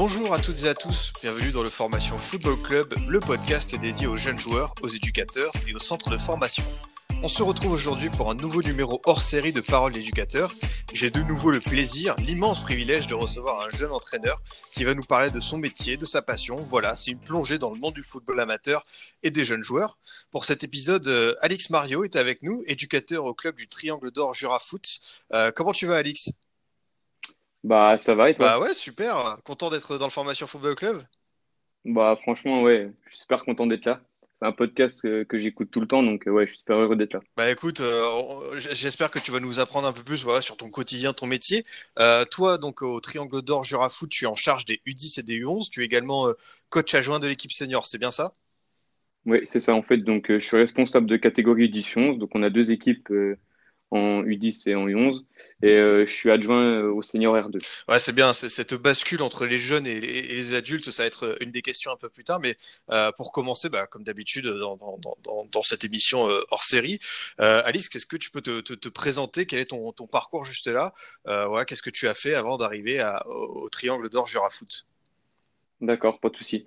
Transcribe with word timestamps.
Bonjour 0.00 0.32
à 0.32 0.38
toutes 0.38 0.62
et 0.62 0.68
à 0.68 0.76
tous, 0.76 1.12
bienvenue 1.22 1.50
dans 1.50 1.64
le 1.64 1.70
Formation 1.70 2.18
Football 2.18 2.62
Club, 2.62 2.94
le 3.08 3.18
podcast 3.18 3.74
dédié 3.74 4.06
aux 4.06 4.14
jeunes 4.14 4.38
joueurs, 4.38 4.72
aux 4.80 4.86
éducateurs 4.86 5.50
et 5.66 5.74
aux 5.74 5.80
centres 5.80 6.10
de 6.10 6.18
formation. 6.18 6.62
On 7.24 7.26
se 7.26 7.42
retrouve 7.42 7.72
aujourd'hui 7.72 8.08
pour 8.08 8.30
un 8.30 8.36
nouveau 8.36 8.62
numéro 8.62 9.02
hors 9.06 9.20
série 9.20 9.50
de 9.52 9.60
Paroles 9.60 9.94
d'éducateurs. 9.94 10.52
J'ai 10.94 11.10
de 11.10 11.20
nouveau 11.22 11.50
le 11.50 11.58
plaisir, 11.58 12.14
l'immense 12.18 12.62
privilège 12.62 13.08
de 13.08 13.16
recevoir 13.16 13.66
un 13.66 13.76
jeune 13.76 13.90
entraîneur 13.90 14.40
qui 14.72 14.84
va 14.84 14.94
nous 14.94 15.02
parler 15.02 15.32
de 15.32 15.40
son 15.40 15.58
métier, 15.58 15.96
de 15.96 16.04
sa 16.04 16.22
passion. 16.22 16.54
Voilà, 16.54 16.94
c'est 16.94 17.10
une 17.10 17.18
plongée 17.18 17.58
dans 17.58 17.72
le 17.72 17.80
monde 17.80 17.94
du 17.94 18.04
football 18.04 18.38
amateur 18.38 18.86
et 19.24 19.32
des 19.32 19.44
jeunes 19.44 19.64
joueurs. 19.64 19.98
Pour 20.30 20.44
cet 20.44 20.62
épisode, 20.62 21.08
euh, 21.08 21.34
Alix 21.40 21.70
Mario 21.70 22.04
est 22.04 22.14
avec 22.14 22.44
nous, 22.44 22.62
éducateur 22.68 23.24
au 23.24 23.34
club 23.34 23.56
du 23.56 23.66
Triangle 23.66 24.12
d'Or 24.12 24.32
Jura 24.32 24.60
Foot. 24.60 25.00
Euh, 25.32 25.50
comment 25.50 25.72
tu 25.72 25.86
vas, 25.86 25.96
Alix? 25.96 26.30
Bah 27.64 27.98
ça 27.98 28.14
va 28.14 28.30
et 28.30 28.34
toi? 28.34 28.46
Bah 28.46 28.60
ouais, 28.60 28.74
super. 28.74 29.38
Content 29.44 29.70
d'être 29.70 29.98
dans 29.98 30.06
le 30.06 30.12
Formation 30.12 30.46
Football 30.46 30.74
Club? 30.74 31.02
Bah 31.84 32.16
franchement 32.20 32.62
ouais, 32.62 32.90
je 33.04 33.10
suis 33.10 33.20
super 33.20 33.44
content 33.44 33.66
d'être 33.66 33.84
là. 33.84 34.00
C'est 34.40 34.46
un 34.46 34.52
podcast 34.52 35.02
que, 35.02 35.24
que 35.24 35.38
j'écoute 35.38 35.70
tout 35.70 35.80
le 35.80 35.88
temps 35.88 36.02
donc 36.02 36.28
euh, 36.28 36.30
ouais, 36.30 36.46
je 36.46 36.50
suis 36.52 36.58
super 36.58 36.76
heureux 36.76 36.96
d'être 36.96 37.14
là. 37.14 37.20
Bah 37.36 37.50
écoute, 37.50 37.80
euh, 37.80 38.56
j'espère 38.72 39.10
que 39.10 39.18
tu 39.18 39.32
vas 39.32 39.40
nous 39.40 39.58
apprendre 39.58 39.88
un 39.88 39.92
peu 39.92 40.04
plus 40.04 40.22
voilà, 40.22 40.40
sur 40.40 40.56
ton 40.56 40.70
quotidien, 40.70 41.12
ton 41.12 41.26
métier. 41.26 41.64
Euh, 41.98 42.24
toi, 42.24 42.58
donc 42.58 42.82
au 42.82 43.00
Triangle 43.00 43.42
d'Or 43.42 43.64
Jura 43.64 43.88
Foot, 43.88 44.10
tu 44.10 44.24
es 44.24 44.28
en 44.28 44.36
charge 44.36 44.64
des 44.64 44.80
U10 44.86 45.18
et 45.18 45.22
des 45.24 45.40
U11. 45.40 45.68
Tu 45.70 45.82
es 45.82 45.84
également 45.84 46.28
coach 46.68 46.94
adjoint 46.94 47.18
de 47.18 47.26
l'équipe 47.26 47.52
senior, 47.52 47.86
c'est 47.86 47.98
bien 47.98 48.12
ça? 48.12 48.34
Ouais, 49.26 49.42
c'est 49.44 49.60
ça 49.60 49.74
en 49.74 49.82
fait. 49.82 49.98
Donc 49.98 50.26
je 50.28 50.38
suis 50.38 50.56
responsable 50.56 51.06
de 51.06 51.16
catégorie 51.16 51.64
édition 51.64 52.10
11. 52.10 52.18
Donc 52.18 52.30
on 52.34 52.42
a 52.42 52.50
deux 52.50 52.70
équipes 52.70 53.08
en 53.90 54.22
U10 54.22 54.68
et 54.68 54.74
en 54.74 54.86
U11 54.86 55.22
et 55.62 55.72
euh, 55.72 56.06
je 56.06 56.12
suis 56.12 56.30
adjoint 56.30 56.62
euh, 56.62 56.92
au 56.92 57.02
senior 57.02 57.36
R2. 57.36 57.58
Ouais, 57.88 57.98
c'est 57.98 58.14
bien. 58.14 58.32
Cette 58.32 58.74
bascule 58.74 59.22
entre 59.22 59.44
les 59.44 59.58
jeunes 59.58 59.86
et 59.86 60.00
les, 60.00 60.18
et 60.18 60.34
les 60.34 60.54
adultes, 60.54 60.90
ça 60.90 61.02
va 61.02 61.06
être 61.06 61.24
euh, 61.24 61.36
une 61.40 61.50
des 61.50 61.62
questions 61.62 61.90
un 61.90 61.96
peu 61.96 62.08
plus 62.08 62.24
tard. 62.24 62.38
Mais 62.40 62.56
euh, 62.90 63.10
pour 63.16 63.32
commencer, 63.32 63.68
bah, 63.68 63.86
comme 63.86 64.04
d'habitude 64.04 64.46
dans, 64.46 64.76
dans, 64.76 64.98
dans, 65.50 65.62
cette 65.62 65.84
émission 65.84 66.28
euh, 66.28 66.40
hors 66.50 66.62
série, 66.62 67.00
Alice, 67.38 67.88
qu'est-ce 67.88 68.06
que 68.06 68.16
tu 68.16 68.30
peux 68.30 68.40
te, 68.40 68.60
te, 68.60 68.72
te 68.72 68.88
présenter? 68.88 69.46
Quel 69.46 69.58
est 69.58 69.70
ton, 69.70 69.92
ton 69.92 70.06
parcours 70.06 70.44
juste 70.44 70.68
là? 70.68 70.92
Voilà, 71.24 71.64
qu'est-ce 71.64 71.82
que 71.82 71.90
tu 71.90 72.08
as 72.08 72.14
fait 72.14 72.34
avant 72.34 72.56
d'arriver 72.56 73.04
au, 73.26 73.64
au 73.64 73.68
Triangle 73.68 74.08
d'Or 74.08 74.26
Jura 74.26 74.50
Foot? 74.50 74.86
D'accord, 75.80 76.20
pas 76.20 76.28
de 76.28 76.36
souci. 76.36 76.64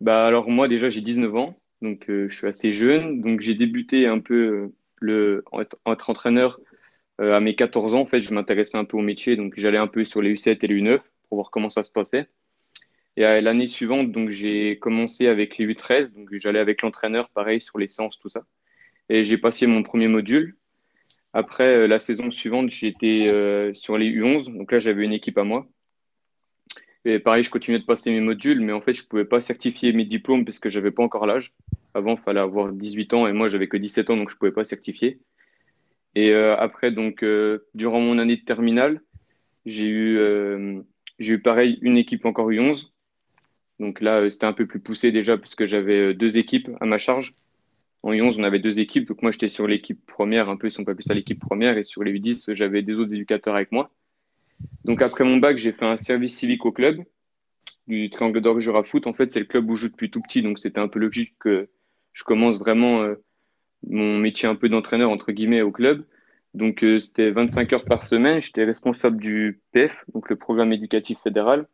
Bah 0.00 0.26
alors 0.26 0.50
moi 0.50 0.68
déjà 0.68 0.90
j'ai 0.90 1.00
19 1.00 1.34
ans 1.36 1.58
donc 1.80 2.04
je 2.08 2.28
suis 2.28 2.46
assez 2.46 2.72
jeune 2.72 3.22
donc 3.22 3.40
j'ai 3.40 3.54
débuté 3.54 4.06
un 4.06 4.18
peu 4.18 4.72
le 5.00 5.44
être, 5.60 5.78
en 5.84 5.92
être 5.92 6.10
entraîneur 6.10 6.60
euh, 7.20 7.34
à 7.34 7.40
mes 7.40 7.54
14 7.54 7.94
ans 7.94 8.06
je 8.12 8.34
m'intéressais 8.34 8.76
un 8.76 8.84
peu 8.84 8.96
au 8.96 9.02
métier 9.02 9.36
donc 9.36 9.54
j'allais 9.56 9.78
un 9.78 9.86
peu 9.86 10.04
sur 10.04 10.22
les 10.22 10.34
U7 10.34 10.58
et 10.62 10.66
les 10.66 10.80
U9 10.80 11.00
pour 11.28 11.38
voir 11.38 11.50
comment 11.50 11.70
ça 11.70 11.84
se 11.84 11.90
passait. 11.90 12.28
Et 13.16 13.24
euh, 13.24 13.40
l'année 13.40 13.68
suivante, 13.68 14.12
donc 14.12 14.30
j'ai 14.30 14.78
commencé 14.78 15.26
avec 15.26 15.56
les 15.58 15.66
U13, 15.66 16.12
donc 16.12 16.28
j'allais 16.34 16.58
avec 16.58 16.82
l'entraîneur, 16.82 17.30
pareil, 17.30 17.60
sur 17.60 17.78
les 17.78 17.88
séances, 17.88 18.18
tout 18.18 18.28
ça. 18.28 18.42
Et 19.08 19.24
j'ai 19.24 19.38
passé 19.38 19.66
mon 19.66 19.82
premier 19.82 20.08
module. 20.08 20.56
Après, 21.32 21.64
euh, 21.64 21.86
la 21.88 22.00
saison 22.00 22.30
suivante, 22.30 22.70
j'étais 22.70 23.26
sur 23.74 23.98
les 23.98 24.10
U11, 24.10 24.56
donc 24.56 24.72
là 24.72 24.78
j'avais 24.78 25.04
une 25.04 25.12
équipe 25.14 25.38
à 25.38 25.44
moi. 25.44 25.66
Et 27.06 27.20
pareil, 27.20 27.44
je 27.44 27.50
continuais 27.50 27.78
de 27.78 27.84
passer 27.84 28.10
mes 28.10 28.20
modules, 28.20 28.60
mais 28.60 28.72
en 28.72 28.80
fait, 28.80 28.92
je 28.92 29.06
pouvais 29.06 29.24
pas 29.24 29.40
certifier 29.40 29.92
mes 29.92 30.04
diplômes 30.04 30.44
parce 30.44 30.58
que 30.58 30.68
j'avais 30.68 30.90
pas 30.90 31.04
encore 31.04 31.24
l'âge. 31.24 31.54
Avant, 31.94 32.16
il 32.16 32.20
fallait 32.20 32.40
avoir 32.40 32.72
18 32.72 33.14
ans 33.14 33.28
et 33.28 33.32
moi, 33.32 33.46
j'avais 33.46 33.68
que 33.68 33.76
17 33.76 34.10
ans, 34.10 34.16
donc 34.16 34.28
je 34.28 34.36
pouvais 34.36 34.50
pas 34.50 34.64
certifier. 34.64 35.20
Et 36.16 36.30
euh, 36.32 36.56
après, 36.56 36.90
donc, 36.90 37.22
euh, 37.22 37.68
durant 37.74 38.00
mon 38.00 38.18
année 38.18 38.36
de 38.36 38.42
terminale, 38.42 39.02
j'ai 39.66 39.86
eu, 39.86 40.18
euh, 40.18 40.82
eu 41.20 41.38
pareil 41.38 41.78
une 41.80 41.96
équipe 41.96 42.24
encore 42.24 42.50
U11. 42.50 42.90
Donc 43.78 44.00
là, 44.00 44.28
c'était 44.28 44.46
un 44.46 44.52
peu 44.52 44.66
plus 44.66 44.80
poussé 44.80 45.12
déjà 45.12 45.38
parce 45.38 45.54
que 45.54 45.64
j'avais 45.64 46.12
deux 46.12 46.38
équipes 46.38 46.70
à 46.80 46.86
ma 46.86 46.98
charge. 46.98 47.34
En 48.02 48.12
U11, 48.14 48.40
on 48.40 48.42
avait 48.42 48.58
deux 48.58 48.80
équipes. 48.80 49.06
Donc 49.06 49.22
moi, 49.22 49.30
j'étais 49.30 49.48
sur 49.48 49.68
l'équipe 49.68 50.04
première, 50.06 50.48
un 50.48 50.56
peu, 50.56 50.70
si 50.70 50.80
on 50.80 50.84
peut 50.84 50.90
appeler 50.90 51.06
ça 51.06 51.14
l'équipe 51.14 51.38
première. 51.38 51.78
Et 51.78 51.84
sur 51.84 52.02
les 52.02 52.12
U10, 52.12 52.52
j'avais 52.52 52.82
des 52.82 52.94
autres 52.94 53.14
éducateurs 53.14 53.54
avec 53.54 53.70
moi. 53.70 53.92
Donc 54.84 55.02
après 55.02 55.24
mon 55.24 55.36
bac, 55.38 55.58
j'ai 55.58 55.72
fait 55.72 55.84
un 55.84 55.96
service 55.96 56.36
civique 56.36 56.64
au 56.64 56.72
club 56.72 57.02
du 57.86 58.10
Triangle 58.10 58.40
d'Or 58.40 58.60
Jura 58.60 58.82
Foot. 58.84 59.06
En 59.06 59.12
fait, 59.12 59.32
c'est 59.32 59.40
le 59.40 59.46
club 59.46 59.68
où 59.70 59.76
je 59.76 59.82
joue 59.82 59.88
depuis 59.90 60.10
tout 60.10 60.20
petit. 60.20 60.42
Donc 60.42 60.58
c'était 60.58 60.80
un 60.80 60.88
peu 60.88 60.98
logique 60.98 61.34
que 61.38 61.68
je 62.12 62.24
commence 62.24 62.58
vraiment 62.58 63.02
euh, 63.02 63.14
mon 63.86 64.18
métier 64.18 64.48
un 64.48 64.54
peu 64.54 64.68
d'entraîneur, 64.68 65.10
entre 65.10 65.32
guillemets, 65.32 65.62
au 65.62 65.70
club. 65.70 66.04
Donc 66.54 66.82
euh, 66.82 67.00
c'était 67.00 67.30
25 67.30 67.72
heures 67.72 67.84
par 67.84 68.02
semaine. 68.02 68.40
J'étais 68.40 68.64
responsable 68.64 69.18
du 69.18 69.60
PF, 69.72 69.92
donc 70.14 70.30
le 70.30 70.36
programme 70.36 70.72
éducatif 70.72 71.18
fédéral. 71.20 71.68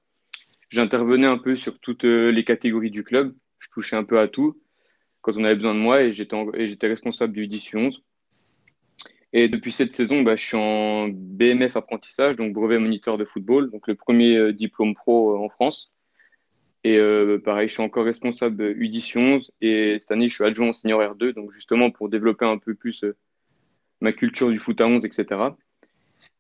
J'intervenais 0.71 1.27
un 1.27 1.39
peu 1.39 1.55
sur 1.55 1.79
toutes 1.79 2.05
euh, 2.05 2.31
les 2.31 2.45
catégories 2.45 2.91
du 2.91 3.05
club. 3.05 3.35
Je 3.59 3.69
touchais 3.73 3.97
un 3.97 4.05
peu 4.05 4.19
à 4.19 4.29
tout 4.29 4.61
quand 5.21 5.37
on 5.37 5.45
avait 5.45 5.55
besoin 5.55 5.75
de 5.75 5.79
moi 5.79 6.03
et 6.03 6.11
j'étais 6.11 6.89
responsable 6.89 7.33
du 7.33 7.47
10 7.47 7.75
11. 7.75 8.03
Et 9.33 9.49
depuis 9.49 9.73
cette 9.73 9.93
saison, 9.93 10.23
bah, 10.23 10.37
je 10.37 10.45
suis 10.45 10.57
en 10.57 11.09
BMF 11.09 11.77
apprentissage, 11.77 12.37
donc 12.37 12.53
brevet 12.53 12.79
moniteur 12.79 13.17
de 13.17 13.25
football, 13.25 13.71
donc 13.71 13.87
le 13.87 13.95
premier 13.95 14.37
euh, 14.37 14.53
diplôme 14.53 14.95
pro 14.95 15.35
euh, 15.35 15.39
en 15.39 15.49
France. 15.49 15.93
Et 16.85 16.99
euh, 16.99 17.39
pareil, 17.43 17.69
je 17.69 17.75
suis 17.75 17.83
encore 17.83 18.05
responsable 18.05 18.73
U10 18.73 19.19
11 19.19 19.53
et 19.61 19.97
cette 20.01 20.11
année, 20.11 20.29
je 20.29 20.35
suis 20.35 20.45
adjoint 20.45 20.71
au 20.71 20.73
senior 20.73 21.01
R2, 21.01 21.33
donc 21.33 21.53
justement 21.53 21.91
pour 21.91 22.09
développer 22.09 22.45
un 22.45 22.59
peu 22.59 22.75
plus 22.75 23.05
ma 24.01 24.13
culture 24.13 24.51
du 24.51 24.59
foot 24.59 24.81
à 24.81 24.87
11, 24.87 25.05
etc. 25.05 25.41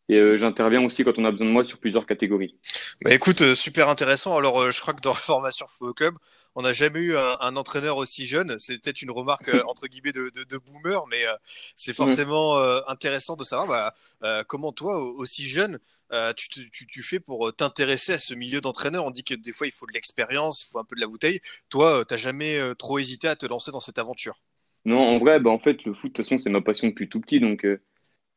Et 0.09 0.37
j'interviens 0.37 0.85
aussi 0.85 1.05
quand 1.05 1.17
on 1.21 1.25
a 1.25 1.31
besoin 1.31 1.47
de 1.47 1.53
moi 1.53 1.63
sur 1.63 1.79
plusieurs 1.79 2.07
catégories. 2.07 2.57
Bah 3.03 3.15
écoute, 3.15 3.55
super 3.55 3.89
intéressant. 3.89 4.37
Alors, 4.37 4.73
je 4.73 4.81
crois 4.81 4.95
que 4.95 5.01
dans 5.01 5.11
la 5.15 5.17
formation 5.17 5.67
Football 5.69 5.95
Club, 5.95 6.15
on 6.55 6.63
n'a 6.63 6.73
jamais 6.73 7.01
eu 7.01 7.17
un, 7.17 7.37
un 7.41 7.57
entraîneur 7.57 7.97
aussi 7.97 8.27
jeune. 8.27 8.59
C'est 8.59 8.79
peut-être 8.83 9.03
une 9.03 9.11
remarque 9.11 9.49
euh, 9.49 9.63
entre 9.69 9.87
guillemets 9.89 10.13
de, 10.13 10.31
de, 10.31 10.45
de 10.45 10.59
boomer, 10.59 11.07
mais 11.09 11.27
euh, 11.27 11.35
c'est 11.77 11.95
forcément 11.95 12.59
euh, 12.59 12.81
intéressant 12.89 13.37
de 13.37 13.45
savoir 13.45 13.93
bah, 14.21 14.45
comment 14.49 14.73
toi, 14.73 14.99
au- 15.03 15.17
aussi 15.19 15.47
jeune, 15.49 15.79
euh, 16.13 16.33
tu, 16.35 16.49
te- 16.49 16.61
tu, 16.61 16.87
tu 16.87 17.03
fais 17.03 17.21
pour 17.21 17.55
t'intéresser 17.55 18.13
à 18.15 18.19
ce 18.19 18.35
milieu 18.35 18.61
d'entraîneur. 18.61 19.05
On 19.05 19.11
dit 19.11 19.25
que 19.25 19.35
des 19.35 19.53
fois, 19.53 19.67
il 19.67 19.73
faut 19.73 19.87
de 19.87 19.93
l'expérience, 19.93 20.65
il 20.65 20.71
faut 20.71 20.79
un 20.79 20.85
peu 20.85 20.97
de 20.97 21.01
la 21.01 21.07
bouteille. 21.07 21.41
Toi, 21.69 22.01
euh, 22.01 22.05
t'as 22.05 22.17
jamais 22.17 22.59
euh, 22.59 22.75
trop 22.75 22.99
hésité 22.99 23.29
à 23.29 23.37
te 23.37 23.47
lancer 23.47 23.71
dans 23.73 23.81
cette 23.81 23.99
aventure? 23.99 24.41
Non, 24.85 24.99
en 24.99 25.19
vrai, 25.19 25.39
bah, 25.41 25.51
en 25.51 25.59
fait, 25.59 25.85
le 25.85 25.95
foot, 25.95 26.11
de 26.13 26.17
toute 26.17 26.25
façon, 26.25 26.39
c'est 26.39 26.51
ma 26.51 26.61
passion 26.61 26.89
depuis 26.89 27.09
tout 27.09 27.21
petit. 27.21 27.41
Donc, 27.41 27.65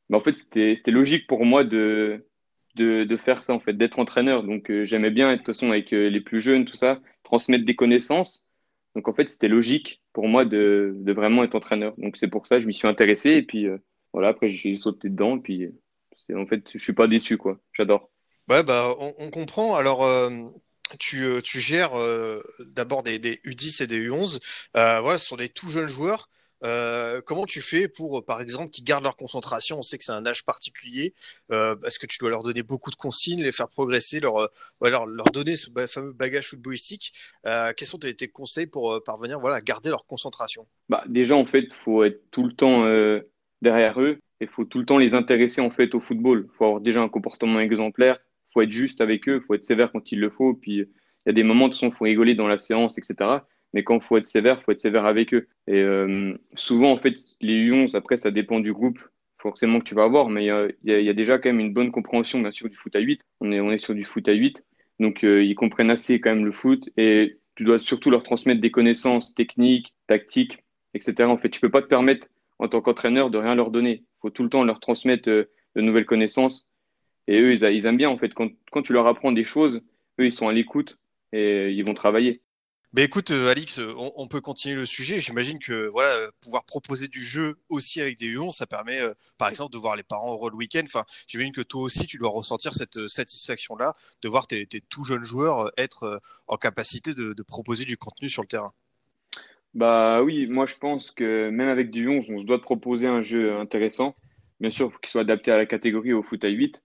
bah, 0.10 0.18
en 0.18 0.20
fait, 0.22 0.36
c'était 0.36 0.92
logique 0.92 1.28
pour 1.28 1.46
moi 1.46 1.64
de, 1.64 2.28
de, 2.76 3.18
faire 3.18 3.44
ça, 3.44 3.54
en 3.54 3.60
fait, 3.60 3.74
d'être 3.74 4.00
entraîneur. 4.00 4.44
Donc, 4.44 4.70
euh, 4.70 4.86
j'aimais 4.86 5.12
bien 5.12 5.32
être, 5.32 5.40
de 5.40 5.46
toute 5.46 5.56
façon, 5.56 5.72
avec 5.72 5.94
euh, 5.94 6.10
les 6.10 6.22
plus 6.22 6.40
jeunes, 6.40 6.66
tout 6.66 6.78
ça, 6.78 7.00
transmettre 7.24 7.66
des 7.66 7.76
connaissances. 7.76 8.46
Donc, 8.96 9.08
en 9.08 9.14
fait, 9.14 9.30
c'était 9.30 9.48
logique 9.48 10.02
pour 10.14 10.28
moi 10.28 10.46
de, 10.46 10.94
de 10.98 11.14
vraiment 11.14 11.44
être 11.44 11.56
entraîneur. 11.56 11.94
Donc, 11.98 12.18
c'est 12.18 12.28
pour 12.28 12.48
ça 12.48 12.58
que 12.58 12.62
je 12.62 12.68
m'y 12.68 12.74
suis 12.74 12.88
intéressé. 12.88 13.32
Et 13.32 13.44
puis, 13.44 13.68
euh, 13.68 13.78
voilà, 14.14 14.30
après, 14.30 14.50
j'ai 14.50 14.76
sauté 14.76 15.10
dedans. 15.10 15.38
Et 15.38 15.42
puis, 15.42 15.70
en 16.34 16.46
fait, 16.46 16.64
je 16.74 16.84
suis 16.84 16.94
pas 16.94 17.08
déçu, 17.08 17.38
quoi. 17.38 17.60
J'adore. 17.74 18.10
Ouais, 18.50 18.64
bah, 18.64 18.96
on, 19.18 19.30
comprend. 19.32 19.76
Alors, 19.76 20.08
tu, 21.00 21.26
tu 21.44 21.60
gères 21.60 21.94
d'abord 22.60 23.04
des, 23.04 23.18
des 23.18 23.38
U10 23.46 23.84
et 23.84 23.88
des 23.88 24.08
U11. 24.08 24.40
Euh, 24.78 25.00
voilà, 25.02 25.18
ce 25.18 25.28
sont 25.28 25.36
des 25.36 25.50
tout 25.50 25.70
jeunes 25.70 25.90
joueurs. 25.90 26.30
Euh, 26.66 27.22
comment 27.22 27.46
tu 27.46 27.62
fais 27.62 27.88
pour, 27.88 28.26
par 28.26 28.42
exemple, 28.42 28.70
qu'ils 28.72 28.84
gardent 28.84 29.04
leur 29.04 29.16
concentration? 29.16 29.80
On 29.80 29.82
sait 29.82 29.98
que 29.98 30.04
c'est 30.04 30.12
un 30.12 30.26
âge 30.26 30.44
particulier. 30.44 31.14
Euh, 31.52 31.76
parce 31.76 31.98
que 31.98 32.08
tu 32.08 32.18
dois 32.18 32.30
leur 32.30 32.44
donner 32.44 32.64
beaucoup 32.64 32.90
de 32.90 32.96
consignes, 32.96 33.44
les 33.44 33.52
faire 33.52 33.70
progresser, 33.70 34.20
leur, 34.20 34.38
euh, 34.38 34.48
leur, 34.82 35.06
donner 35.32 35.56
ce 35.58 35.70
fameux 35.88 36.12
bagage 36.12 36.50
footballistique? 36.50 37.14
Euh, 37.46 37.72
quels 37.78 37.88
sont 37.88 38.00
tes, 38.00 38.28
conseils 38.28 38.68
pour 38.68 39.02
parvenir, 39.06 39.40
voilà, 39.40 39.58
à 39.58 39.62
garder 39.62 39.90
leur 39.90 40.06
concentration? 40.06 40.68
Bah, 40.90 41.04
déjà, 41.08 41.36
en 41.36 41.46
fait, 41.46 41.72
faut 41.72 42.04
être 42.04 42.30
tout 42.32 42.44
le 42.44 42.54
temps 42.54 42.86
derrière 43.62 44.02
eux 44.02 44.20
et 44.42 44.48
faut 44.48 44.66
tout 44.66 44.80
le 44.80 44.86
temps 44.86 44.98
les 44.98 45.14
intéresser 45.14 45.62
en 45.62 45.70
fait 45.70 45.94
au 45.96 46.00
football. 46.00 46.48
Faut 46.52 46.66
avoir 46.66 46.82
déjà 46.82 47.02
un 47.02 47.10
comportement 47.10 47.60
exemplaire, 47.60 48.18
faut 48.48 48.62
être 48.62 48.72
juste 48.72 49.02
avec 49.02 49.30
eux, 49.30 49.40
faut 49.40 49.54
être 49.54 49.66
sévère 49.66 49.92
quand 49.92 50.12
il 50.12 50.20
le 50.20 50.30
faut. 50.30 50.54
Puis 50.56 50.78
il 50.78 50.88
y 51.28 51.30
a 51.30 51.34
des 51.34 51.44
moments, 51.44 51.68
de 51.68 51.74
toute 51.74 51.82
façon, 51.82 51.96
faut 51.96 52.06
rigoler 52.06 52.36
dans 52.36 52.48
la 52.48 52.58
séance, 52.58 52.98
etc. 52.98 53.40
Mais 53.76 53.84
quand 53.84 54.00
faut 54.00 54.18
être 54.18 54.26
sévère, 54.28 54.64
faut 54.64 54.72
être 54.72 54.80
sévère 54.80 55.06
avec 55.06 55.34
eux. 55.36 55.48
Et 55.68 55.82
euh, 55.84 56.34
souvent, 56.56 56.92
en 56.94 56.98
fait, 56.98 57.16
les 57.42 57.54
U11, 57.70 57.96
après, 57.96 58.18
ça 58.18 58.32
dépend 58.32 58.60
du 58.62 58.74
groupe 58.74 59.00
forcément 59.38 59.80
que 59.80 59.86
tu 59.86 59.94
vas 59.96 60.06
avoir, 60.06 60.30
mais 60.30 60.50
a, 60.50 60.68
il 60.84 61.04
y 61.04 61.10
a- 61.10 61.14
déjà 61.14 61.38
quand 61.38 61.50
même 61.50 61.60
une 61.60 61.74
bonne 61.74 61.92
compréhension, 61.92 62.40
bien 62.40 62.52
sûr, 62.52 62.70
du 62.70 62.76
foot 62.76 62.96
à 62.96 63.00
8. 63.00 63.22
On 63.42 63.52
est, 63.52 63.60
on 63.60 63.72
est 63.72 63.78
sur 63.78 63.94
du 63.94 64.06
foot 64.06 64.28
à 64.30 64.34
8. 64.34 64.66
Donc, 65.00 65.24
euh, 65.24 65.44
ils 65.44 65.56
comprennent 65.56 65.92
assez 65.92 66.20
quand 66.22 66.32
même 66.32 66.46
le 66.46 66.52
foot 66.52 66.90
et 66.98 67.38
tu 67.56 67.64
dois 67.66 67.80
surtout 67.80 68.10
leur 68.10 68.24
transmettre 68.24 68.62
des 68.62 68.72
connaissances 68.72 69.36
techniques, 69.36 69.94
tactiques, 70.08 70.64
etc. 70.94 71.30
En 71.30 71.38
fait, 71.38 71.50
tu 71.50 71.62
peux 71.62 71.70
pas 71.72 71.82
te 71.84 71.88
permettre 71.88 72.28
en 72.60 72.68
tant 72.70 72.82
qu'entraîneur, 72.82 73.30
de 73.30 73.38
rien 73.38 73.56
leur 73.56 73.72
donner. 73.72 74.04
Il 74.04 74.20
faut 74.22 74.30
tout 74.32 74.44
le 74.44 74.50
temps 74.50 74.64
leur 74.64 74.80
transmettre 74.80 75.30
euh, 75.30 75.52
de 75.76 75.82
nouvelles 75.82 76.06
connaissances. 76.06 76.68
Et 77.28 77.40
eux, 77.42 77.54
ils, 77.54 77.64
ils 77.64 77.86
aiment 77.88 77.98
bien, 77.98 78.10
en 78.10 78.18
fait. 78.18 78.34
Quand, 78.34 78.50
quand 78.72 78.82
tu 78.84 78.94
leur 78.94 79.08
apprends 79.08 79.32
des 79.34 79.44
choses, 79.44 79.82
eux, 80.20 80.26
ils 80.26 80.32
sont 80.34 80.48
à 80.48 80.54
l'écoute 80.54 80.98
et 81.34 81.72
ils 81.72 81.86
vont 81.86 81.94
travailler. 81.94 82.42
Mais 82.96 83.04
écoute, 83.04 83.32
euh, 83.32 83.52
Alix, 83.52 83.80
euh, 83.80 83.94
on, 84.16 84.26
peut 84.28 84.40
continuer 84.40 84.76
le 84.76 84.86
sujet. 84.86 85.20
J'imagine 85.20 85.60
que 85.60 85.88
voilà, 85.88 86.12
euh, 86.12 86.32
pouvoir 86.40 86.64
proposer 86.64 87.10
du 87.10 87.22
jeu 87.22 87.58
aussi 87.68 88.00
avec 88.00 88.18
des 88.18 88.34
U11, 88.34 88.54
ça 88.54 88.68
permet, 88.68 89.02
par 89.38 89.50
exemple, 89.50 89.74
de 89.74 89.78
voir 89.78 89.98
les 89.98 90.04
parents 90.04 90.32
heureux 90.32 90.50
le 90.50 90.56
week-end. 90.56 90.84
Enfin, 90.86 91.04
j'imagine 91.28 91.52
que 91.52 91.62
toi 91.62 91.82
aussi, 91.82 92.08
tu 92.08 92.18
dois 92.18 92.30
ressentir 92.30 92.74
cette 92.74 93.10
satisfaction-là 93.10 93.96
de 94.22 94.30
voir 94.30 94.48
tes, 94.48 94.66
tout 94.88 95.04
jeunes 95.04 95.26
joueurs 95.26 95.74
être 95.78 96.22
en 96.48 96.56
capacité 96.56 97.14
de, 97.14 97.34
proposer 97.44 97.84
du 97.84 97.98
contenu 97.98 98.30
sur 98.30 98.44
le 98.44 98.48
terrain. 98.48 98.72
Bah 99.74 100.24
oui, 100.24 100.48
moi 100.48 100.66
je 100.66 100.78
pense 100.78 101.12
que 101.12 101.50
même 101.50 101.68
avec 101.68 101.92
du 101.92 102.08
11, 102.08 102.30
on 102.30 102.40
se 102.40 102.46
doit 102.46 102.58
de 102.58 102.62
proposer 102.62 103.08
un 103.08 103.20
jeu 103.20 103.58
intéressant. 103.58 104.16
Bien 104.62 104.70
sûr, 104.70 104.90
faut 104.90 105.00
qu'il 105.00 105.10
soit 105.10 105.22
adapté 105.22 105.52
à 105.52 105.58
la 105.58 105.66
catégorie 105.66 106.14
au 106.14 106.24
foot 106.24 106.46
à 106.46 106.48
8. 106.48 106.82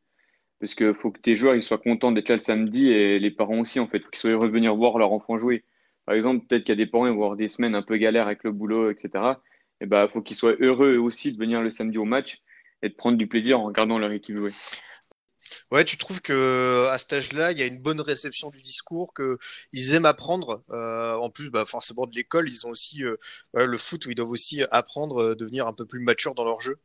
Parce 0.59 0.75
que 0.75 0.93
faut 0.93 1.13
que 1.13 1.21
tes 1.21 1.37
joueurs 1.37 1.55
ils 1.55 1.63
soient 1.63 1.79
contents 1.79 2.11
d'être 2.11 2.29
là 2.29 2.35
le 2.35 2.41
samedi 2.41 2.89
et 2.89 3.21
les 3.21 3.31
parents 3.31 3.61
aussi 3.61 3.79
en 3.79 3.87
fait. 3.87 4.01
Faut 4.01 4.11
qu'ils 4.11 4.19
soient 4.19 4.31
heureux 4.31 4.49
de 4.49 4.53
venir 4.53 4.75
voir 4.75 4.99
leur 4.99 5.13
enfant 5.13 5.39
jouer. 5.39 5.63
Par 6.11 6.17
exemple, 6.17 6.45
peut-être 6.45 6.65
qu'il 6.65 6.73
y 6.77 6.83
a 6.83 6.85
des 6.85 6.91
parents 6.91 7.05
qui 7.05 7.11
vont 7.11 7.23
avoir 7.23 7.37
des 7.37 7.47
semaines 7.47 7.77
un 7.77 7.83
peu 7.83 7.97
galères 7.97 8.27
avec 8.27 8.43
le 8.43 8.51
boulot, 8.51 8.91
etc. 8.91 9.35
Et 9.81 9.87
bah 9.87 10.09
faut 10.13 10.21
qu'ils 10.23 10.35
soient 10.35 10.57
heureux 10.59 10.95
eux 10.95 11.01
aussi 11.01 11.31
de 11.31 11.39
venir 11.39 11.63
le 11.63 11.71
samedi 11.71 11.99
au 11.99 12.05
match 12.05 12.43
et 12.83 12.89
de 12.89 12.95
prendre 12.95 13.17
du 13.17 13.29
plaisir 13.29 13.61
en 13.61 13.67
regardant 13.67 13.97
leur 13.97 14.11
équipe 14.11 14.35
jouer. 14.35 14.51
Ouais, 15.71 15.85
tu 15.85 15.99
trouves 15.99 16.21
que 16.21 16.89
à 16.89 16.99
cet 16.99 17.13
âge-là, 17.13 17.53
il 17.53 17.61
y 17.61 17.63
a 17.63 17.67
une 17.67 17.79
bonne 17.79 18.01
réception 18.01 18.51
du 18.51 18.61
discours, 18.61 19.15
que 19.15 19.39
ils 19.73 19.95
aiment 19.95 20.05
apprendre. 20.05 20.65
Euh, 20.71 21.15
en 21.15 21.31
plus, 21.31 21.49
bah, 21.49 21.65
forcément 21.65 22.09
de 22.09 22.17
l'école, 22.17 22.49
ils 22.49 22.67
ont 22.67 22.71
aussi 22.71 23.05
euh, 23.05 23.15
le 23.55 23.79
foot 23.79 24.05
où 24.07 24.11
ils 24.11 24.17
doivent 24.17 24.31
aussi 24.31 24.65
apprendre, 24.73 25.19
euh, 25.19 25.35
devenir 25.37 25.69
un 25.69 25.73
peu 25.73 25.87
plus 25.87 26.01
matures 26.01 26.35
dans 26.35 26.45
leur 26.45 26.61
jeu. 26.61 26.81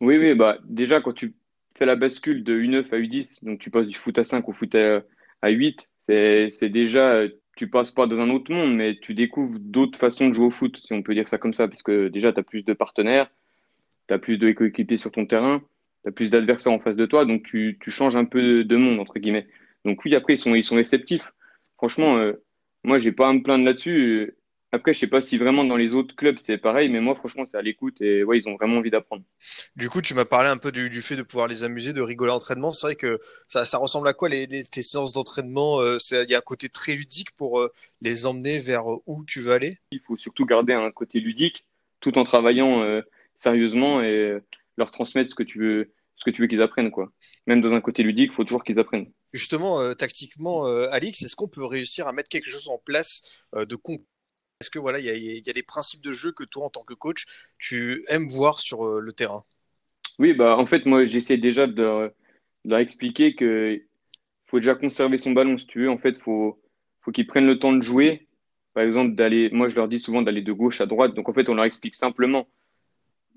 Oui, 0.00 0.16
oui, 0.16 0.34
bah 0.34 0.56
déjà 0.64 1.02
quand 1.02 1.12
tu 1.12 1.34
fais 1.76 1.84
la 1.84 1.96
bascule 1.96 2.44
de 2.44 2.58
U9 2.58 2.94
à 2.94 2.98
U10, 2.98 3.44
donc 3.44 3.60
tu 3.60 3.70
passes 3.70 3.88
du 3.88 3.98
foot 3.98 4.16
à 4.16 4.24
5 4.24 4.48
au 4.48 4.52
foot 4.52 4.74
à, 4.74 5.02
à 5.42 5.50
8, 5.50 5.90
c'est 6.00 6.48
c'est 6.48 6.70
déjà 6.70 7.26
tu 7.60 7.68
passes 7.68 7.90
pas 7.90 8.06
dans 8.06 8.18
un 8.20 8.30
autre 8.30 8.50
monde, 8.50 8.74
mais 8.74 8.98
tu 8.98 9.12
découvres 9.12 9.58
d'autres 9.60 9.98
façons 9.98 10.28
de 10.28 10.32
jouer 10.32 10.46
au 10.46 10.50
foot, 10.50 10.80
si 10.82 10.94
on 10.94 11.02
peut 11.02 11.12
dire 11.12 11.28
ça 11.28 11.36
comme 11.36 11.52
ça, 11.52 11.68
puisque 11.68 11.90
déjà 11.90 12.32
tu 12.32 12.40
as 12.40 12.42
plus 12.42 12.62
de 12.62 12.72
partenaires, 12.72 13.30
tu 14.08 14.14
as 14.14 14.18
plus 14.18 14.38
de 14.38 14.50
coéquipiers 14.52 14.96
sur 14.96 15.10
ton 15.10 15.26
terrain, 15.26 15.62
tu 16.02 16.08
as 16.08 16.12
plus 16.12 16.30
d'adversaires 16.30 16.72
en 16.72 16.78
face 16.78 16.96
de 16.96 17.04
toi, 17.04 17.26
donc 17.26 17.42
tu, 17.42 17.76
changes 17.88 18.16
un 18.16 18.24
peu 18.24 18.40
de, 18.40 18.62
de 18.62 18.76
monde, 18.78 18.98
entre 18.98 19.18
guillemets. 19.18 19.46
Donc 19.84 20.02
oui, 20.06 20.14
après, 20.14 20.36
ils 20.36 20.38
sont, 20.38 20.54
ils 20.54 20.64
sont 20.64 20.76
réceptifs. 20.76 21.32
Franchement, 21.76 22.16
euh, 22.16 22.32
moi, 22.82 22.98
j'ai 22.98 23.12
pas 23.12 23.28
à 23.28 23.32
me 23.34 23.42
plaindre 23.42 23.66
là-dessus. 23.66 24.32
Après, 24.72 24.92
je 24.94 24.98
sais 25.00 25.06
pas 25.06 25.20
si 25.20 25.36
vraiment 25.38 25.64
dans 25.64 25.76
les 25.76 25.94
autres 25.94 26.14
clubs 26.16 26.38
c'est 26.38 26.58
pareil, 26.58 26.88
mais 26.88 27.00
moi, 27.00 27.14
franchement, 27.14 27.44
c'est 27.46 27.56
à 27.56 27.62
l'écoute 27.62 28.00
et 28.00 28.24
ouais, 28.24 28.38
ils 28.38 28.48
ont 28.48 28.56
vraiment 28.56 28.78
envie 28.78 28.90
d'apprendre. 28.90 29.24
Du 29.76 29.88
coup, 29.88 30.02
tu 30.02 30.14
m'as 30.14 30.24
parlé 30.24 30.48
un 30.50 30.58
peu 30.58 30.70
du, 30.72 30.90
du 30.90 31.02
fait 31.02 31.16
de 31.16 31.22
pouvoir 31.22 31.48
les 31.48 31.64
amuser, 31.64 31.92
de 31.92 32.00
rigoler 32.00 32.30
à 32.30 32.34
l'entraînement. 32.34 32.70
C'est 32.70 32.86
vrai 32.86 32.96
que 32.96 33.20
ça, 33.48 33.64
ça 33.64 33.78
ressemble 33.78 34.08
à 34.08 34.12
quoi 34.12 34.28
les, 34.28 34.46
les- 34.46 34.64
tes 34.64 34.82
séances 34.82 35.12
d'entraînement? 35.12 35.80
euh, 35.80 35.98
Il 36.12 36.30
y 36.30 36.34
a 36.34 36.38
un 36.38 36.42
côté 36.42 36.68
très 36.68 36.94
ludique 36.94 37.30
pour 37.32 37.60
euh, 37.60 37.72
les 38.00 38.26
emmener 38.26 38.60
vers 38.60 38.90
euh, 38.90 38.98
où 39.06 39.24
tu 39.24 39.40
veux 39.40 39.52
aller? 39.52 39.78
Il 39.90 40.00
faut 40.00 40.16
surtout 40.16 40.46
garder 40.46 40.72
un 40.72 40.90
côté 40.90 41.20
ludique 41.20 41.64
tout 42.00 42.18
en 42.18 42.22
travaillant 42.22 42.82
euh, 42.82 43.02
sérieusement 43.36 44.02
et 44.02 44.38
leur 44.76 44.90
transmettre 44.90 45.30
ce 45.30 45.34
que 45.34 45.42
tu 45.42 45.58
veux, 45.58 45.92
ce 46.16 46.24
que 46.24 46.30
tu 46.30 46.42
veux 46.42 46.48
qu'ils 46.48 46.62
apprennent, 46.62 46.90
quoi. 46.90 47.12
Même 47.46 47.60
dans 47.60 47.74
un 47.74 47.80
côté 47.80 48.02
ludique, 48.02 48.30
il 48.32 48.34
faut 48.34 48.44
toujours 48.44 48.64
qu'ils 48.64 48.78
apprennent. 48.78 49.10
Justement, 49.32 49.80
euh, 49.80 49.94
tactiquement, 49.94 50.66
euh, 50.66 50.88
Alix, 50.90 51.22
est-ce 51.22 51.36
qu'on 51.36 51.48
peut 51.48 51.64
réussir 51.64 52.06
à 52.08 52.12
mettre 52.12 52.28
quelque 52.28 52.50
chose 52.50 52.68
en 52.68 52.78
place 52.78 53.44
de 53.54 53.74
concret? 53.76 54.04
Est-ce 54.60 54.68
que 54.68 54.78
voilà, 54.78 54.98
il 55.00 55.06
y 55.06 55.50
a, 55.50 55.52
des 55.54 55.62
principes 55.62 56.02
de 56.02 56.12
jeu 56.12 56.32
que 56.32 56.44
toi, 56.44 56.66
en 56.66 56.68
tant 56.68 56.82
que 56.82 56.92
coach, 56.92 57.24
tu 57.58 58.04
aimes 58.08 58.28
voir 58.28 58.60
sur 58.60 58.84
euh, 58.84 59.00
le 59.00 59.12
terrain? 59.14 59.42
Oui, 60.18 60.34
bah 60.34 60.58
en 60.58 60.66
fait, 60.66 60.84
moi, 60.84 61.06
j'essaie 61.06 61.38
déjà 61.38 61.66
de 61.66 62.12
leur, 62.66 62.78
expliquer 62.78 63.34
que 63.34 63.80
faut 64.44 64.60
déjà 64.60 64.74
conserver 64.74 65.16
son 65.16 65.30
ballon, 65.30 65.56
si 65.56 65.66
tu 65.66 65.80
veux. 65.80 65.90
En 65.90 65.96
fait, 65.96 66.18
faut, 66.18 66.60
faut 67.00 67.10
qu'ils 67.10 67.26
prennent 67.26 67.46
le 67.46 67.58
temps 67.58 67.72
de 67.72 67.80
jouer. 67.80 68.28
Par 68.74 68.84
exemple, 68.84 69.14
d'aller, 69.14 69.48
moi, 69.50 69.68
je 69.68 69.76
leur 69.76 69.88
dis 69.88 69.98
souvent 69.98 70.20
d'aller 70.20 70.42
de 70.42 70.52
gauche 70.52 70.82
à 70.82 70.86
droite. 70.86 71.14
Donc, 71.14 71.30
en 71.30 71.32
fait, 71.32 71.48
on 71.48 71.54
leur 71.54 71.64
explique 71.64 71.94
simplement. 71.94 72.46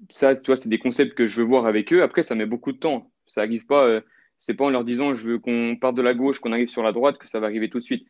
Ça, 0.10 0.36
tu 0.36 0.48
vois, 0.48 0.58
c'est 0.58 0.68
des 0.68 0.80
concepts 0.80 1.14
que 1.14 1.26
je 1.26 1.38
veux 1.38 1.48
voir 1.48 1.68
avec 1.68 1.94
eux. 1.94 2.04
Après, 2.04 2.24
ça 2.24 2.36
met 2.36 2.46
beaucoup 2.46 2.74
de 2.74 2.80
temps. 2.80 3.10
Ça 3.28 3.40
arrive 3.40 3.66
pas, 3.66 3.88
euh, 3.88 4.02
c'est 4.40 4.56
pas 4.56 4.66
en 4.66 4.70
leur 4.70 4.84
disant 4.84 5.16
je 5.16 5.26
veux 5.26 5.40
qu'on 5.40 5.78
parte 5.80 5.96
de 5.96 6.02
la 6.02 6.14
gauche, 6.14 6.40
qu'on 6.40 6.52
arrive 6.52 6.68
sur 6.68 6.84
la 6.84 6.92
droite, 6.92 7.18
que 7.18 7.30
ça 7.30 7.40
va 7.40 7.48
arriver 7.48 7.70
tout 7.70 7.80
de 7.80 7.86
suite. 7.86 8.06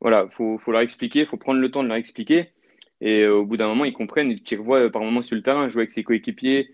Voilà, 0.00 0.28
faut, 0.30 0.58
faut 0.58 0.72
leur 0.72 0.80
expliquer, 0.80 1.26
faut 1.26 1.36
prendre 1.36 1.60
le 1.60 1.70
temps 1.70 1.84
de 1.84 1.88
leur 1.88 1.96
expliquer. 1.96 2.52
Et 3.00 3.22
euh, 3.22 3.36
au 3.36 3.44
bout 3.44 3.56
d'un 3.56 3.68
moment, 3.68 3.84
ils 3.84 3.92
comprennent 3.92 4.34
qu'ils 4.40 4.58
revoient 4.58 4.84
euh, 4.84 4.90
par 4.90 5.02
moment 5.02 5.22
sur 5.22 5.36
le 5.36 5.42
terrain, 5.42 5.68
jouer 5.68 5.82
avec 5.82 5.90
ses 5.90 6.02
coéquipiers, 6.02 6.70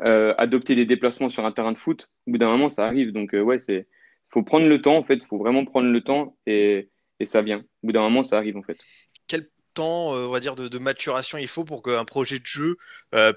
euh, 0.00 0.34
adopter 0.38 0.74
des 0.74 0.86
déplacements 0.86 1.28
sur 1.28 1.44
un 1.44 1.52
terrain 1.52 1.72
de 1.72 1.78
foot. 1.78 2.10
Au 2.26 2.32
bout 2.32 2.38
d'un 2.38 2.50
moment, 2.50 2.68
ça 2.68 2.86
arrive. 2.86 3.12
Donc, 3.12 3.34
euh, 3.34 3.40
ouais, 3.40 3.58
c'est, 3.58 3.88
faut 4.30 4.42
prendre 4.42 4.66
le 4.66 4.80
temps, 4.80 4.96
en 4.96 5.04
fait. 5.04 5.24
Faut 5.24 5.38
vraiment 5.38 5.64
prendre 5.64 5.88
le 5.88 6.00
temps 6.00 6.36
et, 6.46 6.90
et 7.20 7.26
ça 7.26 7.42
vient. 7.42 7.58
Au 7.58 7.86
bout 7.86 7.92
d'un 7.92 8.02
moment, 8.02 8.22
ça 8.22 8.36
arrive, 8.36 8.56
en 8.56 8.62
fait. 8.62 8.78
Quel 9.26 9.48
temps, 9.74 10.14
euh, 10.14 10.26
on 10.26 10.30
va 10.30 10.40
dire, 10.40 10.54
de, 10.54 10.68
de 10.68 10.78
maturation 10.78 11.38
il 11.38 11.48
faut 11.48 11.64
pour 11.64 11.82
qu'un 11.82 12.04
projet 12.04 12.38
de 12.38 12.46
jeu 12.46 12.76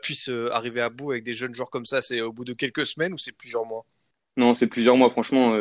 puisse 0.04 0.30
arriver 0.52 0.82
à 0.82 0.90
bout 0.90 1.12
avec 1.12 1.24
des 1.24 1.34
jeunes 1.34 1.56
joueurs 1.56 1.72
comme 1.72 1.86
ça? 1.86 2.02
C'est 2.02 2.22
au 2.22 2.32
bout 2.32 2.46
de 2.46 2.54
quelques 2.54 2.86
semaines 2.86 3.14
ou 3.14 3.18
c'est 3.18 3.36
plusieurs 3.36 3.66
mois? 3.66 3.86
Non, 4.36 4.54
c'est 4.54 4.68
plusieurs 4.68 4.96
mois. 4.96 5.10
Franchement, 5.10 5.60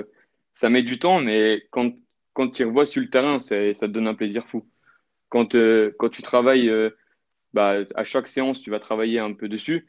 ça 0.52 0.68
met 0.68 0.82
du 0.82 0.98
temps, 0.98 1.20
mais 1.20 1.66
quand, 1.70 1.92
quand 2.34 2.50
tu 2.50 2.64
revois 2.64 2.84
sur 2.84 3.00
le 3.00 3.08
terrain, 3.08 3.40
ça 3.40 3.56
te 3.56 3.86
donne 3.86 4.06
un 4.06 4.14
plaisir 4.14 4.46
fou. 4.46 4.68
Quand, 5.36 5.54
euh, 5.54 5.94
quand 5.98 6.08
tu 6.08 6.22
travailles, 6.22 6.70
euh, 6.70 6.88
bah, 7.52 7.80
à 7.94 8.04
chaque 8.04 8.26
séance, 8.26 8.62
tu 8.62 8.70
vas 8.70 8.80
travailler 8.80 9.18
un 9.18 9.34
peu 9.34 9.50
dessus. 9.50 9.86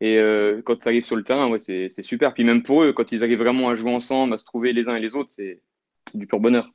Et 0.00 0.16
euh, 0.16 0.62
quand 0.64 0.76
tu 0.76 0.88
arrives 0.88 1.04
sur 1.04 1.16
le 1.16 1.22
terrain, 1.22 1.50
ouais, 1.50 1.60
c'est, 1.60 1.90
c'est 1.90 2.02
super. 2.02 2.32
Puis 2.32 2.44
même 2.44 2.62
pour 2.62 2.82
eux, 2.82 2.94
quand 2.94 3.12
ils 3.12 3.22
arrivent 3.22 3.40
vraiment 3.40 3.68
à 3.68 3.74
jouer 3.74 3.92
ensemble, 3.92 4.32
à 4.32 4.38
se 4.38 4.46
trouver 4.46 4.72
les 4.72 4.88
uns 4.88 4.96
et 4.96 5.00
les 5.00 5.14
autres, 5.14 5.30
c'est, 5.36 5.60
c'est 6.10 6.16
du 6.16 6.26
pur 6.26 6.40
bonheur. 6.40 6.70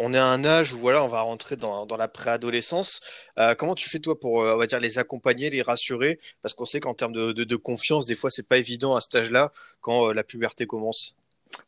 On 0.00 0.12
est 0.12 0.18
à 0.18 0.26
un 0.26 0.44
âge 0.44 0.74
où 0.74 0.78
voilà, 0.78 1.04
on 1.04 1.06
va 1.06 1.20
rentrer 1.20 1.54
dans, 1.54 1.86
dans 1.86 1.96
la 1.96 2.08
préadolescence. 2.08 3.00
Euh, 3.38 3.54
comment 3.54 3.76
tu 3.76 3.88
fais 3.88 4.00
toi 4.00 4.18
pour, 4.18 4.38
on 4.38 4.56
va 4.56 4.66
dire, 4.66 4.80
les 4.80 4.98
accompagner, 4.98 5.48
les 5.48 5.62
rassurer? 5.62 6.18
Parce 6.42 6.54
qu'on 6.54 6.64
sait 6.64 6.80
qu'en 6.80 6.94
termes 6.94 7.12
de, 7.12 7.30
de, 7.30 7.44
de 7.44 7.56
confiance, 7.56 8.04
des 8.06 8.16
fois, 8.16 8.30
c'est 8.30 8.48
pas 8.48 8.58
évident 8.58 8.96
à 8.96 9.00
cet 9.00 9.14
âge-là 9.14 9.52
quand 9.80 10.08
euh, 10.08 10.12
la 10.12 10.24
puberté 10.24 10.66
commence. 10.66 11.16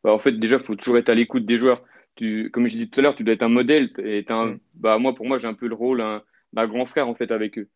Bah, 0.02 0.12
en 0.12 0.18
fait, 0.18 0.32
déjà, 0.32 0.56
il 0.56 0.62
faut 0.62 0.74
toujours 0.74 0.98
être 0.98 1.10
à 1.10 1.14
l'écoute 1.14 1.46
des 1.46 1.58
joueurs. 1.58 1.80
Tu, 2.16 2.50
comme 2.50 2.66
je 2.66 2.72
disais 2.72 2.86
tout 2.86 3.00
à 3.00 3.02
l'heure, 3.02 3.14
tu 3.14 3.24
dois 3.24 3.34
être 3.34 3.42
un 3.42 3.48
modèle. 3.48 3.90
Et 3.98 4.24
t'es 4.24 4.32
un, 4.32 4.46
Mm. 4.52 4.58
bah, 4.74 4.98
moi, 4.98 5.14
pour 5.14 5.26
moi, 5.26 5.38
j'ai 5.38 5.46
un 5.48 5.54
peu 5.54 5.68
le 5.68 5.74
rôle 5.74 6.00
un- 6.00 6.22
d'un 6.52 6.66
grand 6.66 6.86
frère, 6.86 7.08
en 7.08 7.14
fait, 7.14 7.30
avec 7.30 7.58
eux. 7.58 7.68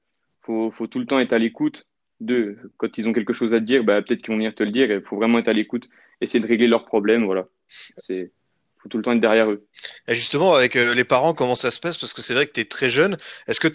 Faut, 0.42 0.70
faut 0.70 0.86
tout 0.86 0.98
le 0.98 1.06
temps 1.06 1.20
être 1.20 1.32
à 1.34 1.38
l'écoute 1.38 1.86
d'eux. 2.20 2.58
Quand 2.78 2.96
ils 2.98 3.08
ont 3.08 3.12
quelque 3.12 3.32
chose 3.34 3.52
à 3.52 3.60
te 3.60 3.64
dire, 3.64 3.84
bah, 3.84 4.00
peut-être 4.02 4.20
qu'ils 4.22 4.32
vont 4.32 4.38
venir 4.38 4.54
te 4.54 4.62
le 4.62 4.70
dire. 4.72 4.90
Il 4.90 5.02
faut 5.02 5.16
vraiment 5.16 5.38
être 5.38 5.48
à 5.48 5.52
l'écoute, 5.52 5.88
essayer 6.20 6.40
de 6.40 6.46
régler 6.46 6.66
leurs 6.68 6.86
problèmes. 6.86 7.24
Voilà. 7.24 7.48
C'est, 7.68 8.32
faut 8.78 8.88
tout 8.88 8.96
le 8.96 9.02
temps 9.02 9.12
être 9.12 9.20
derrière 9.20 9.50
eux. 9.50 9.66
Et 10.08 10.14
justement, 10.14 10.54
avec 10.54 10.76
euh, 10.76 10.94
les 10.94 11.04
parents, 11.04 11.34
comment 11.34 11.54
ça 11.54 11.70
se 11.70 11.78
passe? 11.78 11.98
Parce 11.98 12.14
que 12.14 12.22
c'est 12.22 12.32
vrai 12.32 12.46
que 12.46 12.52
tu 12.52 12.60
es 12.60 12.64
très 12.64 12.88
jeune. 12.90 13.18
Est-ce 13.46 13.60
que 13.60 13.68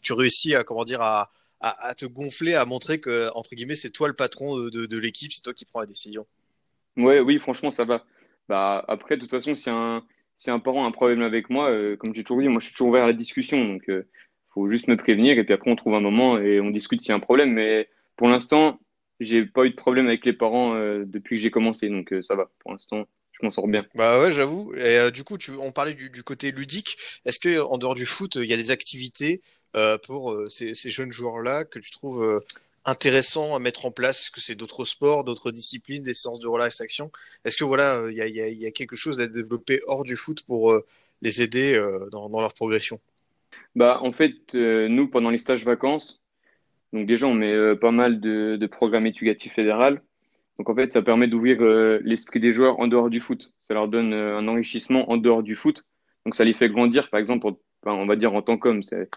tu 0.00 0.12
réussis 0.14 0.54
à, 0.54 0.64
comment 0.64 0.84
dire, 0.84 1.02
à, 1.02 1.30
à, 1.60 1.88
à 1.88 1.94
te 1.94 2.06
gonfler, 2.06 2.54
à 2.54 2.64
montrer 2.64 3.00
que, 3.00 3.28
entre 3.34 3.54
guillemets, 3.54 3.76
c'est 3.76 3.90
toi 3.90 4.08
le 4.08 4.14
patron 4.14 4.56
de, 4.58 4.70
de, 4.70 4.86
de 4.86 4.96
l'équipe, 4.98 5.32
c'est 5.32 5.42
toi 5.42 5.52
qui 5.52 5.66
prends 5.66 5.80
la 5.80 5.86
décision? 5.86 6.26
Ouais, 6.96 7.20
oui, 7.20 7.38
franchement, 7.38 7.70
ça 7.70 7.84
va. 7.84 8.04
Bah, 8.50 8.84
après, 8.88 9.14
de 9.14 9.20
toute 9.20 9.30
façon, 9.30 9.54
si 9.54 9.70
un, 9.70 10.02
parent 10.58 10.82
a 10.82 10.88
un 10.88 10.90
problème 10.90 11.22
avec 11.22 11.50
moi, 11.50 11.70
euh, 11.70 11.96
comme 11.96 12.12
j'ai 12.12 12.24
toujours 12.24 12.42
dit, 12.42 12.48
moi, 12.48 12.58
je 12.58 12.66
suis 12.66 12.74
toujours 12.74 12.88
ouvert 12.88 13.04
à 13.04 13.06
la 13.06 13.12
discussion. 13.12 13.64
Donc, 13.64 13.88
euh, 13.88 14.08
faut 14.52 14.66
juste 14.66 14.88
me 14.88 14.96
prévenir 14.96 15.38
et 15.38 15.44
puis 15.44 15.54
après, 15.54 15.70
on 15.70 15.76
trouve 15.76 15.94
un 15.94 16.00
moment 16.00 16.36
et 16.36 16.60
on 16.60 16.70
discute 16.70 17.00
s'il 17.00 17.10
y 17.10 17.12
a 17.12 17.14
un 17.14 17.20
problème. 17.20 17.52
Mais 17.52 17.88
pour 18.16 18.28
l'instant, 18.28 18.80
j'ai 19.20 19.46
pas 19.46 19.66
eu 19.66 19.70
de 19.70 19.76
problème 19.76 20.08
avec 20.08 20.26
les 20.26 20.32
parents, 20.32 20.74
euh, 20.74 21.04
depuis 21.06 21.36
que 21.36 21.42
j'ai 21.42 21.52
commencé. 21.52 21.88
Donc, 21.88 22.12
ça 22.22 22.34
va. 22.34 22.50
Pour 22.58 22.72
l'instant, 22.72 23.06
je 23.30 23.38
m'en 23.44 23.52
sors 23.52 23.68
bien. 23.68 23.86
Bah 23.94 24.20
ouais, 24.20 24.32
j'avoue. 24.32 24.74
Et 24.74 25.12
du 25.12 25.22
coup, 25.22 25.36
on 25.60 25.70
parlait 25.70 25.94
du, 25.94 26.24
côté 26.24 26.50
ludique. 26.50 26.96
Est-ce 27.24 27.38
que 27.38 27.60
en 27.60 27.78
dehors 27.78 27.94
du 27.94 28.04
foot, 28.04 28.34
il 28.34 28.50
y 28.50 28.52
a 28.52 28.56
des 28.56 28.72
activités 28.72 29.42
pour 30.08 30.36
ces 30.48 30.74
jeunes 30.74 31.12
joueurs-là 31.12 31.64
que 31.64 31.78
tu 31.78 31.92
trouves 31.92 32.42
intéressants 32.84 33.54
à 33.54 33.58
mettre 33.58 33.86
en 33.86 33.90
place? 33.90 34.30
Que 34.30 34.40
c'est 34.40 34.54
d'autres 34.54 34.84
sports, 34.84 35.24
d'autres 35.24 35.50
disciplines, 35.50 36.02
des 36.02 36.14
séances 36.14 36.40
de 36.40 36.48
relaxation? 36.48 37.10
Est-ce 37.44 37.56
que 37.56 37.64
voilà, 37.64 38.02
euh, 38.02 38.12
il 38.12 38.16
y 38.16 38.66
a, 38.66 38.70
quelque 38.70 38.96
chose 38.96 39.20
à 39.20 39.26
développer 39.26 39.80
hors 39.86 40.04
du 40.04 40.16
foot 40.16 40.42
pour 40.46 40.72
euh, 40.72 40.84
les 41.22 41.42
aider 41.42 41.74
euh, 41.74 42.08
dans, 42.10 42.28
leur 42.40 42.54
progression? 42.54 42.98
Bah, 43.74 44.00
en 44.02 44.12
fait, 44.12 44.54
nous, 44.54 45.08
pendant 45.08 45.30
les 45.30 45.38
stages 45.38 45.64
vacances, 45.64 46.20
donc 46.92 47.06
déjà, 47.06 47.26
on 47.26 47.34
met 47.34 47.76
pas 47.76 47.92
mal 47.92 48.20
de, 48.20 48.66
programmes 48.66 49.06
éducatifs 49.06 49.54
fédéral. 49.54 50.02
Donc, 50.58 50.68
en 50.68 50.74
fait, 50.74 50.92
ça 50.92 51.02
permet 51.02 51.28
d'ouvrir 51.28 51.60
l'esprit 52.02 52.40
des 52.40 52.52
joueurs 52.52 52.80
en 52.80 52.88
dehors 52.88 53.10
du 53.10 53.20
foot. 53.20 53.52
Ça 53.62 53.74
leur 53.74 53.88
donne 53.88 54.12
un 54.12 54.46
enrichissement 54.48 55.10
en 55.10 55.16
dehors 55.16 55.42
du 55.42 55.54
foot. 55.54 55.84
Donc, 56.24 56.34
ça 56.34 56.44
les 56.44 56.52
fait 56.52 56.68
grandir, 56.68 57.10
par 57.10 57.20
exemple, 57.20 57.46
en- 57.46 57.58
on 57.86 58.06
va 58.06 58.16
dire 58.16 58.34
en 58.34 58.42
tant 58.42 58.58
qu'homme, 58.58 58.82
c'est 58.82 59.08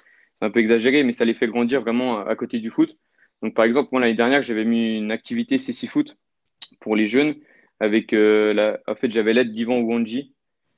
un 0.42 0.50
peu 0.50 0.60
exagéré, 0.60 1.04
mais 1.04 1.14
ça 1.14 1.26
les 1.26 1.34
fait 1.34 1.48
grandir 1.48 1.82
vraiment 1.82 2.20
à 2.20 2.36
côté 2.36 2.60
du 2.60 2.70
foot. 2.70 2.98
Donc, 3.44 3.54
par 3.56 3.66
exemple, 3.66 3.90
moi, 3.92 4.00
l'année 4.00 4.16
dernière, 4.16 4.42
j'avais 4.42 4.64
mis 4.64 4.98
une 4.98 5.12
activité 5.12 5.58
CC 5.58 5.90
pour 6.80 6.96
les 6.96 7.08
jeunes 7.08 7.36
avec, 7.82 8.14
euh, 8.14 8.54
la... 8.54 8.80
en 8.88 8.96
fait, 8.96 9.12
j'avais 9.12 9.34
l'aide 9.34 9.52
d'Yvan 9.52 9.82
Ouandji. 9.82 10.34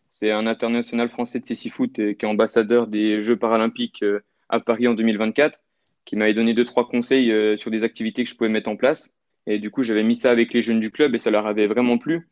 C'est 0.10 0.32
un 0.32 0.48
international 0.48 1.10
français 1.10 1.40
de 1.40 1.46
CC 1.46 1.70
qui 1.70 2.02
est 2.02 2.26
ambassadeur 2.26 2.88
des 2.88 3.22
Jeux 3.22 3.38
paralympiques 3.38 4.02
euh, 4.02 4.22
à 4.50 4.60
Paris 4.60 4.88
en 4.88 4.96
2024. 4.96 5.62
qui 6.06 6.16
m'avait 6.16 6.34
donné 6.34 6.56
deux, 6.56 6.66
trois 6.66 6.88
conseils 6.88 7.32
euh, 7.32 7.56
sur 7.58 7.70
des 7.70 7.84
activités 7.84 8.24
que 8.24 8.30
je 8.32 8.36
pouvais 8.36 8.50
mettre 8.50 8.70
en 8.70 8.76
place. 8.76 9.14
Et 9.46 9.60
du 9.60 9.70
coup, 9.70 9.84
j'avais 9.84 10.04
mis 10.04 10.16
ça 10.16 10.32
avec 10.32 10.52
les 10.52 10.64
jeunes 10.64 10.80
du 10.80 10.90
club 10.90 11.14
et 11.14 11.20
ça 11.20 11.30
leur 11.30 11.46
avait 11.46 11.68
vraiment 11.68 12.00
plu. 12.00 12.28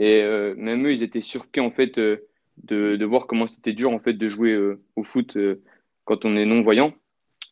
Et 0.00 0.22
euh, 0.22 0.52
même 0.56 0.84
eux, 0.84 0.92
ils 0.92 1.04
étaient 1.04 1.20
surpris 1.20 1.60
en 1.60 1.70
fait 1.70 1.96
de, 1.96 2.26
de 2.64 3.04
voir 3.04 3.28
comment 3.28 3.46
c'était 3.46 3.72
dur 3.72 3.92
en 3.92 4.00
fait 4.00 4.14
de 4.14 4.28
jouer 4.28 4.58
au 4.96 5.04
foot 5.04 5.38
quand 6.04 6.24
on 6.24 6.36
est 6.36 6.46
non-voyant. 6.46 6.92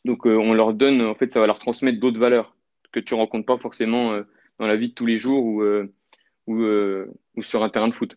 Donc, 0.08 0.26
on 0.26 0.52
leur 0.54 0.74
donne, 0.74 1.02
en 1.02 1.14
fait, 1.14 1.30
ça 1.30 1.38
va 1.38 1.46
leur 1.46 1.60
transmettre 1.60 2.00
d'autres 2.00 2.18
valeurs 2.18 2.56
que 2.90 3.00
tu 3.00 3.14
rencontres 3.14 3.46
pas 3.46 3.58
forcément 3.58 4.18
dans 4.58 4.66
la 4.66 4.76
vie 4.76 4.88
de 4.88 4.94
tous 4.94 5.06
les 5.06 5.16
jours 5.16 5.44
ou, 5.44 5.62
ou, 6.46 7.42
sur 7.42 7.62
un 7.62 7.68
terrain 7.68 7.88
de 7.88 7.94
foot. 7.94 8.16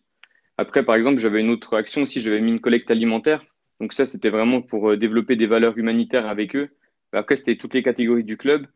Après, 0.58 0.84
par 0.84 0.96
exemple, 0.96 1.18
j'avais 1.20 1.40
une 1.40 1.50
autre 1.50 1.76
action 1.76 2.02
aussi, 2.02 2.20
j'avais 2.20 2.40
mis 2.40 2.50
une 2.50 2.60
collecte 2.60 2.90
alimentaire. 2.90 3.44
Donc 3.78 3.92
ça, 3.92 4.06
c'était 4.06 4.30
vraiment 4.30 4.62
pour 4.62 4.96
développer 4.96 5.36
des 5.36 5.46
valeurs 5.46 5.78
humanitaires 5.78 6.26
avec 6.26 6.56
eux 6.56 6.70
après, 7.12 7.36
c'était 7.36 7.56
toutes 7.56 7.74
les 7.74 7.82
catégories 7.82 8.24
du 8.24 8.36
club 8.36 8.66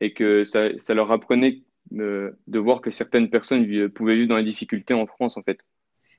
et 0.00 0.12
que 0.12 0.44
ça, 0.44 0.76
ça 0.78 0.94
leur 0.94 1.12
apprenait 1.12 1.62
de, 1.90 2.36
de, 2.46 2.58
voir 2.58 2.80
que 2.80 2.90
certaines 2.90 3.30
personnes 3.30 3.90
pouvaient 3.90 4.16
vivre 4.16 4.28
dans 4.28 4.36
les 4.36 4.44
difficultés 4.44 4.94
en 4.94 5.06
France, 5.06 5.36
en 5.36 5.42
fait. 5.42 5.64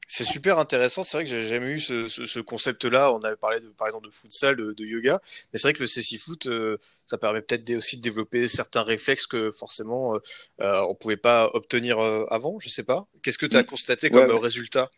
C'est 0.08 0.24
super 0.24 0.60
intéressant. 0.60 1.04
C'est 1.04 1.18
vrai 1.18 1.24
que 1.24 1.30
j'ai 1.30 1.48
jamais 1.48 1.70
eu 1.70 1.80
ce, 1.80 2.08
ce, 2.08 2.26
ce 2.26 2.40
concept-là. 2.40 3.14
On 3.14 3.22
avait 3.24 3.36
parlé 3.36 3.60
de, 3.60 3.70
par 3.70 3.88
exemple 3.88 4.08
de 4.08 4.12
futsal, 4.12 4.56
de, 4.56 4.74
de 4.74 4.86
yoga, 4.86 5.20
mais 5.52 5.60
c'est 5.60 5.68
vrai 5.68 5.74
que 5.74 5.80
le 5.80 5.88
CC 5.88 6.18
foot, 6.18 6.46
euh, 6.46 6.78
ça 7.06 7.18
permet 7.18 7.42
peut-être 7.42 7.70
aussi 7.76 7.98
de 7.98 8.02
développer 8.02 8.48
certains 8.48 8.84
réflexes 8.84 9.28
que 9.28 9.52
forcément 9.52 10.16
euh, 10.16 10.20
euh 10.62 10.82
on 10.88 10.96
pouvait 10.96 11.18
pas 11.18 11.50
obtenir 11.54 12.00
euh, 12.00 12.26
avant. 12.30 12.60
Je 12.60 12.70
sais 12.70 12.84
pas. 12.84 13.08
Qu'est-ce 13.24 13.38
que 13.38 13.46
tu 13.46 13.58
as 13.58 13.64
mm. 13.64 13.68
constaté 13.68 14.10
comme 14.10 14.30
ouais, 14.30 14.40
résultat? 14.40 14.90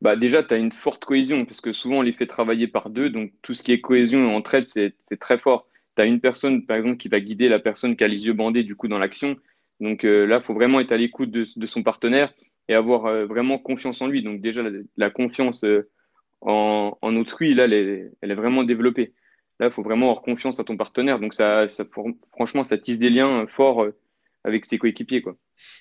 Bah 0.00 0.16
déjà, 0.16 0.42
tu 0.42 0.54
as 0.54 0.58
une 0.58 0.72
forte 0.72 1.04
cohésion 1.04 1.46
parce 1.46 1.60
que 1.60 1.72
souvent 1.72 1.98
on 1.98 2.02
les 2.02 2.12
fait 2.12 2.26
travailler 2.26 2.68
par 2.68 2.90
deux, 2.90 3.10
donc 3.10 3.32
tout 3.42 3.54
ce 3.54 3.62
qui 3.62 3.72
est 3.72 3.80
cohésion 3.80 4.30
et 4.30 4.34
entraide, 4.34 4.68
c'est 4.68 4.94
très 5.18 5.38
fort 5.38 5.66
tu 5.96 6.02
as 6.02 6.06
une 6.06 6.20
personne, 6.20 6.66
par 6.66 6.76
exemple, 6.76 6.96
qui 6.96 7.08
va 7.08 7.20
guider 7.20 7.48
la 7.48 7.58
personne 7.58 7.96
qui 7.96 8.04
a 8.04 8.08
les 8.08 8.26
yeux 8.26 8.32
bandés, 8.32 8.64
du 8.64 8.76
coup, 8.76 8.88
dans 8.88 8.98
l'action. 8.98 9.36
Donc 9.80 10.04
euh, 10.04 10.26
là, 10.26 10.38
il 10.38 10.44
faut 10.44 10.54
vraiment 10.54 10.80
être 10.80 10.92
à 10.92 10.96
l'écoute 10.96 11.30
de, 11.30 11.44
de, 11.56 11.66
son 11.66 11.82
partenaire 11.82 12.32
et 12.68 12.74
avoir 12.74 13.06
euh, 13.06 13.26
vraiment 13.26 13.58
confiance 13.58 14.00
en 14.00 14.06
lui. 14.06 14.22
Donc 14.22 14.40
déjà, 14.40 14.62
la, 14.62 14.70
la 14.96 15.10
confiance 15.10 15.64
euh, 15.64 15.88
en, 16.40 16.96
en, 17.00 17.16
autrui, 17.16 17.54
là, 17.54 17.64
elle 17.64 17.72
est, 17.72 18.10
elle 18.20 18.30
est, 18.30 18.34
vraiment 18.34 18.64
développée. 18.64 19.12
Là, 19.60 19.66
il 19.66 19.72
faut 19.72 19.82
vraiment 19.82 20.10
avoir 20.10 20.22
confiance 20.22 20.60
à 20.60 20.64
ton 20.64 20.76
partenaire. 20.76 21.20
Donc 21.20 21.34
ça, 21.34 21.68
ça 21.68 21.84
franchement, 22.32 22.64
ça 22.64 22.78
tisse 22.78 22.98
des 22.98 23.10
liens 23.10 23.46
forts 23.46 23.86
avec 24.42 24.66
ses 24.66 24.78
coéquipiers, 24.78 25.22
quoi. 25.22 25.36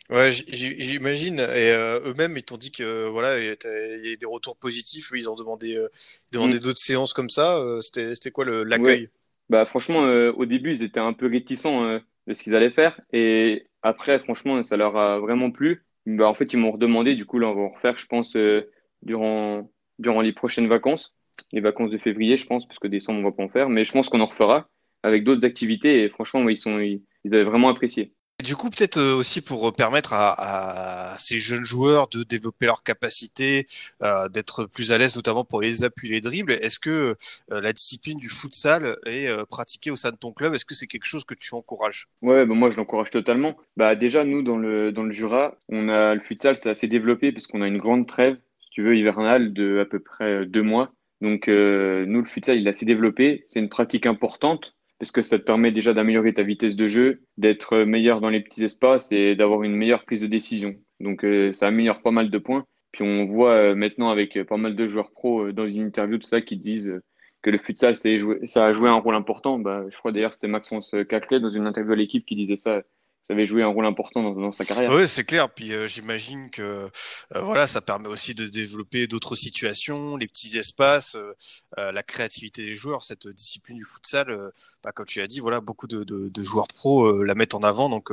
Ouais, 0.10 0.32
j'imagine. 0.32 1.40
Et 1.40 1.76
eux-mêmes, 2.06 2.38
ils 2.38 2.44
t'ont 2.44 2.58
dit 2.58 2.72
que 2.72 3.10
voilà, 3.10 3.40
il 3.40 3.46
y 3.48 4.14
a 4.14 4.16
des 4.16 4.26
retours 4.26 4.56
positifs. 4.58 5.12
Ils 5.16 5.30
ont 5.30 5.36
demandé, 5.36 5.76
euh, 5.76 5.90
mm. 6.32 6.60
d'autres 6.60 6.80
séances 6.80 7.14
comme 7.14 7.30
ça. 7.30 7.60
C'était 7.82 8.32
quoi 8.32 8.46
l'accueil? 8.46 9.02
Ouais. 9.02 9.10
Bah 9.50 9.66
franchement, 9.66 10.04
euh, 10.06 10.32
au 10.32 10.46
début, 10.46 10.74
ils 10.74 10.84
étaient 10.84 11.00
un 11.00 11.14
peu 11.14 11.28
réticents 11.28 11.84
euh, 11.84 12.00
de 12.28 12.34
ce 12.34 12.44
qu'ils 12.44 12.56
allaient 12.56 12.72
faire. 12.72 13.00
Et 13.12 13.68
après, 13.82 14.20
franchement, 14.20 14.64
ça 14.64 14.78
leur 14.78 14.96
a 14.98 15.20
vraiment 15.20 15.52
plu. 15.52 15.86
Bah, 16.06 16.28
en 16.28 16.34
fait, 16.34 16.54
ils 16.54 16.58
m'ont 16.60 16.72
redemandé. 16.72 17.16
Du 17.16 17.26
coup, 17.26 17.40
là, 17.40 17.48
on 17.50 17.56
va 17.56 17.62
en 17.62 17.70
refaire, 17.70 17.98
je 17.98 18.08
pense, 18.08 18.36
euh, 18.36 18.70
durant, 19.02 19.70
durant 20.00 20.22
les 20.22 20.34
prochaines 20.34 20.68
vacances. 20.68 21.16
Les 21.52 21.62
vacances 21.62 21.92
de 21.92 21.98
février, 21.98 22.38
je 22.38 22.46
pense, 22.46 22.68
parce 22.68 22.80
que 22.80 22.88
décembre, 22.88 23.20
on 23.20 23.24
va 23.24 23.32
pas 23.32 23.44
en 23.44 23.50
faire. 23.50 23.70
Mais 23.70 23.84
je 23.84 23.92
pense 23.92 24.10
qu'on 24.10 24.22
en 24.22 24.26
refera 24.26 24.70
avec 25.04 25.24
d'autres 25.24 25.46
activités. 25.46 26.04
Et 26.04 26.10
franchement, 26.10 26.48
ils, 26.50 26.58
sont, 26.58 26.80
ils 26.80 27.02
avaient 27.26 27.44
vraiment 27.44 27.70
apprécié. 27.70 28.14
Du 28.44 28.58
coup, 28.58 28.70
peut-être 28.70 28.98
euh, 28.98 29.16
aussi 29.16 29.40
pour 29.42 29.74
permettre 29.74 30.12
à, 30.12 31.16
ces 31.18 31.40
jeunes 31.40 31.64
joueurs 31.64 32.10
de 32.10 32.24
développer 32.24 32.66
leurs 32.66 32.84
capacités, 32.84 33.68
euh, 34.02 34.28
d'être 34.28 34.66
plus 34.66 34.92
à 34.92 34.98
l'aise, 34.98 35.16
notamment 35.16 35.46
pour 35.46 35.62
les 35.62 35.86
appuis, 35.86 36.10
les 36.10 36.20
dribbles. 36.20 36.52
Est-ce 36.52 36.78
que 36.78 37.16
euh, 37.52 37.62
la 37.62 37.72
discipline 37.72 38.20
du 38.20 38.30
futsal 38.30 38.98
est 39.06 39.30
euh, 39.30 39.46
pratiquée 39.46 39.92
au 39.92 39.96
sein 39.96 40.12
de 40.12 40.18
ton 40.18 40.34
club? 40.34 40.54
Est-ce 40.54 40.66
que 40.66 40.76
c'est 40.76 40.88
quelque 40.88 41.06
chose 41.06 41.24
que 41.24 41.34
tu 41.34 41.56
encourages? 41.56 42.10
Ouais, 42.22 42.46
bah 42.46 42.54
moi 42.54 42.70
je 42.70 42.76
l'encourage 42.76 43.12
totalement. 43.12 43.56
Bah 43.78 43.96
déjà 43.96 44.26
nous 44.26 44.42
dans 44.42 44.58
le 44.58 44.92
dans 44.92 45.04
le 45.04 45.12
Jura, 45.12 45.56
on 45.70 45.88
a 45.88 46.14
le 46.14 46.22
futsal, 46.22 46.58
c'est 46.58 46.70
assez 46.70 46.88
développé 46.88 47.32
parce 47.32 47.48
qu'on 47.48 47.62
a 47.62 47.68
une 47.68 47.78
grande 47.78 48.08
trêve, 48.08 48.38
si 48.60 48.70
tu 48.72 48.84
veux, 48.84 48.98
hivernale 48.98 49.54
de 49.54 49.80
à 49.80 49.86
peu 49.86 50.00
près 50.00 50.46
deux 50.46 50.64
mois. 50.64 50.92
Donc 51.22 51.48
euh, 51.48 52.06
nous 52.06 52.20
le 52.20 52.28
futsal 52.28 52.58
il 52.58 52.68
est 52.68 52.72
assez 52.72 52.86
développé. 52.86 53.46
C'est 53.48 53.60
une 53.60 53.70
pratique 53.70 54.06
importante 54.06 54.76
parce 55.04 55.12
que 55.12 55.22
ça 55.22 55.38
te 55.38 55.44
permet 55.44 55.74
déjà 55.74 55.94
d'améliorer 55.94 56.34
ta 56.34 56.44
vitesse 56.44 56.78
de 56.78 56.88
jeu, 56.88 57.24
d'être 57.36 57.80
meilleur 57.80 58.22
dans 58.22 58.30
les 58.30 58.40
petits 58.40 58.64
espaces 58.64 59.12
et 59.12 59.36
d'avoir 59.36 59.64
une 59.64 59.76
meilleure 59.76 60.06
prise 60.06 60.22
de 60.22 60.28
décision? 60.28 60.76
Donc 61.02 61.26
euh, 61.26 61.52
ça 61.52 61.68
améliore 61.68 62.02
pas 62.02 62.12
mal 62.12 62.30
de 62.30 62.38
points. 62.38 62.66
Puis 62.94 63.04
on 63.04 63.26
voit 63.26 63.52
euh, 63.52 63.76
maintenant 63.76 64.12
avec 64.12 64.42
pas 64.44 64.56
mal 64.56 64.78
de 64.78 64.88
joueurs 64.88 65.12
pro 65.12 65.48
euh, 65.48 65.52
dans 65.52 65.66
les 65.66 65.82
interviews 65.82 66.20
tout 66.20 66.28
ça 66.30 66.40
qui 66.40 66.56
disent 66.56 67.02
que 67.42 67.50
le 67.50 67.58
futsal 67.58 67.98
ça 67.98 68.66
a 68.66 68.72
joué 68.72 68.88
un 68.88 68.94
rôle 68.94 69.16
important. 69.16 69.60
Bah, 69.60 69.84
je 69.90 69.98
crois 69.98 70.14
d'ailleurs 70.14 70.34
c'était 70.34 70.48
Maxence 70.48 70.96
Cacré 71.10 71.42
dans 71.42 71.50
une 71.50 71.68
interview 71.68 71.92
à 71.92 71.98
l'équipe 71.98 72.26
qui 72.26 72.38
disait 72.38 72.56
ça 72.56 72.82
ça 73.24 73.34
avait 73.34 73.46
joué 73.46 73.64
un 73.64 73.68
rôle 73.68 73.86
important 73.86 74.22
dans, 74.22 74.36
dans 74.36 74.52
sa 74.52 74.66
carrière. 74.66 74.92
Oui, 74.92 75.08
c'est 75.08 75.24
clair. 75.24 75.50
Puis 75.50 75.74
euh, 75.74 75.88
j'imagine 75.88 76.50
que 76.50 76.62
euh, 76.62 77.42
voilà, 77.42 77.68
ça 77.68 77.82
permet 77.82 78.10
aussi 78.10 78.36
de 78.36 78.48
développer 78.48 79.08
d'autres 79.08 79.36
situations, 79.36 80.18
les 80.18 80.28
petits 80.28 80.58
espaces, 80.58 81.16
euh, 81.16 81.92
la 81.92 82.04
créativité 82.04 82.64
des 82.66 82.76
joueurs. 82.76 83.04
Cette 83.04 83.28
discipline 83.28 83.78
du 83.78 83.86
futsal, 83.86 84.52
bah, 84.84 84.92
comme 84.92 85.06
tu 85.06 85.22
as 85.22 85.28
dit, 85.28 85.40
voilà, 85.40 85.62
beaucoup 85.62 85.88
de, 85.88 86.04
de, 86.04 86.30
de 86.30 86.44
joueurs 86.44 86.68
pros 86.68 87.24
la 87.24 87.36
mettent 87.36 87.54
en 87.54 87.64
avant. 87.64 87.90
Donc 87.90 88.12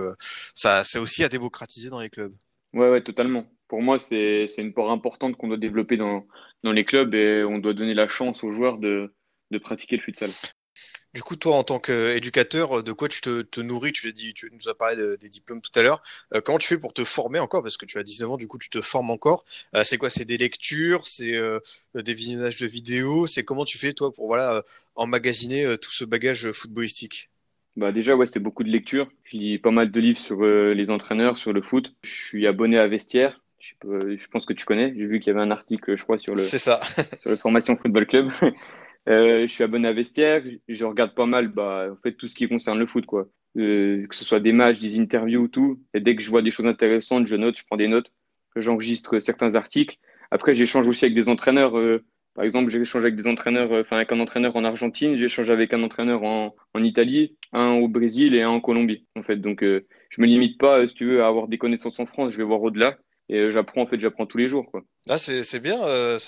ça, 0.54 0.84
c'est 0.84 0.98
aussi 0.98 1.24
à 1.24 1.28
démocratiser 1.28 1.90
dans 1.90 2.00
les 2.00 2.10
clubs. 2.10 2.34
Ouais, 2.72 2.88
ouais, 2.88 3.02
totalement. 3.02 3.46
Pour 3.66 3.82
moi, 3.82 3.98
c'est 3.98 4.46
c'est 4.48 4.62
une 4.62 4.72
part 4.72 4.90
importante 4.90 5.36
qu'on 5.36 5.48
doit 5.48 5.56
développer 5.56 5.96
dans 5.96 6.26
dans 6.62 6.72
les 6.72 6.84
clubs 6.84 7.14
et 7.14 7.44
on 7.44 7.58
doit 7.58 7.74
donner 7.74 7.94
la 7.94 8.08
chance 8.08 8.44
aux 8.44 8.50
joueurs 8.50 8.78
de 8.78 9.12
de 9.50 9.58
pratiquer 9.58 9.96
le 9.96 10.02
futsal. 10.02 10.30
Du 11.12 11.24
coup, 11.24 11.34
toi, 11.34 11.56
en 11.56 11.64
tant 11.64 11.80
qu'éducateur, 11.80 12.84
de 12.84 12.92
quoi 12.92 13.08
tu 13.08 13.20
te, 13.20 13.42
te 13.42 13.60
nourris? 13.60 13.92
Tu, 13.92 14.12
dit, 14.12 14.32
tu 14.32 14.48
nous 14.52 14.68
as 14.68 14.74
parlé 14.74 14.94
de, 14.94 15.16
des 15.20 15.28
diplômes 15.28 15.60
tout 15.60 15.76
à 15.76 15.82
l'heure. 15.82 16.02
Euh, 16.34 16.40
comment 16.40 16.58
tu 16.58 16.68
fais 16.68 16.78
pour 16.78 16.92
te 16.92 17.02
former 17.02 17.40
encore? 17.40 17.62
Parce 17.62 17.76
que 17.76 17.84
tu 17.84 17.98
as 17.98 18.04
19 18.04 18.30
ans, 18.30 18.36
du 18.36 18.46
coup, 18.46 18.58
tu 18.58 18.70
te 18.70 18.80
formes 18.80 19.10
encore. 19.10 19.44
Euh, 19.74 19.82
c'est 19.82 19.98
quoi? 19.98 20.08
C'est 20.08 20.24
des 20.24 20.38
lectures? 20.38 21.08
C'est 21.08 21.34
euh, 21.34 21.58
des 21.96 22.14
visionnages 22.14 22.58
de 22.58 22.66
vidéos? 22.68 23.26
C'est 23.26 23.42
comment 23.42 23.64
tu 23.64 23.76
fais, 23.76 23.92
toi, 23.92 24.12
pour 24.12 24.28
voilà, 24.28 24.54
euh, 24.54 24.62
emmagasiner 24.94 25.64
euh, 25.64 25.76
tout 25.76 25.90
ce 25.90 26.04
bagage 26.04 26.52
footballistique? 26.52 27.28
Bah 27.76 27.90
déjà, 27.90 28.14
ouais, 28.14 28.26
c'est 28.26 28.40
beaucoup 28.40 28.62
de 28.62 28.70
lectures. 28.70 29.10
Je 29.24 29.36
lis 29.36 29.58
pas 29.58 29.72
mal 29.72 29.90
de 29.90 30.00
livres 30.00 30.18
sur 30.18 30.44
les 30.44 30.90
entraîneurs, 30.90 31.38
sur 31.38 31.52
le 31.52 31.62
foot. 31.62 31.92
Je 32.04 32.10
suis 32.10 32.46
abonné 32.46 32.78
à 32.78 32.86
Vestiaire. 32.86 33.40
Je, 33.58 33.74
je 34.16 34.28
pense 34.28 34.46
que 34.46 34.52
tu 34.52 34.64
connais. 34.64 34.94
J'ai 34.96 35.06
vu 35.06 35.18
qu'il 35.18 35.32
y 35.32 35.36
avait 35.36 35.44
un 35.44 35.50
article, 35.50 35.96
je 35.96 36.02
crois, 36.02 36.18
sur 36.18 36.34
le, 36.34 36.42
c'est 36.42 36.58
ça. 36.58 36.80
sur 37.20 37.30
le 37.30 37.36
Formation 37.36 37.76
Football 37.76 38.06
Club. 38.06 38.30
Euh, 39.08 39.46
je 39.46 39.52
suis 39.52 39.64
abonné 39.64 39.88
à 39.88 39.92
Vestiaire, 39.92 40.42
je 40.68 40.84
regarde 40.84 41.14
pas 41.14 41.26
mal 41.26 41.48
bah, 41.48 41.88
en 41.90 41.96
fait, 42.02 42.12
tout 42.12 42.28
ce 42.28 42.34
qui 42.34 42.48
concerne 42.48 42.78
le 42.78 42.86
foot, 42.86 43.06
quoi. 43.06 43.28
Euh, 43.56 44.06
que 44.06 44.14
ce 44.14 44.24
soit 44.24 44.40
des 44.40 44.52
matchs, 44.52 44.78
des 44.78 45.00
interviews, 45.00 45.48
tout. 45.48 45.82
Et 45.94 46.00
dès 46.00 46.14
que 46.14 46.22
je 46.22 46.30
vois 46.30 46.42
des 46.42 46.50
choses 46.50 46.66
intéressantes, 46.66 47.26
je 47.26 47.36
note, 47.36 47.56
je 47.56 47.64
prends 47.66 47.76
des 47.76 47.88
notes, 47.88 48.12
j'enregistre 48.56 49.18
certains 49.18 49.54
articles. 49.54 49.96
Après, 50.30 50.54
j'échange 50.54 50.86
aussi 50.86 51.04
avec 51.04 51.14
des 51.14 51.28
entraîneurs. 51.28 51.76
Euh, 51.76 52.04
par 52.34 52.44
exemple, 52.44 52.70
j'échange 52.70 53.02
avec 53.02 53.16
des 53.16 53.26
entraîneurs, 53.26 53.72
enfin 53.72 53.96
avec 53.96 54.12
un 54.12 54.20
entraîneur 54.20 54.54
en 54.54 54.64
Argentine, 54.64 55.16
j'échange 55.16 55.50
avec 55.50 55.74
un 55.74 55.82
entraîneur 55.82 56.22
en, 56.22 56.54
en 56.74 56.84
Italie, 56.84 57.36
un 57.52 57.72
au 57.72 57.88
Brésil 57.88 58.36
et 58.36 58.42
un 58.42 58.50
en 58.50 58.60
Colombie. 58.60 59.06
En 59.16 59.22
fait, 59.24 59.36
donc 59.36 59.64
euh, 59.64 59.86
je 60.10 60.22
me 60.22 60.26
limite 60.26 60.56
pas, 60.58 60.86
si 60.86 60.94
tu 60.94 61.06
veux, 61.06 61.24
à 61.24 61.26
avoir 61.26 61.48
des 61.48 61.58
connaissances 61.58 61.98
en 61.98 62.06
France. 62.06 62.32
Je 62.32 62.38
vais 62.38 62.44
voir 62.44 62.62
au-delà 62.62 62.98
et 63.30 63.50
j'apprends 63.50 63.82
en 63.82 63.86
fait 63.86 63.98
j'apprends 64.00 64.26
tous 64.26 64.38
les 64.38 64.48
jours 64.48 64.70
quoi. 64.70 64.82
Ah 65.08 65.18
c'est 65.18 65.42
c'est 65.42 65.60
bien 65.60 65.80
euh, 65.84 66.18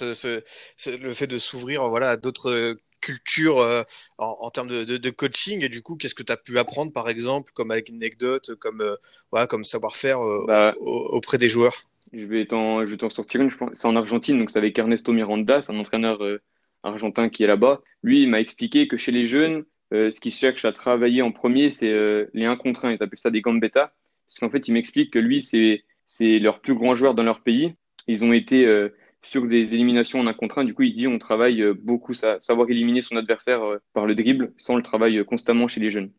le 1.00 1.12
fait 1.12 1.26
de 1.26 1.38
s'ouvrir 1.38 1.88
voilà 1.88 2.10
à 2.10 2.16
d'autres 2.16 2.76
cultures 3.02 3.58
euh, 3.58 3.82
en, 4.16 4.36
en, 4.40 4.50
termes 4.50 4.68
de, 4.68 4.84
de, 4.84 4.96
de, 4.96 5.10
coaching. 5.10 5.62
Et 5.62 5.68
du 5.68 5.82
coup 5.82 5.96
qu'est-ce 5.96 6.14
que 6.14 6.22
tu 6.22 6.32
as 6.32 6.38
pu 6.38 6.58
apprendre 6.58 6.92
par 6.92 7.10
exemple 7.10 7.52
comme 7.52 7.70
anecdote 7.70 8.54
comme 8.58 8.80
euh, 8.80 8.94
voilà 9.30 9.46
comme 9.46 9.64
savoir-faire 9.64 10.20
euh, 10.20 10.44
bah, 10.46 10.74
auprès 10.80 11.36
des 11.36 11.50
joueurs? 11.50 11.74
je 12.14 12.24
vais 12.26 12.46
t'en 12.46 12.84
je 12.84 12.90
vais 12.90 12.96
t'en 12.96 13.10
sortir 13.10 13.42
une 13.42 13.50
je 13.50 13.58
pense. 13.58 13.70
C'est 13.74 13.86
en 13.86 13.96
Argentine 13.96 14.38
donc 14.38 14.50
c'est 14.50 14.58
avec 14.58 14.78
Ernesto 14.78 15.12
Miranda 15.12 15.60
c'est 15.60 15.72
un 15.72 15.78
entraîneur 15.78 16.24
euh, 16.24 16.40
argentin 16.82 17.28
qui 17.28 17.42
est 17.42 17.48
là-bas. 17.48 17.82
Lui 18.02 18.22
il 18.22 18.28
m'a 18.28 18.40
expliqué 18.40 18.88
que 18.88 18.96
chez 18.96 19.12
les 19.12 19.26
jeunes 19.26 19.64
ce 19.92 20.18
qu'ils 20.20 20.32
cherchent 20.32 20.64
à 20.64 20.72
travailler 20.72 21.20
en 21.20 21.32
premier 21.32 21.68
c'est 21.68 21.92
les 22.32 22.46
1 22.46 22.56
contre 22.56 22.86
1 22.86 22.92
ils 22.92 23.02
appellent 23.02 23.18
ça 23.18 23.30
des 23.30 23.42
gambetta. 23.42 23.92
Parce 24.26 24.38
qu'en 24.40 24.48
fait 24.48 24.66
il 24.66 24.72
m'explique 24.72 25.12
que 25.12 25.18
lui 25.18 25.42
c'est 25.42 25.84
c'est 26.12 26.38
leurs 26.38 26.60
plus 26.60 26.74
grands 26.74 26.94
joueurs 26.94 27.14
dans 27.14 27.22
leur 27.22 27.40
pays. 27.40 27.74
Ils 28.06 28.22
ont 28.22 28.34
été 28.34 28.66
euh, 28.66 28.90
sur 29.22 29.46
des 29.46 29.72
éliminations 29.72 30.20
en 30.20 30.26
un 30.26 30.34
contre 30.34 30.58
un. 30.58 30.64
Du 30.64 30.74
coup, 30.74 30.82
il 30.82 30.94
dit 30.94 31.08
on 31.08 31.18
travaille 31.18 31.62
euh, 31.62 31.72
beaucoup, 31.72 32.12
ça, 32.12 32.36
savoir 32.40 32.68
éliminer 32.68 33.00
son 33.00 33.16
adversaire 33.16 33.62
euh, 33.62 33.78
par 33.94 34.04
le 34.04 34.14
dribble, 34.14 34.52
sans 34.58 34.76
le 34.76 34.82
travail 34.82 35.24
constamment 35.24 35.68
chez 35.68 35.80
les 35.80 35.88
jeunes. 35.88 36.10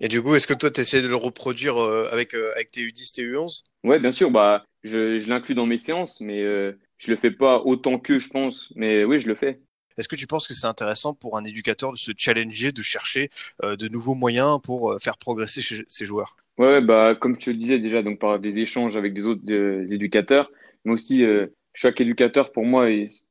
Et 0.00 0.06
du 0.06 0.22
coup, 0.22 0.36
est-ce 0.36 0.46
que 0.46 0.54
toi, 0.54 0.70
tu 0.70 0.80
essaies 0.80 1.02
de 1.02 1.08
le 1.08 1.16
reproduire 1.16 1.76
avec, 1.76 2.34
avec 2.34 2.70
tes 2.70 2.82
U10, 2.82 3.14
tes 3.14 3.24
U11 3.24 3.64
Ouais, 3.84 3.98
bien 3.98 4.12
sûr. 4.12 4.30
Bah, 4.30 4.64
je, 4.84 5.18
je 5.18 5.28
l'inclus 5.28 5.54
dans 5.54 5.66
mes 5.66 5.78
séances, 5.78 6.20
mais 6.20 6.40
je 6.42 7.10
le 7.10 7.16
fais 7.16 7.30
pas 7.30 7.60
autant 7.60 7.98
que 7.98 8.18
je 8.18 8.28
pense. 8.28 8.72
Mais 8.74 9.04
oui, 9.04 9.20
je 9.20 9.28
le 9.28 9.34
fais. 9.34 9.60
Est-ce 9.98 10.08
que 10.08 10.16
tu 10.16 10.26
penses 10.26 10.48
que 10.48 10.54
c'est 10.54 10.66
intéressant 10.66 11.14
pour 11.14 11.36
un 11.36 11.44
éducateur 11.44 11.92
de 11.92 11.98
se 11.98 12.10
challenger, 12.16 12.72
de 12.72 12.82
chercher 12.82 13.30
de 13.62 13.88
nouveaux 13.88 14.14
moyens 14.14 14.60
pour 14.60 14.96
faire 15.00 15.18
progresser 15.18 15.84
ses 15.86 16.04
joueurs? 16.04 16.36
Ouais, 16.58 16.80
bah, 16.82 17.14
comme 17.14 17.36
te 17.38 17.50
le 17.50 17.56
disais 17.56 17.78
déjà, 17.78 18.02
donc 18.02 18.18
par 18.18 18.38
des 18.38 18.58
échanges 18.60 18.96
avec 18.96 19.14
des 19.14 19.26
autres 19.26 19.42
euh, 19.50 19.86
éducateurs, 19.90 20.50
mais 20.84 20.92
aussi 20.92 21.24
euh, 21.24 21.46
chaque 21.72 22.00
éducateur, 22.00 22.52
pour 22.52 22.64
moi, 22.64 22.88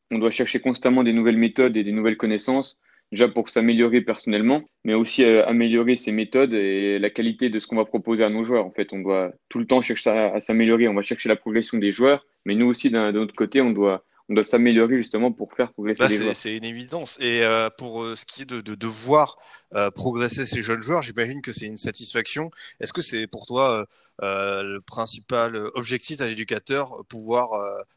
on 0.10 0.18
doit 0.18 0.32
chercher 0.32 0.60
constamment 0.60 1.04
des 1.04 1.13
nouvelles 1.13 1.38
méthodes 1.38 1.78
et 1.78 1.84
des 1.84 1.92
nouvelles 1.92 2.18
connaissances. 2.18 2.80
déjà 3.12 3.28
pour 3.28 3.50
s'améliorer 3.50 4.01
personnellement, 4.01 4.63
mais 4.84 4.96
aussi 4.96 5.24
euh, 5.24 5.46
améliorer 5.46 5.98
ses 5.98 6.12
méthodes 6.12 6.54
et 6.54 6.98
la 7.00 7.10
qualité 7.12 7.50
de 7.50 7.60
ce 7.60 7.68
qu'on 7.68 7.75
va 7.75 7.86
proposer 7.86 8.24
à 8.24 8.30
nos 8.30 8.42
joueurs. 8.44 8.66
En 8.66 8.72
fait, 8.72 8.92
on 8.92 9.00
doit 9.00 9.32
tout 9.50 9.60
le 9.60 9.68
temps 9.68 9.82
chercher 9.82 10.10
à 10.10 10.40
s'améliorer. 10.40 10.88
On 10.88 10.96
va 10.96 11.01
chercher 11.04 11.30
la 11.30 11.36
progression 11.36 11.78
des 11.78 11.92
joueurs, 11.92 12.25
mais 12.46 12.56
nous 12.56 12.66
aussi, 12.68 12.90
d'un 12.90 13.13
autre 13.16 13.36
côté, 13.36 13.62
on 13.62 13.72
doit 13.72 14.04
on 14.31 14.35
doit 14.35 14.43
s'améliorer 14.43 14.97
justement 14.97 15.31
pour 15.31 15.53
faire 15.53 15.71
progresser 15.73 16.03
Là, 16.03 16.09
les 16.09 16.17
joueurs. 16.17 16.35
c'est 16.35 16.57
une 16.57 16.63
évidence. 16.63 17.17
Et 17.19 17.43
euh, 17.43 17.69
pour 17.77 18.01
euh, 18.03 18.15
ce 18.15 18.25
qui 18.25 18.43
est 18.43 18.45
de, 18.45 18.61
de, 18.61 18.75
de 18.75 18.88
voir 18.88 19.35
euh, 19.73 19.91
progresser 19.91 20.45
ces 20.45 20.61
jeunes 20.61 20.81
joueurs, 20.81 21.01
j'imagine 21.01 21.41
que 21.41 21.51
c'est 21.51 21.67
une 21.67 21.77
satisfaction. 21.77 22.50
Est-ce 22.79 22.93
que 22.93 23.01
c'est 23.01 23.27
pour 23.27 23.45
toi 23.45 23.85
le 24.23 24.79
principal 24.79 25.55
objectif 25.75 26.17
d'un 26.17 26.27
éducateur, 26.27 27.03
pouvoir 27.09 27.50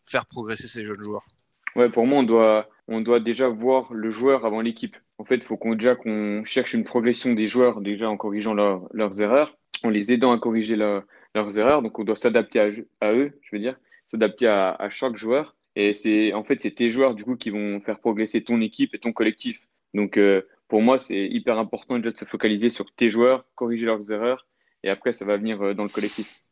faire 0.06 0.26
progresser 0.26 0.68
ces 0.68 0.84
jeunes 0.84 1.02
joueurs? 1.02 1.24
Ouais, 1.76 1.90
pour 1.90 2.06
moi, 2.06 2.20
on 2.20 2.22
doit, 2.22 2.68
on 2.88 3.00
doit 3.00 3.20
déjà 3.20 3.48
voir 3.48 3.92
le 3.92 4.10
joueur 4.10 4.46
avant 4.46 4.60
l'équipe. 4.60 4.96
En 5.18 5.24
fait, 5.24 5.36
il 5.36 5.42
faut 5.44 5.56
qu'on 5.56 5.74
déjà 5.74 5.94
qu'on 5.96 6.42
cherche 6.44 6.74
une 6.74 6.84
progression 6.84 7.32
des 7.32 7.46
joueurs 7.48 7.80
déjà 7.80 8.08
en 8.08 8.16
corrigeant 8.16 8.54
leur- 8.54 8.88
leurs 8.92 9.20
erreurs, 9.20 9.56
en 9.82 9.90
les 9.90 10.12
aidant 10.12 10.32
à 10.32 10.38
corriger 10.38 10.76
leur- 10.76 11.04
leurs 11.34 11.58
erreurs. 11.58 11.82
Donc, 11.82 11.98
on 11.98 12.04
doit 12.04 12.16
s'adapter 12.16 12.60
à, 12.60 12.68
à 13.00 13.12
eux, 13.12 13.38
je 13.42 13.48
veux 13.56 13.60
dire, 13.60 13.76
s'adapter 14.06 14.46
à, 14.46 14.70
à 14.74 14.88
chaque 14.90 15.16
joueur. 15.16 15.56
Et 15.76 15.94
c'est 15.94 16.32
en 16.32 16.44
fait, 16.44 16.60
c'est 16.60 16.70
tes 16.70 16.90
joueurs 16.90 17.14
du 17.14 17.24
coup 17.24 17.36
qui 17.36 17.50
vont 17.50 17.80
faire 17.80 17.98
progresser 17.98 18.42
ton 18.42 18.60
équipe 18.60 18.94
et 18.94 18.98
ton 18.98 19.12
collectif. 19.12 19.60
Donc, 19.92 20.16
euh, 20.16 20.42
pour 20.68 20.82
moi, 20.82 20.98
c'est 20.98 21.26
hyper 21.26 21.58
important 21.58 21.96
déjà 21.96 22.10
de 22.10 22.16
se 22.16 22.24
focaliser 22.24 22.70
sur 22.70 22.92
tes 22.92 23.08
joueurs, 23.08 23.44
corriger 23.54 23.86
leurs 23.86 24.10
erreurs, 24.10 24.46
et 24.82 24.90
après, 24.90 25.12
ça 25.12 25.24
va 25.24 25.36
venir 25.36 25.62
euh, 25.62 25.74
dans 25.74 25.84
le 25.84 25.88
collectif. 25.88 26.42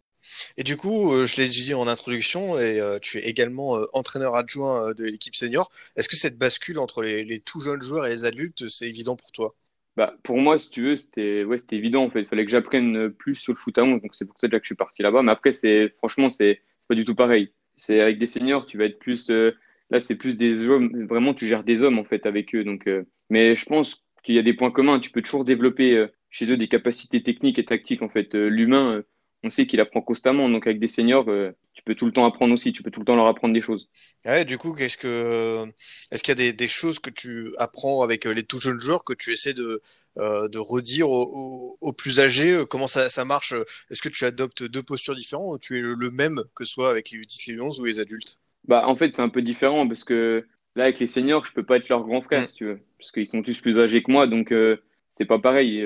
Et 0.57 0.63
du 0.63 0.77
coup, 0.77 1.13
euh, 1.13 1.27
je 1.27 1.41
l'ai 1.41 1.49
dit 1.49 1.75
en 1.75 1.89
introduction, 1.89 2.59
et 2.59 2.81
tu 3.03 3.19
es 3.19 3.29
également 3.29 3.81
entraîneur 3.93 4.37
adjoint 4.37 4.93
de 4.95 5.05
l'équipe 5.05 5.35
senior. 5.35 5.71
Est-ce 5.97 6.09
que 6.09 6.17
cette 6.17 6.39
bascule 6.39 6.79
entre 6.79 7.03
les, 7.03 7.25
les 7.25 7.41
tout 7.41 7.59
jeunes 7.59 7.83
joueurs 7.83 8.07
et 8.07 8.11
les 8.11 8.25
adultes, 8.25 8.69
c'est 8.69 8.89
évident 8.89 9.17
pour 9.17 9.33
toi? 9.33 9.57
Bah, 9.97 10.15
pour 10.23 10.39
moi, 10.39 10.59
si 10.59 10.71
tu 10.71 10.83
veux, 10.83 10.97
c'était 10.97 11.45
ouais, 11.45 11.59
évident 11.73 12.05
en 12.05 12.11
fait. 12.11 12.21
Il 12.21 12.27
fallait 12.27 12.45
que 12.45 12.51
j'apprenne 12.51 13.11
plus 13.11 13.35
sur 13.35 13.53
le 13.53 13.59
foot 13.59 13.77
à 13.77 13.83
11, 13.83 14.01
donc 14.01 14.15
c'est 14.15 14.25
pour 14.25 14.39
ça 14.39 14.47
déjà 14.47 14.59
que 14.59 14.65
je 14.65 14.69
suis 14.69 14.77
parti 14.77 15.03
là-bas. 15.03 15.23
Mais 15.23 15.33
après, 15.33 15.51
franchement, 15.99 16.31
c'est 16.31 16.63
pas 16.89 16.95
du 16.95 17.05
tout 17.05 17.15
pareil. 17.15 17.53
C'est 17.77 18.01
avec 18.01 18.19
des 18.19 18.27
seniors, 18.27 18.67
tu 18.67 18.79
vas 18.79 18.85
être 18.85 18.99
plus 18.99 19.31
euh, 19.31 19.53
là, 19.93 20.01
c'est 20.01 20.17
plus 20.17 20.37
des 20.37 20.67
hommes. 20.69 21.07
Vraiment, 21.07 21.35
tu 21.35 21.47
gères 21.47 21.65
des 21.65 21.83
hommes 21.83 21.99
en 21.99 22.05
fait 22.05 22.27
avec 22.27 22.55
eux. 22.55 22.65
Donc, 22.65 22.89
euh, 22.89 23.05
mais 23.31 23.55
je 23.55 23.67
pense 23.67 24.05
qu'il 24.25 24.35
y 24.35 24.39
a 24.39 24.43
des 24.43 24.55
points 24.55 24.71
communs. 24.73 24.99
Tu 24.99 25.11
peux 25.11 25.23
toujours 25.23 25.45
développer 25.45 25.97
euh, 25.97 26.09
chez 26.31 26.51
eux 26.51 26.57
des 26.57 26.69
capacités 26.69 27.23
techniques 27.23 27.59
et 27.59 27.65
tactiques 27.65 28.03
en 28.03 28.09
fait. 28.09 28.35
Euh, 28.35 28.49
l'humain, 28.49 28.97
euh, 28.97 29.03
on 29.45 29.49
sait 29.49 29.67
qu'il 29.67 29.81
apprend 29.81 30.01
constamment. 30.03 30.49
Donc, 30.49 30.67
avec 30.67 30.79
des 30.79 30.89
seniors, 30.89 31.29
euh, 31.31 31.53
tu 31.75 31.83
peux 31.83 31.95
tout 31.95 32.07
le 32.07 32.13
temps 32.13 32.25
apprendre 32.27 32.55
aussi. 32.55 32.73
Tu 32.73 32.83
peux 32.83 32.91
tout 32.91 33.01
le 33.01 33.07
temps 33.07 33.17
leur 33.17 33.27
apprendre 33.27 33.55
des 33.55 33.61
choses. 33.61 33.89
Ouais, 34.25 34.45
du 34.45 34.57
coup, 34.57 34.73
qu'est-ce 34.73 34.97
que 34.97 35.65
est-ce 36.11 36.23
qu'il 36.23 36.31
y 36.31 36.33
a 36.33 36.35
des, 36.37 36.53
des 36.53 36.69
choses 36.69 36.99
que 37.01 37.11
tu 37.11 37.53
apprends 37.59 38.03
avec 38.03 38.27
euh, 38.27 38.31
les 38.33 38.45
tout 38.45 38.59
jeunes 38.59 38.79
joueurs 38.79 39.03
que 39.05 39.13
tu 39.15 39.33
essaies 39.33 39.55
de 39.55 39.83
euh, 40.19 40.47
de 40.49 40.59
redire 40.59 41.09
aux, 41.11 41.23
aux- 41.25 41.79
aux 41.81 41.93
plus 41.93 42.21
âgés 42.21 42.53
euh, 42.53 42.67
comment 42.67 42.87
ça, 42.87 43.09
ça 43.11 43.25
marche 43.25 43.55
Est-ce 43.91 44.03
que 44.03 44.09
tu 44.11 44.25
adoptes 44.25 44.63
deux 44.63 44.83
postures 44.83 45.17
différentes 45.17 45.55
ou 45.55 45.59
tu 45.59 45.79
es 45.79 45.81
le, 45.81 45.97
même 46.11 46.45
que 46.55 46.65
ce 46.65 46.73
soit 46.75 46.91
avec 46.91 47.11
les 47.11 47.19
U10, 47.19 47.47
les 47.49 47.55
U11 47.55 47.81
ou 47.81 47.85
les 47.85 47.99
adultes? 47.99 48.39
Bah, 48.69 48.87
en 48.87 48.95
fait, 48.97 49.17
c'est 49.17 49.23
un 49.23 49.29
peu 49.29 49.43
différent 49.43 49.89
parce 49.89 50.05
que 50.05 50.47
là, 50.77 50.85
avec 50.85 51.01
les 51.01 51.07
seniors, 51.09 51.45
je 51.45 51.53
peux 51.53 51.65
pas 51.65 51.77
être 51.79 51.89
leur 51.89 52.05
grand 52.05 52.21
frère, 52.23 52.43
Mm. 52.43 52.49
si 52.49 52.55
tu 52.55 52.65
veux, 52.67 52.81
parce 52.99 53.11
qu'ils 53.11 53.27
sont 53.27 53.43
tous 53.43 53.59
plus 53.59 53.79
âgés 53.79 54.03
que 54.03 54.11
moi, 54.13 54.27
donc 54.27 54.53
euh, 54.53 54.77
c'est 55.13 55.25
pas 55.25 55.39
pareil. 55.39 55.83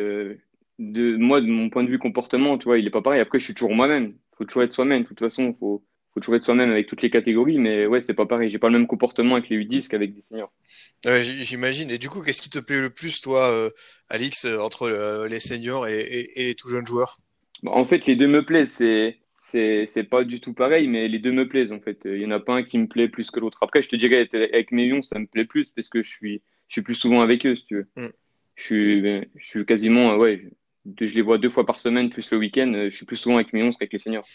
De 0.78 1.16
moi, 1.16 1.40
de 1.40 1.47
mon 1.47 1.71
point 1.71 1.85
de 1.85 1.88
vue 1.90 1.99
comportement, 1.99 2.59
tu 2.59 2.64
vois, 2.64 2.78
il 2.78 2.87
est 2.87 2.90
pas 2.90 3.02
pareil. 3.02 3.21
Après, 3.21 3.38
je 3.38 3.45
suis 3.45 3.54
toujours 3.54 3.75
moi-même. 3.75 4.14
Faut 4.37 4.45
toujours 4.45 4.62
être 4.62 4.73
soi-même. 4.73 5.02
De 5.02 5.09
toute 5.09 5.21
façon, 5.21 5.54
faut 5.59 5.85
faut 6.12 6.21
toujours 6.21 6.37
être 6.37 6.45
soi-même 6.45 6.71
avec 6.71 6.87
toutes 6.87 7.02
les 7.02 7.11
catégories, 7.11 7.59
mais 7.59 7.87
ouais, 7.87 8.00
c'est 8.00 8.14
pas 8.14 8.26
pareil. 8.26 8.50
J'ai 8.50 8.59
pas 8.59 8.68
le 8.68 8.78
même 8.78 8.87
comportement 8.87 9.35
avec 9.37 9.49
les 9.50 9.56
U10 9.56 9.88
qu'avec 9.88 10.14
des 10.14 10.23
seniors. 10.23 10.52
Ouais, 11.06 11.23
J'imagine. 11.23 11.90
Et 11.90 11.99
du 11.99 12.09
coup, 12.11 12.23
qu'est-ce 12.23 12.42
qui 12.42 12.50
te 12.50 12.59
plaît 12.59 12.80
le 12.80 12.90
plus, 12.90 13.21
toi, 13.21 13.50
euh, 13.50 13.71
Alix, 14.09 14.45
euh, 14.45 14.59
entre 14.59 14.83
euh, 14.83 15.28
les 15.28 15.40
seniors 15.40 15.87
et, 15.88 16.00
et- 16.00 16.40
et 16.42 16.45
les 16.47 16.54
tout 16.54 16.68
jeunes 16.68 16.87
joueurs? 16.87 17.16
Bah, 17.62 17.73
en 17.75 17.85
fait, 17.85 18.06
les 18.06 18.16
deux 18.16 18.28
me 18.28 18.45
plaisent. 18.45 18.73
C'est 18.73 19.18
c'est 19.40 19.87
c'est 19.87 20.05
pas 20.05 20.24
du 20.24 20.40
tout 20.40 20.55
pareil, 20.55 20.88
mais 20.88 21.09
les 21.09 21.18
deux 21.18 21.33
me 21.33 21.48
plaisent 21.48 21.72
en 21.72 21.81
fait. 21.81 22.00
Il 22.05 22.18
y 22.20 22.27
en 22.27 22.31
a 22.31 22.40
pas 22.40 22.55
un 22.55 22.62
qui 22.64 22.79
me 22.79 22.87
plaît 22.88 23.09
plus 23.09 23.31
que 23.31 23.40
l'autre. 23.40 23.59
Après, 23.62 23.83
je 23.83 23.88
te 23.88 23.96
dirais 23.96 24.29
avec 24.33 24.72
mes 24.72 24.88
lions, 24.88 25.03
ça 25.03 25.18
me 25.18 25.27
plaît 25.27 25.44
plus 25.44 25.70
parce 25.70 25.88
que 25.88 26.03
je 26.03 26.11
suis 26.11 26.42
je 26.68 26.74
suis 26.74 26.83
plus 26.83 26.94
souvent 26.96 27.20
avec 27.20 27.46
eux, 27.46 27.57
si 27.57 27.66
tu 27.66 27.77
veux. 27.77 27.88
Mm. 27.96 28.12
Je 28.57 28.64
suis 28.64 29.03
je 29.37 29.46
suis 29.48 29.66
quasiment 29.66 30.12
euh, 30.12 30.18
ouais, 30.18 30.50
je, 31.01 31.14
les 31.14 31.22
vois 31.22 31.38
deux 31.38 31.51
fois 31.51 31.66
par 31.66 31.81
semaine 31.81 32.11
plus 32.11 32.31
le 32.31 32.38
week-end. 32.38 32.72
euh, 32.75 32.90
Je 32.90 32.96
suis 32.96 33.07
plus 33.07 33.16
souvent 33.16 33.37
avec 33.37 33.53
mes 33.53 33.61
lions 33.62 33.70
qu'avec 33.70 33.92
les 33.92 33.99
seniors. 33.99 34.27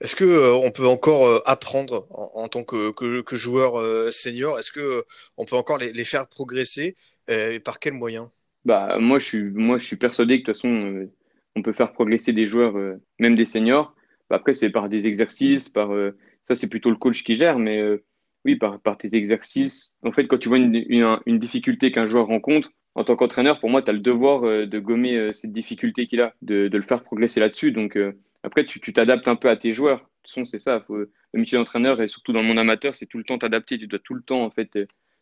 Est-ce 0.00 0.14
que 0.14 0.24
euh, 0.24 0.54
on 0.54 0.70
peut 0.70 0.86
encore 0.86 1.26
euh, 1.26 1.40
apprendre 1.44 2.06
en, 2.10 2.42
en 2.44 2.48
tant 2.48 2.62
que, 2.64 2.92
que, 2.92 3.20
que 3.22 3.36
joueur 3.36 3.78
euh, 3.80 4.10
senior? 4.10 4.58
Est-ce 4.58 4.70
que 4.70 5.04
on 5.36 5.44
peut 5.44 5.56
encore 5.56 5.78
les, 5.78 5.92
les 5.92 6.04
faire 6.04 6.28
progresser 6.28 6.96
et 7.28 7.60
par 7.60 7.78
quels 7.78 7.94
moyens? 7.94 8.30
Bah 8.64 8.98
moi 8.98 9.18
je 9.18 9.24
suis 9.26 9.42
moi 9.42 9.78
je 9.78 9.86
suis 9.86 9.96
persuadé 9.96 10.36
que 10.36 10.46
de 10.46 10.52
toute 10.52 10.56
façon 10.56 11.08
on 11.56 11.62
peut 11.62 11.72
faire 11.72 11.92
progresser 11.92 12.32
des 12.32 12.46
joueurs, 12.46 12.74
même 13.18 13.34
des 13.34 13.44
seniors. 13.44 13.94
Bah, 14.30 14.36
après 14.36 14.54
c'est 14.54 14.70
par 14.70 14.88
des 14.88 15.06
exercices, 15.06 15.68
par 15.68 15.90
ça 16.42 16.54
c'est 16.54 16.68
plutôt 16.68 16.90
le 16.90 16.96
coach 16.96 17.24
qui 17.24 17.34
gère, 17.34 17.58
mais 17.58 17.82
oui 18.44 18.56
par 18.56 18.80
par 18.80 18.96
tes 18.96 19.14
exercices. 19.14 19.92
En 20.02 20.12
fait 20.12 20.26
quand 20.26 20.38
tu 20.38 20.48
vois 20.48 20.58
une 20.58 20.74
une, 20.88 21.18
une 21.26 21.38
difficulté 21.38 21.92
qu'un 21.92 22.06
joueur 22.06 22.26
rencontre 22.26 22.70
en 22.98 23.04
tant 23.04 23.14
qu'entraîneur, 23.14 23.60
pour 23.60 23.70
moi 23.70 23.80
tu 23.80 23.90
as 23.90 23.92
le 23.92 24.00
devoir 24.00 24.44
euh, 24.44 24.66
de 24.66 24.78
gommer 24.80 25.16
euh, 25.16 25.32
cette 25.32 25.52
difficulté 25.52 26.08
qu'il 26.08 26.20
a, 26.20 26.34
de 26.42 26.68
le 26.72 26.82
faire 26.82 27.04
progresser 27.04 27.38
là-dessus. 27.38 27.70
Donc 27.70 27.96
euh, 27.96 28.12
après 28.42 28.66
tu 28.66 28.80
t'adaptes 28.92 29.28
un 29.28 29.36
peu 29.36 29.48
à 29.48 29.56
tes 29.56 29.72
joueurs. 29.72 29.98
De 29.98 30.04
toute 30.24 30.34
façon 30.34 30.44
c'est 30.44 30.58
ça. 30.58 30.84
Le 30.88 31.08
métier 31.32 31.56
d'entraîneur 31.58 32.02
et 32.02 32.08
surtout 32.08 32.32
dans 32.32 32.40
le 32.40 32.46
monde 32.46 32.58
amateur 32.58 32.96
c'est 32.96 33.06
tout 33.06 33.18
le 33.18 33.24
temps 33.24 33.38
t'adapter. 33.38 33.78
Tu 33.78 33.86
dois 33.86 34.00
tout 34.00 34.14
le 34.14 34.22
temps 34.22 34.42
en 34.44 34.50
fait 34.50 34.76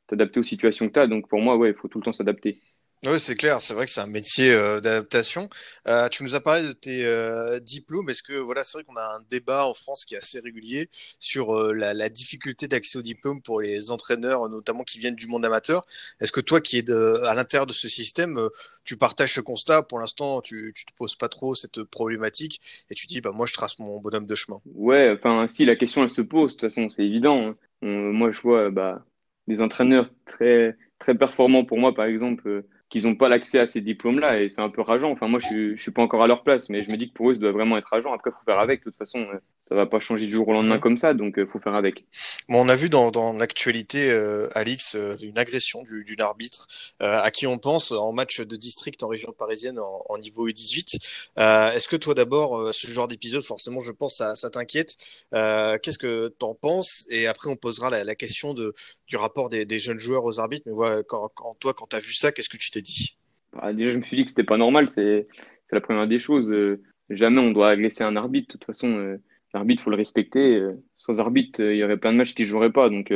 t'adapter 0.06 0.40
aux 0.40 0.42
situations 0.42 0.88
que 0.88 0.94
tu 0.94 1.00
as. 1.00 1.06
Donc 1.06 1.28
pour 1.28 1.40
moi 1.42 1.58
ouais 1.58 1.70
il 1.70 1.74
faut 1.74 1.88
tout 1.88 1.98
le 1.98 2.04
temps 2.04 2.12
s'adapter. 2.14 2.56
Oui, 3.04 3.20
c'est 3.20 3.36
clair, 3.36 3.60
c'est 3.62 3.74
vrai 3.74 3.86
que 3.86 3.92
c'est 3.92 4.00
un 4.00 4.06
métier 4.06 4.50
euh, 4.52 4.80
d'adaptation. 4.80 5.48
Euh, 5.86 6.08
tu 6.08 6.24
nous 6.24 6.34
as 6.34 6.40
parlé 6.40 6.66
de 6.66 6.72
tes 6.72 7.04
euh, 7.04 7.60
diplômes. 7.60 8.08
Est-ce 8.10 8.22
que 8.22 8.32
voilà, 8.32 8.64
c'est 8.64 8.78
vrai 8.78 8.84
qu'on 8.84 8.96
a 8.96 9.16
un 9.18 9.20
débat 9.30 9.66
en 9.66 9.74
France 9.74 10.04
qui 10.04 10.14
est 10.14 10.18
assez 10.18 10.40
régulier 10.40 10.88
sur 11.20 11.54
euh, 11.56 11.72
la, 11.72 11.94
la 11.94 12.08
difficulté 12.08 12.66
d'accès 12.66 12.98
au 12.98 13.02
diplôme 13.02 13.42
pour 13.42 13.60
les 13.60 13.90
entraîneurs, 13.92 14.48
notamment 14.48 14.82
qui 14.82 14.98
viennent 14.98 15.14
du 15.14 15.28
monde 15.28 15.44
amateur. 15.44 15.84
Est-ce 16.20 16.32
que 16.32 16.40
toi, 16.40 16.60
qui 16.60 16.78
es 16.78 16.82
de, 16.82 17.20
à 17.24 17.34
l'intérieur 17.34 17.66
de 17.66 17.72
ce 17.72 17.88
système, 17.88 18.38
euh, 18.38 18.48
tu 18.82 18.96
partages 18.96 19.34
ce 19.34 19.40
constat? 19.40 19.82
Pour 19.84 20.00
l'instant, 20.00 20.40
tu, 20.40 20.72
tu 20.74 20.84
te 20.84 20.92
poses 20.96 21.14
pas 21.16 21.28
trop 21.28 21.54
cette 21.54 21.84
problématique 21.84 22.60
et 22.90 22.94
tu 22.94 23.06
dis, 23.06 23.20
bah 23.20 23.30
moi, 23.32 23.46
je 23.46 23.52
trace 23.52 23.78
mon 23.78 24.00
bonhomme 24.00 24.26
de 24.26 24.34
chemin. 24.34 24.60
Ouais, 24.64 25.14
enfin, 25.16 25.46
si 25.46 25.64
la 25.64 25.76
question 25.76 26.02
elle 26.02 26.10
se 26.10 26.22
pose, 26.22 26.52
de 26.56 26.60
toute 26.60 26.68
façon, 26.70 26.88
c'est 26.88 27.04
évident. 27.04 27.48
hein. 27.48 27.56
Moi, 27.82 28.30
je 28.32 28.40
vois 28.40 28.70
bah, 28.70 29.04
des 29.46 29.60
entraîneurs 29.62 30.10
très 30.24 30.76
très 30.98 31.14
performants 31.16 31.64
pour 31.64 31.78
moi, 31.78 31.94
par 31.94 32.06
exemple, 32.06 32.48
euh, 32.48 32.68
qu'ils 32.88 33.04
n'ont 33.04 33.16
pas 33.16 33.28
l'accès 33.28 33.58
à 33.58 33.66
ces 33.66 33.80
diplômes-là 33.80 34.40
et 34.40 34.48
c'est 34.48 34.60
un 34.60 34.68
peu 34.70 34.80
rageant. 34.82 35.10
Enfin, 35.10 35.28
moi, 35.28 35.40
je 35.40 35.74
je 35.76 35.82
suis 35.82 35.90
pas 35.92 36.02
encore 36.02 36.22
à 36.22 36.26
leur 36.26 36.44
place, 36.44 36.68
mais 36.68 36.82
je 36.82 36.90
me 36.90 36.96
dis 36.96 37.08
que 37.08 37.14
pour 37.14 37.30
eux, 37.30 37.34
ça 37.34 37.40
doit 37.40 37.52
vraiment 37.52 37.76
être 37.78 37.88
rageant. 37.90 38.12
Après, 38.12 38.30
faut 38.30 38.44
faire 38.44 38.58
avec. 38.60 38.80
De 38.80 38.84
toute 38.90 38.96
façon, 38.96 39.18
euh, 39.20 39.38
ça 39.68 39.74
va 39.74 39.86
pas 39.86 39.98
changer 39.98 40.26
du 40.26 40.32
jour 40.32 40.46
au 40.48 40.52
lendemain 40.52 40.76
Mhm. 40.76 40.80
comme 40.80 40.96
ça, 40.96 41.12
donc 41.14 41.38
euh, 41.38 41.46
faut 41.46 41.58
faire 41.58 41.74
avec. 41.74 42.04
Bon, 42.48 42.64
on 42.64 42.68
a 42.68 42.76
vu 42.76 42.88
dans, 42.88 43.10
dans 43.10 43.32
l'actualité, 43.32 44.08
euh, 44.10 44.48
Alix, 44.54 44.94
euh, 44.94 45.16
une 45.20 45.38
agression 45.38 45.82
du- 45.82 46.04
d'une 46.04 46.20
arbitre 46.20 46.68
euh, 47.02 47.20
à 47.20 47.30
qui 47.32 47.46
on 47.48 47.58
pense 47.58 47.90
en 47.90 48.12
match 48.12 48.40
de 48.40 48.56
district 48.56 49.02
en 49.02 49.08
région 49.08 49.32
parisienne 49.32 49.80
en, 49.80 50.02
en 50.08 50.18
niveau 50.18 50.46
U18. 50.48 50.98
Euh, 51.38 51.72
Est-ce 51.72 51.88
que 51.88 51.96
toi 51.96 52.14
d'abord, 52.14 52.72
ce 52.72 52.86
genre 52.86 53.08
d'épisode, 53.08 53.42
forcément, 53.42 53.80
je 53.80 53.90
pense, 53.92 54.16
ça, 54.16 54.36
ça 54.36 54.50
t'inquiète. 54.50 54.94
Qu'est-ce 55.32 55.98
que 55.98 56.28
t'en 56.38 56.54
penses? 56.54 57.04
Et 57.10 57.26
après, 57.26 57.50
on 57.50 57.56
posera 57.56 57.90
la, 57.90 58.04
la 58.04 58.14
question 58.14 58.54
de, 58.54 58.72
du 59.08 59.16
rapport 59.16 59.48
des, 59.50 59.66
des 59.66 59.78
jeunes 59.78 59.98
joueurs 60.00 60.24
aux 60.24 60.40
arbitres. 60.40 60.64
Mais 60.66 60.72
voilà, 60.72 61.02
quand, 61.02 61.28
quand 61.34 61.54
toi, 61.60 61.74
quand 61.74 61.86
t'as 61.86 62.00
vu 62.00 62.14
ça, 62.14 62.32
qu'est-ce 62.32 62.48
que 62.48 62.56
tu 62.56 62.70
t'es 62.76 62.82
dit 62.82 63.16
Bah, 63.52 63.72
déjà, 63.72 63.90
je 63.90 63.98
me 63.98 64.02
suis 64.02 64.16
dit 64.16 64.24
que 64.24 64.30
c'était 64.30 64.44
pas 64.44 64.58
normal. 64.58 64.88
C'est 64.90 65.26
la 65.72 65.80
première 65.80 66.06
des 66.06 66.18
choses. 66.18 66.52
Euh, 66.52 66.82
jamais 67.10 67.40
on 67.40 67.50
doit 67.50 67.70
agresser 67.70 68.04
un 68.04 68.16
arbitre. 68.16 68.48
De 68.48 68.52
toute 68.52 68.64
façon, 68.64 68.88
euh, 68.88 69.16
l'arbitre, 69.54 69.82
faut 69.82 69.90
le 69.90 69.96
respecter. 69.96 70.56
Euh, 70.56 70.74
sans 70.98 71.20
arbitre, 71.20 71.60
il 71.60 71.76
y 71.76 71.84
aurait 71.84 71.96
plein 71.96 72.12
de 72.12 72.18
matchs 72.18 72.34
qui 72.34 72.44
joueraient 72.44 72.72
pas. 72.72 72.88
Donc, 72.90 73.12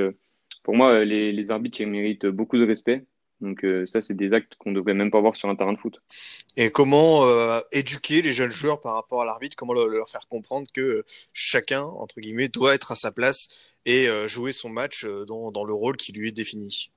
pour 0.62 0.74
moi, 0.74 1.04
les, 1.04 1.32
les 1.32 1.50
arbitres, 1.50 1.80
ils 1.80 1.88
méritent 1.88 2.26
beaucoup 2.26 2.58
de 2.58 2.66
respect. 2.66 3.04
Donc, 3.40 3.64
euh, 3.64 3.86
ça, 3.86 4.02
c'est 4.02 4.14
des 4.14 4.34
actes 4.34 4.56
qu'on 4.56 4.72
devrait 4.72 4.92
même 4.92 5.10
pas 5.10 5.20
voir 5.20 5.34
sur 5.34 5.48
un 5.48 5.56
terrain 5.56 5.72
de 5.72 5.78
foot. 5.78 6.02
Et 6.58 6.70
comment 6.70 7.24
euh, 7.24 7.60
éduquer 7.72 8.20
les 8.20 8.34
jeunes 8.34 8.50
joueurs 8.50 8.80
par 8.82 8.94
rapport 8.94 9.22
à 9.22 9.24
l'arbitre? 9.24 9.56
Comment 9.56 9.72
le- 9.72 9.86
leur 9.88 10.10
faire 10.10 10.28
comprendre 10.28 10.66
que 10.74 11.04
chacun, 11.32 11.82
entre 11.82 12.20
guillemets, 12.20 12.48
doit 12.48 12.74
être 12.74 12.92
à 12.92 12.96
sa 12.96 13.12
place 13.12 13.72
et 13.86 14.08
jouer 14.26 14.52
son 14.52 14.68
match 14.68 15.06
dans, 15.26 15.50
dans 15.50 15.64
le 15.64 15.72
rôle 15.72 15.96
qui 15.96 16.12
lui 16.12 16.28
est 16.28 16.32
défini? 16.32 16.90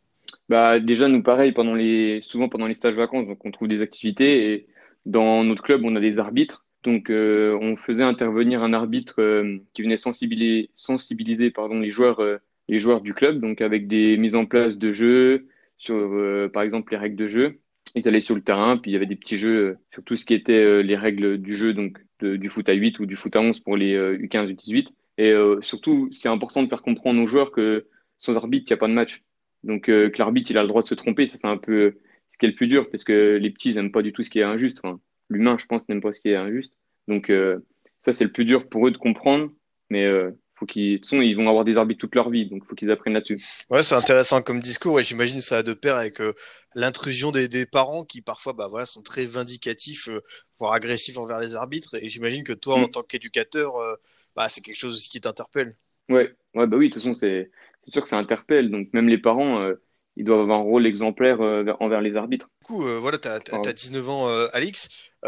Bah, 0.50 0.80
déjà, 0.80 1.08
nous, 1.08 1.24
pareil, 1.24 1.52
pendant 1.52 1.76
les, 1.76 2.22
souvent 2.24 2.50
pendant 2.50 2.68
les 2.68 2.74
stages 2.74 2.96
vacances, 2.96 3.28
donc 3.28 3.44
on 3.46 3.52
trouve 3.52 3.68
des 3.68 3.82
activités 3.82 4.54
et 4.54 4.68
dans 5.06 5.44
notre 5.44 5.64
club, 5.64 5.82
on 5.84 5.96
a 5.96 6.00
des 6.00 6.20
arbitres. 6.20 6.66
Donc, 6.84 7.10
euh, 7.10 7.58
on 7.62 7.78
faisait 7.78 8.04
intervenir 8.04 8.62
un 8.62 8.74
arbitre 8.74 9.22
euh, 9.22 9.58
qui 9.74 9.84
venait 9.84 9.98
sensibiliser, 9.98 10.70
sensibiliser 10.76 11.50
pardon, 11.50 11.80
les 11.80 11.90
joueurs, 11.90 12.20
euh, 12.20 12.38
les 12.68 12.80
joueurs 12.80 13.02
du 13.02 13.14
club, 13.14 13.40
donc 13.40 13.62
avec 13.62 13.88
des 13.88 14.18
mises 14.18 14.36
en 14.36 14.46
place 14.46 14.78
de 14.78 14.92
jeux 14.92 15.48
sur, 15.78 16.50
par 16.54 16.64
exemple, 16.64 16.94
les 16.94 16.98
règles 16.98 17.18
de 17.18 17.28
jeu. 17.28 17.60
Ils 17.96 18.08
allaient 18.08 18.22
sur 18.22 18.36
le 18.36 18.42
terrain, 18.42 18.78
puis 18.78 18.92
il 18.92 18.94
y 18.94 18.98
avait 18.98 19.06
des 19.06 19.18
petits 19.18 19.38
jeux 19.38 19.78
sur 19.92 20.04
tout 20.04 20.16
ce 20.16 20.24
qui 20.24 20.34
était 20.34 20.82
les 20.82 20.96
règles 20.96 21.38
du 21.40 21.56
jeu, 21.56 21.74
donc 21.74 22.00
du 22.22 22.50
foot 22.50 22.68
à 22.70 22.74
8 22.74 23.00
ou 23.00 23.06
du 23.06 23.16
foot 23.16 23.36
à 23.36 23.42
11 23.42 23.60
pour 23.60 23.78
les 23.78 23.94
euh, 23.96 24.18
U15, 24.18 24.56
U18. 24.56 24.90
Et 25.18 25.34
surtout, 25.62 26.10
c'est 26.12 26.28
important 26.28 26.64
de 26.64 26.68
faire 26.68 26.82
comprendre 26.82 27.22
aux 27.22 27.28
joueurs 27.28 27.52
que 27.52 27.86
sans 28.18 28.36
arbitre, 28.36 28.66
il 28.68 28.74
n'y 28.74 28.78
a 28.78 28.78
pas 28.78 28.88
de 28.88 28.94
match. 28.94 29.24
Donc 29.64 29.90
euh, 29.90 30.10
que 30.10 30.18
l'arbitre, 30.20 30.52
il 30.52 30.58
a 30.58 30.62
le 30.62 30.68
droit 30.68 30.82
de 30.82 30.88
se 30.88 30.96
tromper, 30.96 31.28
ça 31.28 31.38
c'est 31.38 31.48
un 31.48 31.58
peu, 31.58 31.98
ce 32.30 32.38
qui 32.38 32.46
est 32.46 32.50
le 32.50 32.56
plus 32.56 32.68
dur, 32.68 32.90
parce 32.90 33.04
que 33.04 33.38
les 33.42 33.50
petits 33.52 33.74
n'aiment 33.74 33.92
pas 33.92 34.02
du 34.02 34.12
tout 34.14 34.24
ce 34.24 34.30
qui 34.30 34.40
est 34.40 34.44
injuste. 34.44 34.80
Enfin, 34.84 35.00
L'humain, 35.30 35.58
je 35.58 35.66
pense, 35.66 35.88
n'aime 35.90 36.02
pas 36.02 36.14
ce 36.14 36.22
qui 36.22 36.30
est 36.30 36.36
injuste. 36.36 36.74
Donc, 37.08 37.30
euh, 37.30 37.60
ça, 38.02 38.14
c'est 38.14 38.26
le 38.26 38.32
plus 38.32 38.46
dur 38.46 38.68
pour 38.70 38.88
eux 38.88 38.92
de 38.92 38.98
comprendre. 38.98 39.52
Mais 39.90 40.06
euh, 40.06 40.32
faut 40.56 40.66
qu'ils, 40.66 40.94
de 40.94 40.98
toute 40.98 41.06
façon, 41.06 41.22
ils 41.22 41.34
vont 41.36 41.48
avoir 41.50 41.64
des 41.66 41.78
arbitres 41.78 42.00
toute 42.00 42.16
leur 42.16 42.30
vie, 42.30 42.48
donc 42.50 42.62
il 42.64 42.68
faut 42.68 42.76
qu'ils 42.76 42.92
apprennent 42.92 43.14
là-dessus. 43.14 43.42
Ouais, 43.70 43.84
c'est 43.84 43.96
intéressant 43.96 44.42
comme 44.42 44.62
discours 44.62 45.00
et 45.00 45.04
j'imagine 45.04 45.42
ça 45.42 45.58
a 45.58 45.64
de 45.64 45.74
pair 45.74 45.96
avec 45.96 46.22
euh, 46.22 46.34
l'intrusion 46.76 47.32
des, 47.32 47.48
des 47.48 47.66
parents 47.66 48.04
qui 48.06 48.22
parfois 48.22 48.54
bah, 48.54 48.68
voilà, 48.70 48.86
sont 48.86 49.02
très 49.02 49.26
vindicatifs, 49.26 50.08
euh, 50.10 50.22
voire 50.60 50.74
agressifs 50.74 51.18
envers 51.18 51.40
les 51.40 51.56
arbitres. 51.56 51.96
Et 52.02 52.10
j'imagine 52.10 52.44
que 52.44 52.54
toi, 52.54 52.78
Mm. 52.78 52.84
en 52.84 52.88
tant 52.88 53.04
qu'éducateur, 53.04 53.76
euh, 53.78 53.96
bah, 54.36 54.50
c'est 54.50 54.62
quelque 54.62 54.78
chose 54.80 55.08
qui 55.08 55.22
t'interpelle. 55.22 55.76
Ouais, 56.10 56.36
ouais, 56.54 56.68
bah 56.68 56.78
oui, 56.78 56.90
de 56.90 56.94
toute 56.94 57.02
façon, 57.02 57.14
c'est 57.14 57.50
c'est 57.84 57.92
sûr 57.92 58.04
que 58.04 58.10
ça 58.10 58.18
interpelle. 58.18 58.72
Donc, 58.72 58.90
même 58.94 59.08
les 59.08 59.18
parents, 59.18 59.62
euh, 59.62 59.76
ils 60.16 60.26
doivent 60.26 60.42
avoir 60.42 60.60
un 60.60 60.64
rôle 60.64 60.86
exemplaire 60.88 61.42
euh, 61.42 61.64
vers- 61.64 61.82
envers 61.82 62.02
les 62.02 62.18
arbitres. 62.18 62.50
Du 62.62 62.68
coup, 62.68 62.86
euh, 62.88 63.00
voilà, 63.00 63.18
tu 63.20 63.28
as, 63.28 63.40
Pardon. 63.50 63.74
19 63.74 64.08
ans, 64.08 64.28
Alix. 64.54 64.88
Tu 65.22 65.28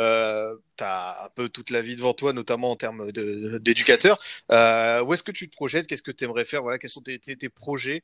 as 0.84 1.26
un 1.26 1.30
peu 1.36 1.50
toute 1.50 1.70
la 1.70 1.82
vie 1.82 1.96
devant 1.96 2.14
toi, 2.14 2.32
notamment 2.34 2.72
en 2.72 2.76
termes 2.78 3.12
d'éducateur. 3.12 4.18
Où 4.50 5.14
est-ce 5.14 5.24
que 5.24 5.32
tu 5.32 5.50
te 5.50 5.56
projettes? 5.56 5.88
Qu'est-ce 5.88 6.04
que 6.04 6.12
tu 6.12 6.24
aimerais 6.24 6.46
faire? 6.46 6.62
Voilà, 6.64 6.78
Quels 6.80 6.90
sont 6.90 7.02
tes, 7.02 7.20
tes, 7.20 7.36
tes 7.36 7.50
projets 7.50 8.04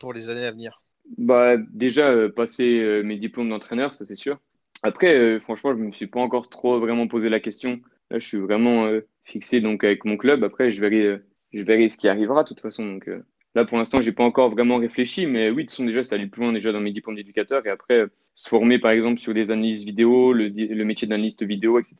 pour 0.00 0.12
les 0.12 0.28
années 0.28 0.46
à 0.46 0.50
venir? 0.50 0.82
Bah, 1.18 1.56
déjà, 1.56 2.28
passer 2.30 3.02
mes 3.04 3.16
diplômes 3.16 3.48
d'entraîneur, 3.48 3.94
ça 3.94 4.04
c'est 4.04 4.16
sûr. 4.16 4.38
Après, 4.82 5.40
franchement, 5.40 5.72
je 5.76 5.78
me 5.82 5.92
suis 5.92 6.06
pas 6.06 6.20
encore 6.20 6.48
trop 6.50 6.78
vraiment 6.80 7.08
posé 7.08 7.28
la 7.28 7.40
question. 7.40 7.80
Là, 8.10 8.18
je 8.18 8.26
suis 8.26 8.38
vraiment 8.38 8.88
fixé 9.24 9.60
donc 9.60 9.84
avec 9.84 10.04
mon 10.04 10.16
club. 10.16 10.44
Après, 10.44 10.70
je 10.70 10.80
verrai, 10.80 11.20
je 11.52 11.62
verrai 11.62 11.88
ce 11.88 11.96
qui 11.96 12.08
arrivera 12.08 12.42
de 12.42 12.48
toute 12.48 12.60
façon. 12.60 12.84
Donc 12.84 13.08
là, 13.56 13.64
pour 13.64 13.78
l'instant, 13.78 14.00
j'ai 14.00 14.12
pas 14.12 14.22
encore 14.22 14.50
vraiment 14.50 14.76
réfléchi, 14.76 15.26
mais 15.26 15.48
oui, 15.48 15.56
de 15.56 15.60
toute 15.62 15.70
façon, 15.70 15.84
déjà, 15.84 16.04
ça 16.04 16.14
allait 16.14 16.26
plus 16.26 16.42
loin 16.42 16.52
déjà 16.52 16.72
dans 16.72 16.80
mes 16.80 16.92
diplômes 16.92 17.16
d'éducateur. 17.16 17.66
Et 17.66 17.70
après, 17.70 17.94
euh, 17.94 18.06
se 18.34 18.50
former 18.50 18.78
par 18.78 18.90
exemple 18.90 19.18
sur 19.18 19.32
des 19.34 19.50
analyses 19.50 19.84
vidéo, 19.84 20.34
le, 20.34 20.84
métier 20.84 21.08
d'analyste 21.08 21.42
vidéo, 21.42 21.80
etc. 21.80 21.96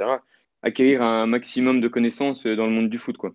Acquérir 0.62 1.02
un 1.02 1.26
maximum 1.26 1.80
de 1.80 1.88
connaissances 1.88 2.46
euh, 2.46 2.54
dans 2.56 2.66
le 2.66 2.72
monde 2.72 2.90
du 2.90 2.98
foot, 2.98 3.16
quoi. 3.16 3.34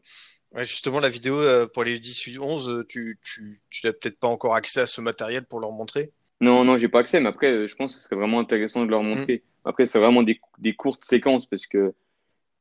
Ouais, 0.54 0.66
justement, 0.66 1.00
la 1.00 1.10
vidéo 1.10 1.40
euh, 1.40 1.66
pour 1.66 1.84
les 1.84 2.00
18-11, 2.00 2.70
euh, 2.70 2.86
tu, 2.88 3.20
tu, 3.24 3.62
tu 3.70 3.86
n'as 3.86 3.94
peut-être 3.94 4.20
pas 4.20 4.28
encore 4.28 4.54
accès 4.54 4.82
à 4.82 4.86
ce 4.86 5.02
matériel 5.02 5.46
pour 5.46 5.60
leur 5.60 5.72
montrer? 5.72 6.12
Non, 6.42 6.64
non, 6.64 6.78
j'ai 6.78 6.90
pas 6.90 7.00
accès, 7.00 7.20
mais 7.20 7.30
après, 7.30 7.68
je 7.68 7.76
pense 7.76 7.96
que 7.96 8.00
ce 8.00 8.06
serait 8.06 8.16
vraiment 8.16 8.40
intéressant 8.40 8.86
de 8.86 8.92
leur 8.92 9.04
montrer. 9.04 9.44
Après, 9.66 9.86
c'est 9.86 10.00
vraiment 10.00 10.24
des, 10.24 10.40
des 10.60 10.76
courtes 10.76 11.04
séquences 11.04 11.46
parce 11.46 11.68
que 11.68 11.94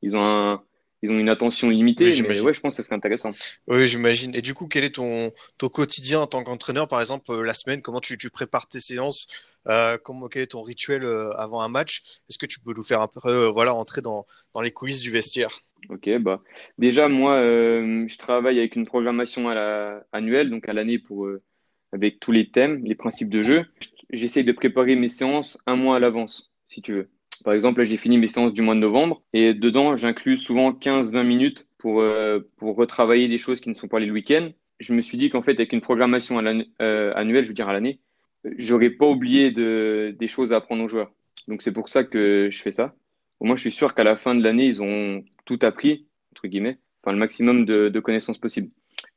ils 0.02 0.16
ont 0.16 0.24
un, 0.24 0.62
ils 1.02 1.10
ont 1.10 1.18
une 1.18 1.28
attention 1.28 1.70
limitée, 1.70 2.10
Oui, 2.10 2.22
mais 2.22 2.40
ouais, 2.40 2.52
je 2.52 2.60
pense 2.60 2.76
que 2.76 2.82
ce 2.82 2.86
serait 2.86 2.96
intéressant. 2.96 3.30
Oui, 3.68 3.86
j'imagine. 3.86 4.34
Et 4.34 4.42
du 4.42 4.52
coup, 4.52 4.68
quel 4.68 4.84
est 4.84 4.96
ton, 4.96 5.30
ton 5.56 5.68
quotidien 5.68 6.20
en 6.20 6.26
tant 6.26 6.44
qu'entraîneur, 6.44 6.88
par 6.88 7.00
exemple, 7.00 7.30
euh, 7.30 7.42
la 7.42 7.54
semaine? 7.54 7.80
Comment 7.80 8.00
tu, 8.00 8.18
tu 8.18 8.28
prépares 8.28 8.68
tes 8.68 8.80
séances? 8.80 9.26
Euh, 9.66 9.96
comment, 10.02 10.28
Quel 10.28 10.42
est 10.42 10.48
ton 10.48 10.62
rituel 10.62 11.04
euh, 11.04 11.32
avant 11.32 11.62
un 11.62 11.68
match? 11.68 12.02
Est-ce 12.28 12.38
que 12.38 12.46
tu 12.46 12.60
peux 12.60 12.74
nous 12.74 12.84
faire 12.84 13.00
un 13.00 13.08
peu 13.08 13.20
euh, 13.24 13.50
voilà, 13.50 13.74
entrer 13.74 14.02
dans, 14.02 14.26
dans 14.54 14.60
les 14.60 14.72
coulisses 14.72 15.00
du 15.00 15.10
vestiaire? 15.10 15.60
Ok, 15.88 16.10
bah 16.18 16.42
déjà 16.76 17.08
moi, 17.08 17.36
euh, 17.36 18.06
je 18.06 18.18
travaille 18.18 18.58
avec 18.58 18.76
une 18.76 18.84
programmation 18.84 19.48
à 19.48 19.54
la, 19.54 20.04
annuelle, 20.12 20.50
donc 20.50 20.68
à 20.68 20.74
l'année 20.74 20.98
pour 20.98 21.26
avec 21.92 22.20
tous 22.20 22.32
les 22.32 22.50
thèmes, 22.50 22.84
les 22.84 22.94
principes 22.94 23.30
de 23.30 23.42
jeu. 23.42 23.64
J'essaie 24.10 24.42
de 24.42 24.52
préparer 24.52 24.96
mes 24.96 25.08
séances 25.08 25.58
un 25.66 25.76
mois 25.76 25.96
à 25.96 25.98
l'avance, 25.98 26.52
si 26.68 26.82
tu 26.82 26.92
veux. 26.92 27.10
Par 27.44 27.54
exemple, 27.54 27.82
j'ai 27.84 27.96
fini 27.96 28.18
mes 28.18 28.28
séances 28.28 28.52
du 28.52 28.62
mois 28.62 28.74
de 28.74 28.80
novembre 28.80 29.22
et 29.32 29.54
dedans, 29.54 29.96
j'inclus 29.96 30.38
souvent 30.38 30.72
15-20 30.72 31.22
minutes 31.24 31.66
pour 31.78 32.00
euh, 32.00 32.40
pour 32.56 32.76
retravailler 32.76 33.28
des 33.28 33.38
choses 33.38 33.60
qui 33.60 33.70
ne 33.70 33.74
sont 33.74 33.88
pas 33.88 33.98
les 33.98 34.06
le 34.06 34.12
week-end. 34.12 34.50
Je 34.78 34.94
me 34.94 35.02
suis 35.02 35.18
dit 35.18 35.30
qu'en 35.30 35.42
fait, 35.42 35.52
avec 35.52 35.72
une 35.72 35.80
programmation 35.80 36.38
euh, 36.38 37.12
annuelle, 37.14 37.44
je 37.44 37.50
veux 37.50 37.54
dire 37.54 37.68
à 37.68 37.72
l'année, 37.72 38.00
j'aurais 38.56 38.90
pas 38.90 39.06
oublié 39.06 39.50
de, 39.50 40.14
des 40.18 40.28
choses 40.28 40.52
à 40.52 40.56
apprendre 40.56 40.84
aux 40.84 40.88
joueurs. 40.88 41.12
Donc 41.48 41.62
c'est 41.62 41.72
pour 41.72 41.88
ça 41.88 42.04
que 42.04 42.48
je 42.50 42.62
fais 42.62 42.72
ça. 42.72 42.94
Au 43.40 43.46
moins, 43.46 43.56
je 43.56 43.62
suis 43.62 43.70
sûr 43.70 43.94
qu'à 43.94 44.04
la 44.04 44.16
fin 44.16 44.34
de 44.34 44.42
l'année, 44.42 44.66
ils 44.66 44.82
ont 44.82 45.24
tout 45.46 45.58
appris, 45.62 46.06
entre 46.32 46.46
guillemets, 46.46 46.78
enfin 47.02 47.12
le 47.12 47.18
maximum 47.18 47.64
de, 47.64 48.00
connaissances 48.00 48.38
possibles. 48.38 48.70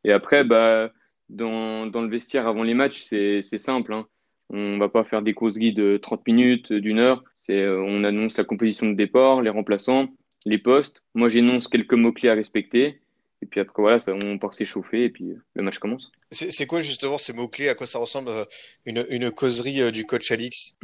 Et 0.05 0.11
après, 0.11 0.43
bah, 0.43 0.91
dans, 1.29 1.87
dans 1.87 2.01
le 2.01 2.09
vestiaire 2.09 2.47
avant 2.47 2.63
les 2.63 2.73
matchs, 2.73 3.03
c'est, 3.03 3.41
simple. 3.57 3.93
Hein. 3.93 4.07
On 4.49 4.77
va 4.77 4.89
pas 4.89 5.03
faire 5.03 5.21
des 5.21 5.33
causeries 5.33 5.73
de 5.73 5.97
30 5.97 6.25
minutes, 6.27 6.71
d'une 6.73 6.99
heure. 6.99 7.23
C'est, 7.45 7.61
euh, 7.61 7.81
on 7.81 8.03
annonce 8.03 8.37
la 8.37 8.43
composition 8.43 8.89
de 8.89 8.95
départ, 8.95 9.41
les 9.41 9.49
remplaçants, 9.49 10.07
les 10.45 10.57
postes. 10.57 11.03
Moi, 11.13 11.29
j'énonce 11.29 11.67
quelques 11.67 11.93
mots-clés 11.93 12.29
à 12.29 12.33
respecter. 12.33 13.01
Et 13.41 13.45
puis 13.45 13.59
après, 13.59 13.81
voilà, 13.81 13.99
ça, 13.99 14.13
on 14.13 14.37
part 14.37 14.53
s'échauffer 14.53 15.03
et 15.03 15.09
puis 15.09 15.31
euh, 15.31 15.43
le 15.55 15.63
match 15.63 15.77
commence. 15.77 16.11
C'est 16.31 16.51
c'est 16.51 16.65
quoi 16.65 16.79
justement 16.79 17.17
ces 17.17 17.33
mots-clés? 17.33 17.67
À 17.67 17.75
quoi 17.75 17.85
ça 17.85 17.99
ressemble 17.99 18.29
euh, 18.29 18.45
une, 18.85 19.05
une 19.09 19.31
causerie 19.31 19.91
du 19.91 20.05
coach 20.05 20.31
Alix? 20.31 20.77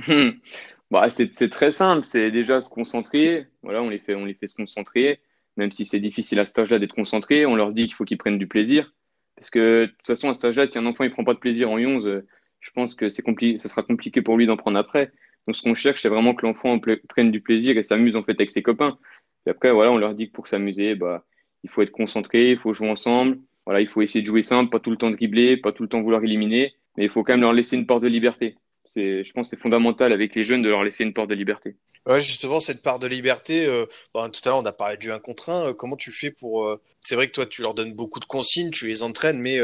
Bah, 0.91 1.07
c'est, 1.11 1.33
c'est 1.35 1.49
très 1.49 1.69
simple. 1.71 2.03
C'est 2.03 2.31
déjà 2.31 2.61
se 2.61 2.69
concentrer. 2.69 3.45
Voilà, 3.61 3.83
on 3.83 3.89
les 3.89 3.99
fait, 3.99 4.15
on 4.15 4.25
les 4.25 4.33
fait 4.33 4.47
se 4.47 4.55
concentrer. 4.55 5.19
Même 5.55 5.71
si 5.71 5.85
c'est 5.85 5.99
difficile 5.99 6.39
à 6.39 6.45
ce 6.45 6.49
stage-là 6.49 6.79
d'être 6.79 6.95
concentré, 6.95 7.45
on 7.45 7.55
leur 7.55 7.73
dit 7.73 7.85
qu'il 7.85 7.93
faut 7.93 8.05
qu'ils 8.05 8.17
prennent 8.17 8.39
du 8.39 8.47
plaisir. 8.47 8.91
Parce 9.35 9.49
que 9.49 9.85
de 9.85 9.91
toute 9.91 10.07
façon, 10.07 10.29
à 10.29 10.33
ce 10.33 10.39
stage-là, 10.39 10.67
si 10.67 10.77
un 10.77 10.85
enfant 10.85 11.03
il 11.03 11.11
prend 11.11 11.23
pas 11.23 11.33
de 11.33 11.39
plaisir 11.39 11.69
en 11.69 11.77
11, 11.77 12.07
euh, 12.07 12.27
je 12.59 12.71
pense 12.71 12.95
que 12.95 13.07
c'est 13.09 13.23
ça 13.57 13.69
sera 13.69 13.83
compliqué 13.83 14.21
pour 14.21 14.35
lui 14.35 14.47
d'en 14.47 14.57
prendre 14.57 14.77
après. 14.77 15.11
Donc, 15.47 15.55
ce 15.55 15.61
qu'on 15.61 15.73
cherche, 15.73 16.01
c'est 16.01 16.09
vraiment 16.09 16.35
que 16.35 16.45
l'enfant 16.45 16.79
prenne 17.07 17.31
du 17.31 17.41
plaisir 17.41 17.77
et 17.77 17.83
s'amuse 17.83 18.15
en 18.15 18.23
fait 18.23 18.33
avec 18.33 18.51
ses 18.51 18.61
copains. 18.61 18.97
Et 19.45 19.49
après, 19.49 19.71
voilà, 19.71 19.91
on 19.91 19.97
leur 19.97 20.13
dit 20.13 20.27
que 20.27 20.33
pour 20.33 20.47
s'amuser, 20.47 20.95
bah, 20.95 21.25
il 21.63 21.69
faut 21.69 21.81
être 21.81 21.91
concentré, 21.91 22.51
il 22.51 22.57
faut 22.59 22.73
jouer 22.73 22.89
ensemble. 22.89 23.39
Voilà, 23.65 23.81
il 23.81 23.87
faut 23.87 24.01
essayer 24.01 24.21
de 24.21 24.27
jouer 24.27 24.43
simple, 24.43 24.69
pas 24.71 24.79
tout 24.79 24.89
le 24.89 24.97
temps 24.97 25.11
dribbler, 25.11 25.57
pas 25.57 25.71
tout 25.71 25.83
le 25.83 25.89
temps 25.89 26.01
vouloir 26.01 26.23
éliminer, 26.23 26.73
mais 26.97 27.03
il 27.03 27.09
faut 27.09 27.23
quand 27.23 27.33
même 27.33 27.41
leur 27.41 27.53
laisser 27.53 27.75
une 27.75 27.85
part 27.85 27.99
de 27.99 28.07
liberté. 28.07 28.55
C'est, 28.85 29.23
je 29.23 29.33
pense, 29.33 29.47
que 29.47 29.55
c'est 29.55 29.61
fondamental 29.61 30.11
avec 30.11 30.33
les 30.33 30.41
jeunes 30.41 30.63
de 30.63 30.69
leur 30.69 30.83
laisser 30.83 31.03
une 31.03 31.13
part 31.13 31.27
de 31.27 31.35
liberté. 31.35 31.75
Ouais, 32.07 32.19
justement, 32.19 32.59
cette 32.59 32.81
part 32.81 32.97
de 32.97 33.05
liberté, 33.05 33.67
euh, 33.67 33.85
bon, 34.15 34.27
tout 34.31 34.41
à 34.45 34.49
l'heure 34.49 34.59
on 34.59 34.65
a 34.65 34.71
parlé 34.71 34.97
du 34.97 35.11
1 35.11 35.19
contre 35.19 35.49
1, 35.51 35.67
euh, 35.67 35.73
comment 35.73 35.95
tu 35.95 36.11
fais 36.11 36.31
pour... 36.31 36.65
euh, 36.67 36.81
C'est 37.01 37.13
vrai 37.13 37.27
que 37.27 37.33
toi 37.33 37.45
tu 37.45 37.61
leur 37.61 37.75
donnes 37.75 37.93
beaucoup 37.93 38.19
de 38.19 38.25
consignes, 38.25 38.71
tu 38.71 38.87
les 38.87 39.03
entraînes, 39.03 39.39
mais 39.39 39.59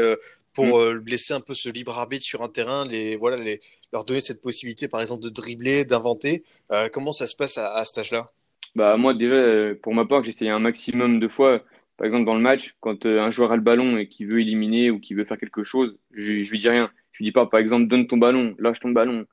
pour 0.56 0.66
Mm. 0.66 0.72
euh, 0.80 1.02
laisser 1.06 1.34
un 1.34 1.40
peu 1.40 1.54
ce 1.54 1.68
libre 1.68 1.96
arbitre 1.96 2.24
sur 2.24 2.42
un 2.42 2.48
terrain, 2.48 2.84
les, 2.88 3.14
voilà, 3.16 3.36
les, 3.36 3.60
leur 3.92 4.04
donner 4.04 4.20
cette 4.20 4.42
possibilité 4.42 4.88
par 4.88 5.00
exemple 5.00 5.22
de 5.22 5.28
dribbler, 5.28 5.84
d'inventer, 5.84 6.42
euh, 6.72 6.88
comment 6.92 7.12
ça 7.12 7.28
se 7.28 7.36
passe 7.36 7.58
à, 7.58 7.72
à 7.74 7.84
cet 7.84 7.98
âge-là? 7.98 8.26
Bah, 8.74 8.96
moi, 8.96 9.14
déjà, 9.14 9.36
euh, 9.36 9.74
pour 9.80 9.94
ma 9.94 10.04
part, 10.04 10.24
j'essaye 10.24 10.48
un 10.50 10.58
maximum 10.58 11.20
de 11.20 11.28
fois. 11.28 11.62
Par 11.96 12.04
exemple, 12.06 12.26
dans 12.26 12.34
le 12.34 12.42
match, 12.42 12.74
quand 12.80 13.06
un 13.06 13.30
joueur 13.30 13.52
a 13.52 13.56
le 13.56 13.62
ballon 13.62 13.96
et 13.96 14.06
qui 14.08 14.24
veut 14.26 14.40
éliminer 14.40 14.90
ou 14.90 15.00
qui 15.00 15.14
veut 15.14 15.24
faire 15.24 15.38
quelque 15.38 15.64
chose, 15.64 15.96
je, 16.12 16.42
je 16.42 16.50
lui 16.50 16.58
dis 16.58 16.68
rien. 16.68 16.90
Je 17.12 17.18
lui 17.22 17.26
dis 17.30 17.32
pas, 17.32 17.46
par 17.46 17.60
exemple, 17.60 17.86
donne 17.88 18.06
ton 18.06 18.18
ballon, 18.18 18.54
lâche 18.58 18.80
ton 18.80 18.90
ballon, 18.90 19.24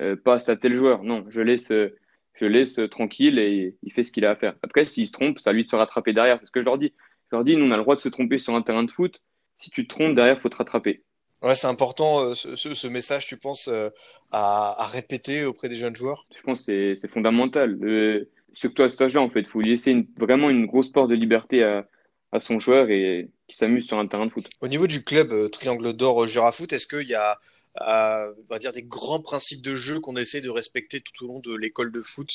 euh, 0.00 0.16
passe 0.16 0.48
à 0.48 0.56
tel 0.56 0.74
joueur. 0.74 1.02
Non, 1.02 1.26
je 1.28 1.42
laisse, 1.42 1.68
je 1.68 2.46
laisse 2.46 2.80
tranquille 2.90 3.38
et 3.38 3.76
il 3.82 3.92
fait 3.92 4.02
ce 4.02 4.12
qu'il 4.12 4.24
a 4.24 4.30
à 4.30 4.36
faire. 4.36 4.54
Après, 4.62 4.86
s'il 4.86 5.06
se 5.06 5.12
trompe, 5.12 5.38
c'est 5.40 5.50
à 5.50 5.52
lui 5.52 5.64
de 5.64 5.68
se 5.70 5.76
rattraper 5.76 6.14
derrière. 6.14 6.40
C'est 6.40 6.46
ce 6.46 6.52
que 6.52 6.60
je 6.60 6.64
leur 6.64 6.78
dis. 6.78 6.94
Je 7.30 7.36
leur 7.36 7.44
dis, 7.44 7.54
nous, 7.56 7.66
on 7.66 7.72
a 7.72 7.76
le 7.76 7.82
droit 7.82 7.96
de 7.96 8.00
se 8.00 8.08
tromper 8.08 8.38
sur 8.38 8.54
un 8.54 8.62
terrain 8.62 8.84
de 8.84 8.90
foot. 8.90 9.20
Si 9.58 9.70
tu 9.70 9.86
te 9.86 9.94
trompes, 9.94 10.14
derrière, 10.14 10.40
faut 10.40 10.48
te 10.48 10.56
rattraper. 10.56 11.02
Ouais, 11.42 11.54
c'est 11.54 11.66
important 11.66 12.20
euh, 12.22 12.34
ce, 12.34 12.86
message, 12.88 13.26
tu 13.26 13.36
penses, 13.36 13.68
euh, 13.68 13.90
à, 14.30 14.82
à 14.82 14.86
répéter 14.86 15.44
auprès 15.44 15.68
des 15.68 15.76
jeunes 15.76 15.94
joueurs? 15.94 16.24
Je 16.34 16.42
pense 16.42 16.64
que 16.64 16.94
c'est 16.94 17.08
fondamental. 17.08 17.78
Euh, 17.82 18.28
surtout 18.54 18.82
à 18.82 18.88
cet 18.88 19.00
âge-là, 19.02 19.20
en 19.20 19.30
fait, 19.30 19.40
il 19.40 19.46
faut 19.46 19.60
laisser 19.60 19.90
une, 19.92 20.06
vraiment 20.18 20.50
une 20.50 20.66
grosse 20.66 20.90
part 20.90 21.08
de 21.08 21.14
liberté 21.14 21.62
à, 21.62 21.86
à 22.32 22.40
son 22.40 22.58
joueur 22.58 22.90
et 22.90 23.28
qui 23.48 23.56
s'amuse 23.56 23.86
sur 23.86 23.98
un 23.98 24.06
terrain 24.06 24.26
de 24.26 24.32
foot. 24.32 24.48
Au 24.60 24.68
niveau 24.68 24.86
du 24.86 25.04
club 25.04 25.32
euh, 25.32 25.48
Triangle 25.48 25.92
d'Or 25.92 26.24
euh, 26.24 26.26
Jurafoot, 26.26 26.72
est-ce 26.72 26.86
qu'il 26.86 27.08
y 27.08 27.14
a 27.14 27.38
euh, 27.80 28.32
on 28.48 28.52
va 28.54 28.58
dire 28.58 28.72
des 28.72 28.82
grands 28.82 29.20
principes 29.20 29.62
de 29.62 29.74
jeu 29.74 30.00
qu'on 30.00 30.16
essaie 30.16 30.40
de 30.40 30.50
respecter 30.50 31.00
tout 31.00 31.24
au 31.24 31.28
long 31.28 31.40
de 31.40 31.54
l'école 31.54 31.92
de 31.92 32.02
foot, 32.02 32.30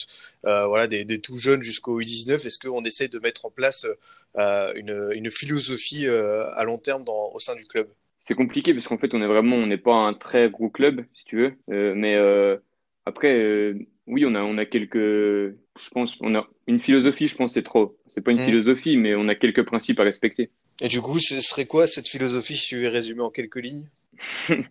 euh, 0.46 0.66
voilà, 0.68 0.88
des, 0.88 1.06
des 1.06 1.20
tout 1.20 1.38
jeunes 1.38 1.64
jusqu'au 1.64 2.00
U19 2.02 2.46
Est-ce 2.46 2.60
qu'on 2.60 2.84
essaie 2.84 3.08
de 3.08 3.20
mettre 3.20 3.46
en 3.46 3.52
place 3.52 3.86
euh, 4.38 4.74
une, 4.76 5.12
une 5.14 5.32
philosophie 5.32 6.08
euh, 6.08 6.46
à 6.56 6.64
long 6.64 6.78
terme 6.78 7.04
dans, 7.04 7.32
au 7.34 7.40
sein 7.40 7.56
du 7.56 7.66
club? 7.66 7.88
C'est 8.20 8.36
compliqué 8.36 8.74
parce 8.74 8.88
qu'en 8.88 8.98
fait, 8.98 9.14
on 9.14 9.22
est 9.22 9.28
vraiment, 9.28 9.56
on 9.56 9.66
n'est 9.68 9.78
pas 9.78 9.96
un 9.96 10.14
très 10.14 10.50
gros 10.50 10.70
club, 10.70 11.04
si 11.16 11.26
tu 11.26 11.38
veux. 11.38 11.94
Mais 11.96 12.16
après, 13.06 13.74
oui, 14.08 14.26
on 14.26 14.36
a, 14.36 14.42
on 14.42 14.58
a 14.60 14.66
quelques, 14.66 14.96
je 14.96 15.90
pense, 15.92 16.18
on 16.22 16.36
a 16.36 16.48
une 16.68 16.80
philosophie, 16.80 17.28
je 17.28 17.36
pense, 17.36 17.54
c'est 17.54 17.64
trop. 17.64 17.98
C'est 18.08 18.24
pas 18.24 18.32
une 18.32 18.40
Mhm. 18.40 18.46
philosophie, 18.46 18.96
mais 18.98 19.16
on 19.16 19.28
a 19.28 19.36
quelques 19.36 19.64
principes 19.66 20.00
à 20.00 20.04
respecter. 20.04 20.52
Et 20.82 20.88
du 20.88 21.02
coup, 21.02 21.20
ce 21.20 21.40
serait 21.42 21.66
quoi 21.66 21.88
cette 21.88 22.08
philosophie 22.08 22.58
si 22.58 22.68
tu 22.68 22.78
veux 22.78 22.90
résumer 22.90 23.22
en 23.22 23.30
quelques 23.32 23.58
lignes? 23.58 23.88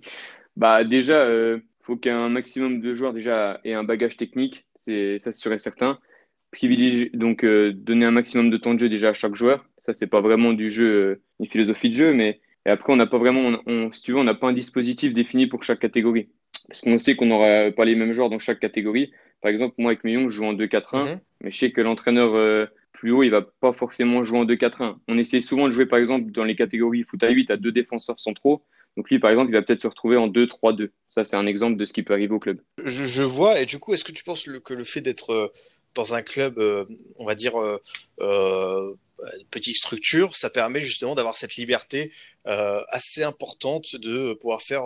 Bah 0.56 0.84
déjà, 0.84 1.24
euh, 1.24 1.60
faut 1.82 1.96
qu'un 1.96 2.28
maximum 2.28 2.80
de 2.80 2.94
joueurs 2.94 3.12
déjà 3.12 3.60
aient 3.64 3.72
un 3.74 3.84
bagage 3.84 4.16
technique, 4.16 4.66
c'est 4.76 5.18
ça 5.18 5.30
et 5.52 5.58
certain. 5.58 5.98
Privilégier 6.52 7.10
donc 7.14 7.44
euh, 7.44 7.72
donner 7.72 8.04
un 8.06 8.10
maximum 8.10 8.50
de 8.50 8.56
temps 8.56 8.74
de 8.74 8.80
jeu 8.80 8.88
déjà 8.88 9.10
à 9.10 9.14
chaque 9.14 9.36
joueur. 9.36 9.64
Ça 9.78 9.94
c'est 9.94 10.08
pas 10.08 10.20
vraiment 10.20 10.52
du 10.52 10.70
jeu, 10.70 10.86
euh, 10.86 11.22
une 11.40 11.46
philosophie 11.46 11.88
de 11.90 11.94
jeu, 11.94 12.12
mais 12.12 12.40
et 12.66 12.70
après 12.70 12.92
on 12.92 12.96
n'a 12.96 13.06
pas 13.06 13.18
vraiment, 13.18 13.40
on, 13.66 13.72
on- 13.88 13.92
si 13.92 14.02
tu 14.02 14.12
veux, 14.12 14.18
on 14.18 14.24
n'a 14.24 14.34
pas 14.34 14.48
un 14.48 14.52
dispositif 14.52 15.14
défini 15.14 15.46
pour 15.46 15.62
chaque 15.64 15.78
catégorie, 15.80 16.28
parce 16.68 16.80
qu'on 16.82 16.98
sait 16.98 17.16
qu'on 17.16 17.26
n'aura 17.26 17.70
pas 17.72 17.84
les 17.84 17.94
mêmes 17.96 18.12
joueurs 18.12 18.30
dans 18.30 18.38
chaque 18.38 18.60
catégorie. 18.60 19.12
Par 19.42 19.50
exemple, 19.50 19.74
moi 19.78 19.92
avec 19.92 20.04
Meillon, 20.04 20.28
je 20.28 20.36
joue 20.36 20.44
en 20.44 20.52
2-4-1, 20.52 21.04
Mhm. 21.06 21.20
mais 21.42 21.50
je 21.50 21.58
sais 21.58 21.72
que 21.72 21.80
l'entraîneur 21.80 22.34
euh, 22.34 22.66
plus 22.92 23.12
haut, 23.12 23.22
il 23.22 23.30
va 23.30 23.42
pas 23.42 23.72
forcément 23.72 24.22
jouer 24.24 24.38
en 24.40 24.44
2-4-1. 24.44 24.98
On 25.08 25.16
essaie 25.18 25.40
souvent 25.40 25.66
de 25.66 25.72
jouer 25.72 25.86
par 25.86 25.98
exemple 25.98 26.30
dans 26.32 26.44
les 26.44 26.56
catégories 26.56 27.04
foot 27.04 27.22
à 27.22 27.30
8 27.30 27.50
à 27.50 27.56
deux 27.56 27.72
défenseurs 27.72 28.20
centraux 28.20 28.62
Donc 28.96 29.08
lui, 29.10 29.18
par 29.18 29.30
exemple, 29.30 29.50
il 29.50 29.54
va 29.54 29.62
peut-être 29.62 29.82
se 29.82 29.86
retrouver 29.88 30.16
en 30.16 30.28
2-3-2. 30.28 30.90
Ça, 31.10 31.24
c'est 31.24 31.36
un 31.36 31.46
exemple 31.46 31.76
de 31.76 31.84
ce 31.84 31.92
qui 31.92 32.02
peut 32.02 32.12
arriver 32.14 32.34
au 32.34 32.38
club. 32.38 32.60
Je, 32.84 33.04
je 33.04 33.22
vois, 33.22 33.60
et 33.60 33.66
du 33.66 33.78
coup, 33.78 33.94
est-ce 33.94 34.04
que 34.04 34.12
tu 34.12 34.24
penses 34.24 34.46
le- 34.46 34.60
que 34.60 34.74
le 34.74 34.84
fait 34.84 35.00
d'être 35.00 35.30
euh, 35.30 35.48
dans 35.94 36.14
un 36.14 36.22
club, 36.22 36.58
euh, 36.58 36.84
on 37.16 37.24
va 37.24 37.34
dire, 37.34 37.60
euh, 37.60 37.78
euh, 38.20 38.94
petite 39.50 39.76
structure, 39.76 40.34
ça 40.36 40.50
permet 40.50 40.80
justement 40.80 41.14
d'avoir 41.14 41.36
cette 41.36 41.56
liberté 41.56 42.10
assez 42.46 43.22
importante 43.22 43.94
de 43.96 44.32
pouvoir 44.32 44.62
faire 44.62 44.82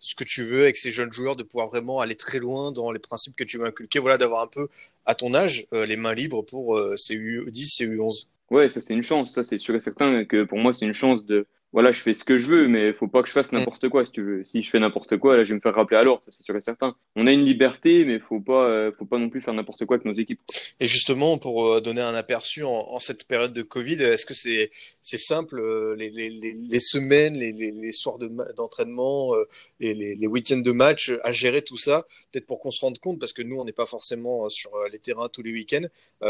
ce 0.00 0.16
que 0.16 0.24
tu 0.24 0.42
veux 0.42 0.62
avec 0.62 0.76
ces 0.76 0.90
jeunes 0.90 1.12
joueurs, 1.12 1.36
de 1.36 1.44
pouvoir 1.44 1.68
vraiment 1.68 2.00
aller 2.00 2.16
très 2.16 2.40
loin 2.40 2.72
dans 2.72 2.90
les 2.90 2.98
principes 2.98 3.36
que 3.36 3.44
tu 3.44 3.58
veux 3.58 3.64
inculquer, 3.64 4.00
voilà, 4.00 4.18
d'avoir 4.18 4.42
un 4.42 4.48
peu 4.48 4.66
à 5.04 5.14
ton 5.14 5.34
âge 5.34 5.66
les 5.72 5.96
mains 5.96 6.14
libres 6.14 6.42
pour 6.42 6.76
ces 6.96 7.14
U10, 7.14 7.76
ces 7.76 7.86
U11. 7.86 8.26
Ouais, 8.50 8.68
ça 8.68 8.80
c'est 8.80 8.92
une 8.92 9.04
chance, 9.04 9.32
ça 9.32 9.44
c'est 9.44 9.58
sûr 9.58 9.76
et 9.76 9.80
certain 9.80 10.24
que 10.24 10.42
pour 10.42 10.58
moi 10.58 10.72
c'est 10.74 10.84
une 10.84 10.92
chance 10.92 11.24
de 11.24 11.46
voilà, 11.76 11.92
je 11.92 12.00
fais 12.00 12.14
ce 12.14 12.24
que 12.24 12.38
je 12.38 12.46
veux, 12.46 12.68
mais 12.68 12.94
faut 12.94 13.06
pas 13.06 13.20
que 13.20 13.28
je 13.28 13.34
fasse 13.34 13.52
n'importe 13.52 13.90
quoi 13.90 14.06
si 14.06 14.10
tu 14.10 14.22
veux. 14.22 14.46
Si 14.46 14.62
je 14.62 14.70
fais 14.70 14.80
n'importe 14.80 15.18
quoi, 15.18 15.36
là 15.36 15.44
je 15.44 15.50
vais 15.50 15.56
me 15.56 15.60
faire 15.60 15.74
rappeler 15.74 15.98
à 15.98 16.04
l'ordre, 16.04 16.24
ça 16.24 16.32
c'est 16.32 16.42
sûr 16.42 16.56
et 16.56 16.62
certain. 16.62 16.96
On 17.16 17.26
a 17.26 17.32
une 17.32 17.44
liberté, 17.44 18.06
mais 18.06 18.18
faut 18.18 18.40
pas 18.40 18.66
euh, 18.66 18.92
faut 18.98 19.04
pas 19.04 19.18
non 19.18 19.28
plus 19.28 19.42
faire 19.42 19.52
n'importe 19.52 19.84
quoi 19.84 19.96
avec 19.96 20.06
nos 20.06 20.14
équipes. 20.14 20.40
quoi. 20.46 20.56
Et 20.80 20.86
justement, 20.86 21.36
pour 21.36 21.66
euh, 21.66 21.82
donner 21.82 22.00
un 22.00 22.14
aperçu 22.14 22.64
en, 22.64 22.70
en 22.70 22.98
cette 22.98 23.28
période 23.28 23.52
de 23.52 23.60
Covid, 23.60 24.02
est-ce 24.02 24.24
que 24.24 24.32
c'est 24.32 24.70
c'est 25.02 25.18
simple 25.18 25.60
euh, 25.60 25.94
les, 25.98 26.08
les, 26.08 26.30
les, 26.30 26.54
les 26.54 26.80
semaines, 26.80 27.34
les, 27.34 27.92
soirs 27.92 28.16
de 28.16 28.30
d'entraînement, 28.56 29.34
euh, 29.34 29.44
les, 29.78 29.92
les, 29.92 30.26
week-ends 30.26 30.56
de 30.56 30.72
match 30.72 31.12
à 31.24 31.30
gérer 31.30 31.60
tout 31.60 31.76
ça 31.76 32.06
Peut-être 32.32 32.46
pour 32.46 32.58
qu'on 32.58 32.70
se 32.70 32.80
rende 32.80 32.98
compte, 33.00 33.18
parce 33.18 33.34
que 33.34 33.42
nous 33.42 33.56
on 33.56 33.66
n'est 33.66 33.72
pas 33.72 33.84
forcément 33.84 34.48
sur 34.48 34.70
les 34.90 34.98
terrains 34.98 35.28
tous 35.28 35.42
les 35.42 35.52
week-ends. 35.52 35.86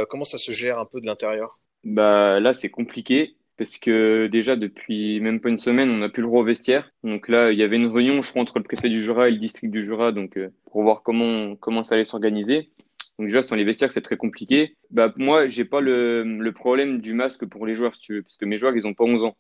Comment 0.09 0.25
ça 0.25 0.39
se 0.39 0.51
gère 0.51 0.81
un 0.81 0.87
peu 0.87 1.01
de 1.01 1.07
l'intérieur? 1.07 1.61
Bah 1.85 2.41
là 2.41 2.53
c'est 2.53 2.69
compliqué 2.69 3.37
parce 3.57 3.79
que 3.79 4.27
déjà 4.27 4.57
depuis 4.57 5.21
même 5.21 5.41
pas 5.41 5.49
une 5.49 5.59
semaine, 5.59 5.91
on 5.91 5.99
n'a 5.99 6.09
plus 6.09 6.23
le 6.23 6.29
droit 6.29 6.43
au 6.43 6.45
vestiaire. 6.45 6.91
Donc 7.05 7.29
là, 7.29 7.53
il 7.53 7.59
y 7.59 7.63
avait 7.63 7.77
une 7.77 7.87
réunion, 7.87 8.23
je 8.23 8.31
crois, 8.31 8.43
entre 8.43 8.59
le 8.59 8.65
préfet 8.65 8.89
du 8.89 9.03
Jura 9.03 9.29
et 9.29 9.33
le 9.33 9.39
district 9.39 9.71
du 9.71 9.85
Jura, 9.85 10.13
donc 10.13 10.37
euh, 10.37 10.51
pour 10.71 10.83
voir 10.83 11.03
comment 11.03 11.57
comment 11.57 11.83
ça 11.83 11.95
allait 11.95 12.05
s'organiser. 12.05 12.71
Donc 13.19 13.29
déjà, 13.29 13.43
sans 13.43 13.57
les 13.57 13.65
vestiaires, 13.65 13.93
c'est 13.93 14.03
très 14.03 14.17
compliqué. 14.17 14.77
Bah 14.91 15.13
moi, 15.17 15.49
j'ai 15.49 15.65
pas 15.65 15.81
le, 15.81 16.51
problème 16.55 17.01
du 17.01 17.15
masque 17.15 17.47
pour 17.47 17.67
les 17.67 17.75
joueurs, 17.75 17.97
si 17.97 18.03
tu 18.03 18.23
parce 18.23 18.37
que 18.37 18.45
mes 18.45 18.57
joueurs, 18.59 18.77
ils 18.77 18.87
ont 18.87 18.95
pas 18.95 19.05
11 19.05 19.25
ans. 19.25 19.37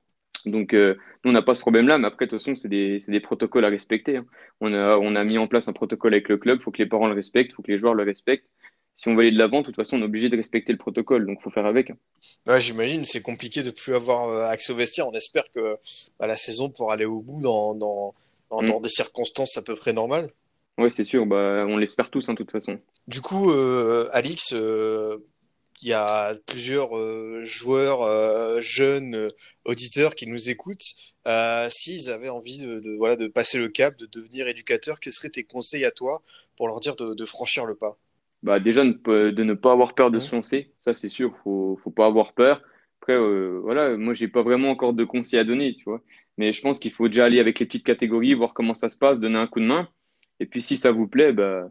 Donc 0.46 0.74
euh, 0.74 0.94
nous, 1.24 1.30
on 1.30 1.32
n'a 1.32 1.42
pas 1.42 1.54
ce 1.54 1.60
problème-là, 1.60 1.98
mais 1.98 2.06
après, 2.06 2.26
de 2.26 2.30
toute 2.30 2.40
façon, 2.40 2.54
c'est 2.54 2.68
des, 2.68 3.20
protocoles 3.20 3.64
à 3.64 3.68
respecter. 3.68 4.18
hein. 4.18 4.26
On 4.60 4.72
a, 4.72 4.96
on 4.96 5.14
a 5.14 5.24
mis 5.24 5.38
en 5.38 5.46
place 5.46 5.68
un 5.68 5.72
protocole 5.72 6.14
avec 6.14 6.28
le 6.28 6.38
club, 6.38 6.60
faut 6.60 6.70
que 6.70 6.78
les 6.78 6.88
parents 6.88 7.08
le 7.08 7.14
respectent, 7.14 7.52
faut 7.52 7.62
que 7.62 7.70
les 7.70 7.78
joueurs 7.78 7.94
le 7.94 8.04
respectent. 8.04 8.48
Si 8.96 9.08
on 9.08 9.14
veut 9.14 9.20
aller 9.22 9.30
de 9.32 9.38
l'avant, 9.38 9.60
de 9.60 9.66
toute 9.66 9.76
façon, 9.76 9.96
on 9.96 10.00
est 10.00 10.04
obligé 10.04 10.28
de 10.28 10.36
respecter 10.36 10.72
le 10.72 10.78
protocole, 10.78 11.26
donc 11.26 11.40
faut 11.42 11.50
faire 11.50 11.66
avec. 11.66 11.92
Ouais, 12.46 12.60
j'imagine, 12.60 13.04
c'est 13.04 13.20
compliqué 13.22 13.62
de 13.62 13.70
plus 13.70 13.94
avoir 13.94 14.28
euh, 14.28 14.48
accès 14.48 14.72
au 14.72 14.76
vestiaire. 14.76 15.06
On 15.08 15.12
espère 15.14 15.44
que 15.52 15.76
bah, 16.18 16.26
la 16.26 16.36
saison 16.36 16.70
pourra 16.70 16.94
aller 16.94 17.04
au 17.04 17.20
bout 17.20 17.40
dans, 17.40 17.74
dans, 17.74 18.14
dans, 18.50 18.62
Mm. 18.62 18.66
dans 18.66 18.80
des 18.80 18.88
circonstances 18.88 19.56
à 19.56 19.62
peu 19.62 19.74
près 19.76 19.92
normales. 19.92 20.30
Ouais, 20.78 20.90
c'est 20.90 21.04
sûr, 21.04 21.26
bah, 21.26 21.64
on 21.68 21.76
l'espère 21.76 22.10
tous, 22.10 22.28
hein, 22.28 22.32
de 22.32 22.38
toute 22.38 22.50
façon. 22.50 22.78
Du 23.08 23.20
coup, 23.20 23.50
euh, 23.50 24.08
Alix, 24.12 24.52
euh, 24.52 25.18
il 25.82 25.88
y 25.88 25.92
a 25.92 26.34
plusieurs 26.46 26.96
euh, 26.96 27.44
joueurs 27.44 28.62
jeunes 28.62 29.30
auditeurs 29.64 30.14
qui 30.14 30.26
nous 30.26 30.48
écoutent. 30.48 30.94
S'ils 31.70 32.10
avaient 32.10 32.28
envie 32.28 32.58
de, 32.58 32.80
de, 32.80 32.96
voilà, 32.96 33.16
de 33.16 33.26
passer 33.26 33.58
le 33.58 33.68
cap, 33.68 33.96
de 33.96 34.06
devenir 34.06 34.48
éducateur, 34.48 35.00
quels 35.00 35.12
seraient 35.12 35.30
tes 35.30 35.44
conseils 35.44 35.84
à 35.84 35.90
toi 35.90 36.22
pour 36.56 36.68
leur 36.68 36.80
dire 36.80 36.96
de, 36.96 37.14
de 37.14 37.26
franchir 37.26 37.66
le 37.66 37.74
pas? 37.74 37.96
Bah, 38.46 38.60
déjà, 38.60 38.84
ne 38.84 38.92
de 39.30 39.42
ne 39.44 39.54
pas 39.54 39.72
avoir 39.72 39.94
peur 39.96 40.10
de 40.12 40.20
se 40.20 40.34
lancer, 40.34 40.72
ça 40.78 40.94
c'est 40.94 41.08
sûr, 41.08 41.36
faut, 41.42 41.78
faut 41.82 41.90
pas 41.90 42.06
avoir 42.06 42.32
peur. 42.32 42.62
Après, 43.02 43.14
euh, 43.14 43.58
voilà, 43.62 43.96
moi 43.96 44.14
j'ai 44.14 44.28
pas 44.28 44.42
vraiment 44.42 44.70
encore 44.70 44.92
de 44.94 45.04
conseils 45.04 45.40
à 45.40 45.44
donner, 45.44 45.74
tu 45.74 45.84
vois. 45.84 46.00
Mais 46.38 46.52
je 46.52 46.62
pense 46.62 46.78
qu'il 46.78 46.92
faut 46.92 47.08
déjà 47.08 47.24
aller 47.24 47.40
avec 47.40 47.58
les 47.58 47.66
petites 47.66 47.84
catégories, 47.84 48.34
voir 48.34 48.54
comment 48.54 48.74
ça 48.74 48.88
se 48.88 48.96
passe, 48.96 49.18
donner 49.18 49.38
un 49.38 49.48
coup 49.48 49.60
de 49.60 49.64
main. 49.66 49.88
Et 50.38 50.46
puis 50.46 50.62
si 50.62 50.76
ça 50.76 50.92
vous 50.92 51.08
plaît, 51.08 51.32
bah, 51.32 51.70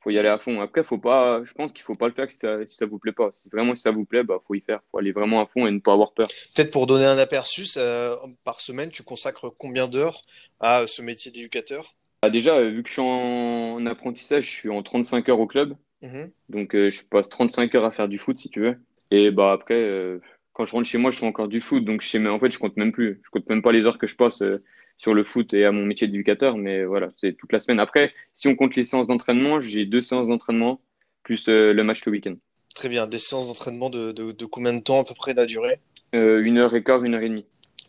faut 0.00 0.10
y 0.10 0.18
aller 0.18 0.28
à 0.28 0.38
fond. 0.38 0.60
Après, 0.60 0.84
faut 0.84 0.98
pas, 0.98 1.42
je 1.44 1.52
pense 1.54 1.72
qu'il 1.72 1.82
faut 1.82 1.94
pas 1.94 2.08
le 2.08 2.14
faire 2.14 2.30
si 2.30 2.38
ça, 2.38 2.66
si 2.66 2.76
ça 2.76 2.86
vous 2.86 2.98
plaît 3.00 3.12
pas. 3.12 3.30
Si 3.32 3.50
vraiment 3.50 3.74
si 3.74 3.82
ça 3.82 3.90
vous 3.90 4.04
plaît, 4.04 4.24
bah, 4.24 4.38
faut 4.46 4.54
y 4.54 4.60
faire. 4.60 4.80
Faut 4.92 4.98
aller 4.98 5.12
vraiment 5.12 5.40
à 5.42 5.46
fond 5.46 5.66
et 5.66 5.72
ne 5.72 5.80
pas 5.80 5.92
avoir 5.92 6.12
peur. 6.12 6.28
Peut-être 6.54 6.70
pour 6.70 6.86
donner 6.86 7.06
un 7.06 7.18
aperçu, 7.18 7.64
ça- 7.64 8.16
par 8.44 8.60
semaine, 8.60 8.90
tu 8.90 9.02
consacres 9.02 9.52
combien 9.58 9.88
d'heures 9.88 10.22
à 10.60 10.86
ce 10.86 11.02
métier 11.02 11.32
d'éducateur? 11.32 11.94
Bah, 12.22 12.30
déjà, 12.30 12.56
euh, 12.56 12.70
vu 12.70 12.82
que 12.84 12.88
je 12.88 12.94
suis 12.94 13.02
en 13.02 13.84
apprentissage, 13.86 14.44
je 14.44 14.50
suis 14.50 14.68
en 14.70 14.82
35 14.82 15.28
heures 15.28 15.40
au 15.40 15.46
club. 15.46 15.74
Mhm. 16.02 16.30
Donc, 16.48 16.74
euh, 16.74 16.90
je 16.90 17.02
passe 17.04 17.28
35 17.28 17.74
heures 17.74 17.84
à 17.84 17.92
faire 17.92 18.08
du 18.08 18.18
foot, 18.18 18.38
si 18.38 18.50
tu 18.50 18.60
veux. 18.60 18.76
Et 19.10 19.30
bah 19.30 19.52
après, 19.52 19.74
euh, 19.80 20.18
quand 20.52 20.64
je 20.64 20.72
rentre 20.72 20.86
chez 20.88 20.98
moi, 20.98 21.10
je 21.10 21.18
fais 21.18 21.26
encore 21.26 21.48
du 21.48 21.60
foot. 21.60 21.84
Donc, 21.84 22.02
je 22.02 22.08
sais, 22.08 22.26
en 22.26 22.38
fait, 22.38 22.50
je 22.50 22.58
compte 22.58 22.76
même 22.76 22.92
plus. 22.92 23.20
Je 23.24 23.30
compte 23.30 23.48
même 23.48 23.62
pas 23.62 23.72
les 23.72 23.86
heures 23.86 23.98
que 23.98 24.06
je 24.06 24.16
passe 24.16 24.42
euh, 24.42 24.62
sur 24.98 25.14
le 25.14 25.24
foot 25.24 25.54
et 25.54 25.64
à 25.64 25.72
mon 25.72 25.84
métier 25.84 26.06
d'éducateur. 26.06 26.56
Mais 26.56 26.84
voilà, 26.84 27.10
c'est 27.16 27.34
toute 27.34 27.52
la 27.52 27.60
semaine. 27.60 27.80
Après, 27.80 28.12
si 28.34 28.48
on 28.48 28.56
compte 28.56 28.74
les 28.76 28.84
séances 28.84 29.06
d'entraînement, 29.06 29.60
j'ai 29.60 29.86
deux 29.86 30.00
séances 30.00 30.28
d'entraînement 30.28 30.80
plus 31.22 31.48
euh, 31.48 31.72
le 31.72 31.84
match 31.84 32.04
le 32.04 32.12
week-end. 32.12 32.34
Très 32.74 32.88
bien. 32.88 33.06
Des 33.06 33.18
séances 33.18 33.46
d'entraînement 33.48 33.90
de, 33.90 34.12
de, 34.12 34.32
de 34.32 34.44
combien 34.44 34.72
de 34.72 34.80
temps 34.80 35.00
à 35.00 35.04
peu 35.04 35.14
près 35.14 35.34
la 35.34 35.46
durée? 35.46 35.78
Euh, 36.14 36.42
une 36.42 36.58
heure 36.58 36.74
et 36.74 36.82
quart, 36.82 37.04
une 37.04 37.14
heure 37.14 37.22
et 37.22 37.28
demie. 37.28 37.46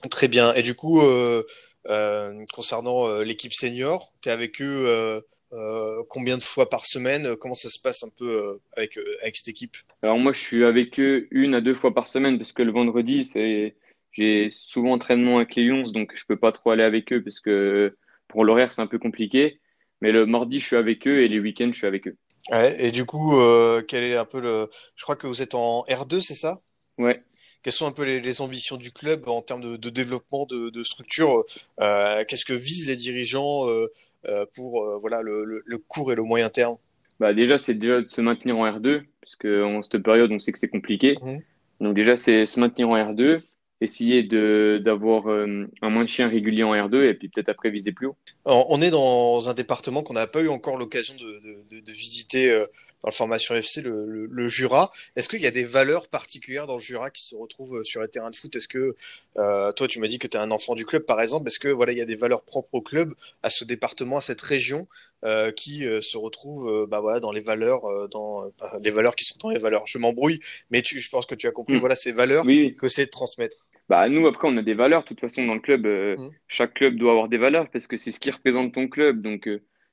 Très 0.10 0.28
bien. 0.28 0.54
Et 0.54 0.62
du 0.62 0.76
coup, 0.76 1.02
euh, 1.02 1.44
euh, 1.90 2.34
concernant 2.54 3.08
euh, 3.08 3.24
l'équipe 3.24 3.54
senior, 3.54 4.14
tu 4.22 4.30
es 4.30 4.32
avec 4.32 4.62
eux 4.62 5.22
euh, 5.54 6.00
euh, 6.00 6.04
combien 6.10 6.38
de 6.38 6.44
fois 6.44 6.70
par 6.70 6.86
semaine? 6.86 7.36
Comment 7.36 7.54
ça 7.54 7.70
se 7.70 7.80
passe 7.80 8.04
un 8.04 8.10
peu 8.10 8.30
euh, 8.30 8.62
avec, 8.76 8.98
euh, 8.98 9.18
avec 9.22 9.38
cette 9.38 9.48
équipe? 9.48 9.78
Alors 10.02 10.18
moi, 10.18 10.34
je 10.34 10.40
suis 10.40 10.64
avec 10.64 11.00
eux 11.00 11.28
une 11.32 11.56
à 11.56 11.62
deux 11.62 11.74
fois 11.74 11.94
par 11.94 12.08
semaine 12.08 12.38
parce 12.38 12.52
que 12.52 12.64
le 12.64 12.72
vendredi, 12.72 13.24
c'est 13.24 13.76
j'ai 14.12 14.50
souvent 14.52 14.94
entraînement 14.94 15.38
avec 15.38 15.56
les 15.56 15.66
Lions, 15.66 15.90
donc 15.90 16.12
je 16.14 16.26
peux 16.26 16.38
pas 16.38 16.52
trop 16.52 16.72
aller 16.72 16.84
avec 16.84 17.12
eux 17.12 17.24
parce 17.24 17.40
que 17.40 17.98
pour 18.28 18.46
l'horaire, 18.46 18.72
c'est 18.72 18.82
un 18.82 18.88
peu 18.88 19.00
compliqué. 19.00 19.60
Mais 20.02 20.12
le 20.12 20.26
mardi, 20.26 20.60
je 20.60 20.68
suis 20.68 20.76
avec 20.76 21.08
eux 21.08 21.22
et 21.22 21.28
les 21.28 21.40
week-ends, 21.40 21.72
je 21.72 21.78
suis 21.78 21.88
avec 21.88 22.08
eux. 22.08 22.18
Ouais, 22.52 22.76
et 22.86 22.92
du 22.92 23.06
coup, 23.06 23.40
euh, 23.40 23.82
quel 23.88 24.04
est 24.04 24.18
un 24.18 24.26
peu 24.26 24.42
le... 24.42 24.68
Je 24.96 25.04
crois 25.04 25.16
que 25.16 25.28
vous 25.28 25.42
êtes 25.42 25.56
en 25.56 25.84
R2, 25.84 26.20
c'est 26.20 26.34
ça? 26.34 26.60
Ouais. 26.98 27.24
Quelles 27.64 27.74
sont 27.74 27.88
un 27.88 27.92
peu 27.92 28.04
les, 28.04 28.22
les 28.22 28.42
ambitions 28.42 28.78
du 28.78 28.92
club 28.92 29.28
en 29.28 29.42
termes 29.42 29.62
de, 29.62 29.78
de 29.78 29.90
développement 29.90 30.46
de, 30.46 30.70
de 30.70 30.84
structure? 30.84 31.44
Euh, 31.80 32.24
qu'est-ce 32.28 32.46
que 32.46 32.54
visent 32.54 32.88
les 32.88 32.96
dirigeants 32.98 33.68
euh, 33.68 33.88
euh, 34.26 34.46
pour 34.54 35.00
voilà, 35.00 35.22
le, 35.22 35.44
le, 35.46 35.64
le 35.66 35.78
court 35.78 36.12
et 36.12 36.16
le 36.16 36.24
moyen 36.24 36.50
terme? 36.50 36.76
Bah 37.20 37.34
déjà, 37.34 37.58
c'est 37.58 37.74
déjà 37.74 38.02
de 38.02 38.10
se 38.10 38.22
maintenir 38.22 38.58
en 38.58 38.66
R2 38.70 39.04
parce 39.22 39.36
que 39.36 39.64
en 39.64 39.82
cette 39.82 40.04
période, 40.04 40.32
on 40.32 40.40
sait 40.40 40.52
que 40.52 40.60
c'est 40.60 40.68
compliqué. 40.68 41.16
Mhm. 41.22 41.42
Donc 41.80 41.96
déjà, 41.96 42.16
c'est 42.16 42.46
se 42.46 42.60
maintenir 42.60 42.90
en 42.90 42.98
R2, 42.98 43.42
essayer 43.82 44.24
de 44.24 44.82
d'avoir 44.84 45.30
euh, 45.30 45.70
un 45.82 45.90
maintien 45.90 46.28
régulier 46.28 46.64
en 46.64 46.74
R2 46.74 47.04
et 47.10 47.14
puis 47.14 47.30
peut-être 47.30 47.50
après 47.50 47.70
viser 47.70 47.92
plus 47.92 48.08
haut. 48.08 48.16
Alors, 48.46 48.66
on 48.70 48.82
est 48.82 48.90
dans 48.90 49.48
un 49.50 49.54
département 49.54 50.04
qu'on 50.04 50.14
n'a 50.14 50.28
pas 50.28 50.42
eu 50.42 50.50
encore 50.50 50.78
l'occasion 50.78 51.16
de, 51.16 51.22
de, 51.22 51.76
de, 51.76 51.86
de 51.86 51.92
visiter 51.92 52.52
euh, 52.52 52.66
dans 53.04 53.10
le 53.10 53.14
formation 53.14 53.54
FC, 53.56 53.82
le, 53.82 54.06
le, 54.06 54.26
le 54.26 54.48
Jura. 54.48 54.92
Est-ce 55.16 55.28
qu'il 55.30 55.42
y 55.42 55.48
a 55.48 55.52
des 55.52 55.66
valeurs 55.66 56.08
particulières 56.08 56.68
dans 56.68 56.76
le 56.78 56.82
Jura 56.82 57.10
qui 57.12 57.24
se 57.26 57.36
retrouvent 57.36 57.78
euh, 57.80 57.84
sur 57.84 58.02
les 58.02 58.08
terrains 58.08 58.30
de 58.30 58.36
foot? 58.36 58.56
Est-ce 58.56 58.68
que 58.70 58.96
euh, 59.38 59.72
toi, 59.74 59.88
tu 59.88 60.00
m'as 60.00 60.08
dit 60.08 60.20
que 60.20 60.28
tu 60.28 60.38
es 60.38 60.40
un 60.40 60.52
enfant 60.52 60.74
du 60.76 60.86
club, 60.86 61.04
par 61.04 61.22
exemple 61.22 61.48
Est-ce 61.48 61.60
que 61.60 61.68
voilà, 61.68 61.92
il 61.92 61.98
y 61.98 62.02
a 62.02 62.06
des 62.06 62.16
valeurs 62.16 62.44
propres 62.44 62.70
au 62.74 62.82
club, 62.82 63.14
à 63.44 63.50
ce 63.50 63.66
département, 63.66 64.18
à 64.18 64.22
cette 64.22 64.42
région 64.42 64.88
euh, 65.26 65.52
qui 65.52 65.86
euh, 65.86 66.02
se 66.02 66.18
retrouvent 66.18 66.70
euh, 66.70 66.88
bah, 66.88 67.00
voilà, 67.02 67.20
dans 67.20 67.32
les 67.32 67.42
valeurs, 67.42 67.82
dans 68.10 68.46
les 68.82 68.92
valeurs 68.92 69.16
qui 69.16 69.26
sont 69.26 69.36
dans 69.42 69.50
les 69.50 69.60
valeurs? 69.60 69.84
Je 69.86 69.98
m'embrouille, 69.98 70.40
mais 70.72 70.82
tu, 70.82 71.00
je 71.02 71.10
pense 71.10 71.26
que 71.26 71.36
tu 71.36 71.46
as 71.48 71.52
compris. 71.52 71.76
Mm. 71.76 71.80
Voilà, 71.80 71.96
ces 71.96 72.14
valeurs 72.14 72.46
Oui, 72.46 72.76
que 72.76 72.88
c'est 72.88 73.06
de 73.06 73.12
transmettre. 73.12 73.58
Bah 73.90 74.08
nous 74.08 74.26
après 74.28 74.48
on 74.48 74.56
a 74.56 74.62
des 74.62 74.76
valeurs. 74.76 75.02
De 75.04 75.08
toute 75.08 75.20
façon 75.20 75.46
dans 75.46 75.56
le 75.56 75.60
club, 75.60 75.86
Mhm. 75.86 76.32
chaque 76.48 76.76
club 76.76 76.96
doit 76.96 77.12
avoir 77.12 77.28
des 77.28 77.38
valeurs 77.38 77.70
parce 77.70 77.86
que 77.86 77.98
c'est 77.98 78.12
ce 78.12 78.20
qui 78.22 78.32
représente 78.32 78.74
ton 78.74 78.88
club. 78.88 79.22
Donc 79.22 79.50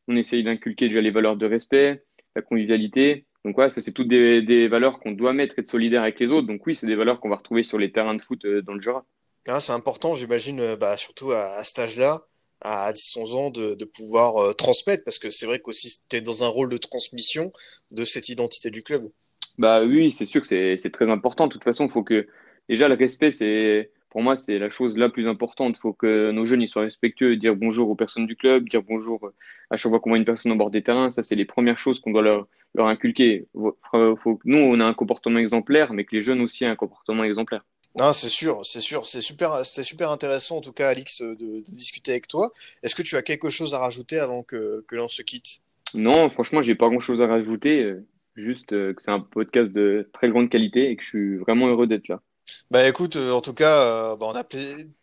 on 0.07 0.17
essaye 0.17 0.45
d'inculquer 0.45 0.89
déjà 0.89 1.01
les 1.01 1.11
valeurs 1.11 1.37
de 1.37 1.47
respect, 1.47 2.05
la 2.37 2.43
convivialité. 2.43 3.27
Donc 3.45 3.57
ouais, 3.59 3.69
ça 3.69 3.81
c'est 3.81 3.93
toutes 3.93 4.09
des, 4.09 4.43
des 4.43 4.69
valeurs 4.69 5.01
qu'on 5.01 5.13
doit 5.13 5.33
mettre 5.33 5.59
et 5.59 5.63
de 5.63 5.69
solidaire 5.69 6.03
avec 6.03 6.21
les 6.21 6.31
autres. 6.31 6.47
Donc 6.47 6.67
oui, 6.67 6.77
c'est 6.77 6.87
des 6.87 6.97
valeurs 6.97 7.21
qu'on 7.21 7.31
va 7.31 7.37
retrouver 7.37 7.65
sur 7.65 7.79
les 7.79 7.93
terrains 7.93 8.15
de 8.15 8.23
foot 8.23 8.45
euh, 8.45 8.63
dans 8.63 8.75
le 8.75 8.81
Jura. 8.81 9.05
Ah, 9.49 9.61
c'est 9.61 9.73
important, 9.73 10.15
j'imagine, 10.17 10.61
euh, 10.61 10.77
bah, 10.77 10.97
surtout 10.97 11.33
à, 11.33 11.55
à 11.55 11.65
cet 11.65 11.79
âge-là, 11.79 12.27
à 12.61 12.93
10-11 12.93 13.35
ans, 13.35 13.51
de, 13.51 13.75
de 13.75 13.85
pouvoir 13.87 14.37
euh, 14.37 14.53
transmettre, 14.53 15.03
parce 15.05 15.19
que 15.19 15.31
c'est 15.31 15.47
vrai 15.47 15.61
qu'aussi 15.61 16.03
tu 16.09 16.17
es 16.17 16.21
dans 16.21 16.45
un 16.45 16.49
rôle 16.49 16.69
de 16.69 16.77
transmission 16.77 17.53
de 17.91 18.05
cette 18.05 18.29
identité 18.29 18.71
du 18.71 18.83
club. 18.83 19.11
Bah 19.59 19.83
oui, 19.83 20.11
c'est 20.11 20.27
sûr 20.27 20.43
que 20.43 20.47
c'est 20.47 20.91
très 20.91 21.11
important. 21.11 21.47
De 21.47 21.53
toute 21.53 21.65
façon, 21.65 21.89
faut 21.89 22.03
que 22.03 22.27
déjà 22.69 22.89
le 22.89 22.95
respect, 22.95 23.31
c'est 23.31 23.91
pour 24.11 24.23
moi 24.23 24.37
c'est 24.37 24.59
la 24.59 24.71
chose 24.71 24.97
la 24.97 25.09
plus 25.09 25.27
importante. 25.29 25.77
Faut 25.79 25.93
que 25.93 26.31
nos 26.33 26.45
jeunes 26.45 26.63
ils 26.63 26.69
soient 26.69 26.83
respectueux, 26.83 27.37
dire 27.37 27.57
bonjour 27.57 27.89
aux 27.91 27.95
personnes 27.97 28.27
du 28.27 28.37
club, 28.37 28.69
dire 28.69 28.83
bonjour 28.83 29.25
euh, 29.27 29.35
à 29.71 29.77
chaque 29.77 29.91
fois 29.91 30.01
qu'on 30.01 30.11
voit 30.11 30.19
une 30.19 30.25
personne 30.25 30.53
au 30.53 30.57
bord 30.57 30.71
des 30.71 30.83
terrains. 30.83 31.11
Ça, 31.11 31.23
c'est 31.23 31.37
les 31.37 31.45
premières 31.45 31.79
choses 31.79 32.01
qu'on 32.01 32.13
doit 32.13 32.23
leur 32.23 32.47
leur 32.75 32.87
inculquer. 32.87 33.47
Faut, 33.55 34.17
faut 34.17 34.37
que 34.37 34.43
nous 34.45 34.59
on 34.59 34.79
a 34.81 34.85
un 34.85 34.95
comportement 34.95 35.39
exemplaire, 35.39 35.93
mais 35.93 36.05
que 36.05 36.15
les 36.15 36.23
jeunes 36.23 36.41
aussi 36.41 36.65
aient 36.65 36.69
un 36.69 36.77
comportement 36.77 37.25
exemplaire. 37.25 37.65
Non, 37.99 38.13
c'est 38.13 38.29
sûr, 38.29 38.65
c'est 38.65 38.79
sûr, 38.81 39.05
c'est 39.05 39.21
super, 39.21 39.67
c'était 39.67 39.83
super 39.83 40.11
intéressant 40.13 40.59
en 40.59 40.61
tout 40.61 40.73
cas, 40.73 40.89
Alix, 40.91 41.23
de, 41.23 41.35
de 41.35 41.65
discuter 41.69 42.13
avec 42.13 42.29
toi. 42.29 42.53
Est-ce 42.85 42.95
que 42.95 43.03
tu 43.03 43.17
as 43.17 43.23
quelque 43.23 43.51
chose 43.51 43.75
à 43.75 43.79
rajouter 43.81 44.19
avant 44.21 44.45
que, 44.45 44.85
que 44.87 44.95
l'on 44.95 45.09
se 45.09 45.23
quitte? 45.23 45.61
Non, 45.95 46.29
franchement, 46.29 46.63
j'ai 46.63 46.77
pas 46.77 46.89
grand-chose 46.89 47.21
à 47.21 47.27
rajouter. 47.27 47.83
euh, 47.83 48.07
Juste 48.37 48.73
euh, 48.73 48.95
que 48.95 49.03
c'est 49.03 49.11
un 49.11 49.19
podcast 49.21 49.73
de 49.73 50.09
très 50.13 50.31
grande 50.31 50.49
qualité 50.51 50.89
et 50.91 50.97
que 50.97 51.03
je 51.03 51.09
suis 51.09 51.37
vraiment 51.37 51.67
heureux 51.67 51.89
d'être 51.89 52.07
là. 52.09 52.23
Bah 52.71 52.87
écoute, 52.89 53.17
euh, 53.17 53.33
en 53.33 53.41
tout 53.41 53.55
cas, 53.55 54.13
euh, 54.13 54.17
bah, 54.17 54.27
on 54.29 54.35
a 54.35 54.45
pla- 54.45 54.61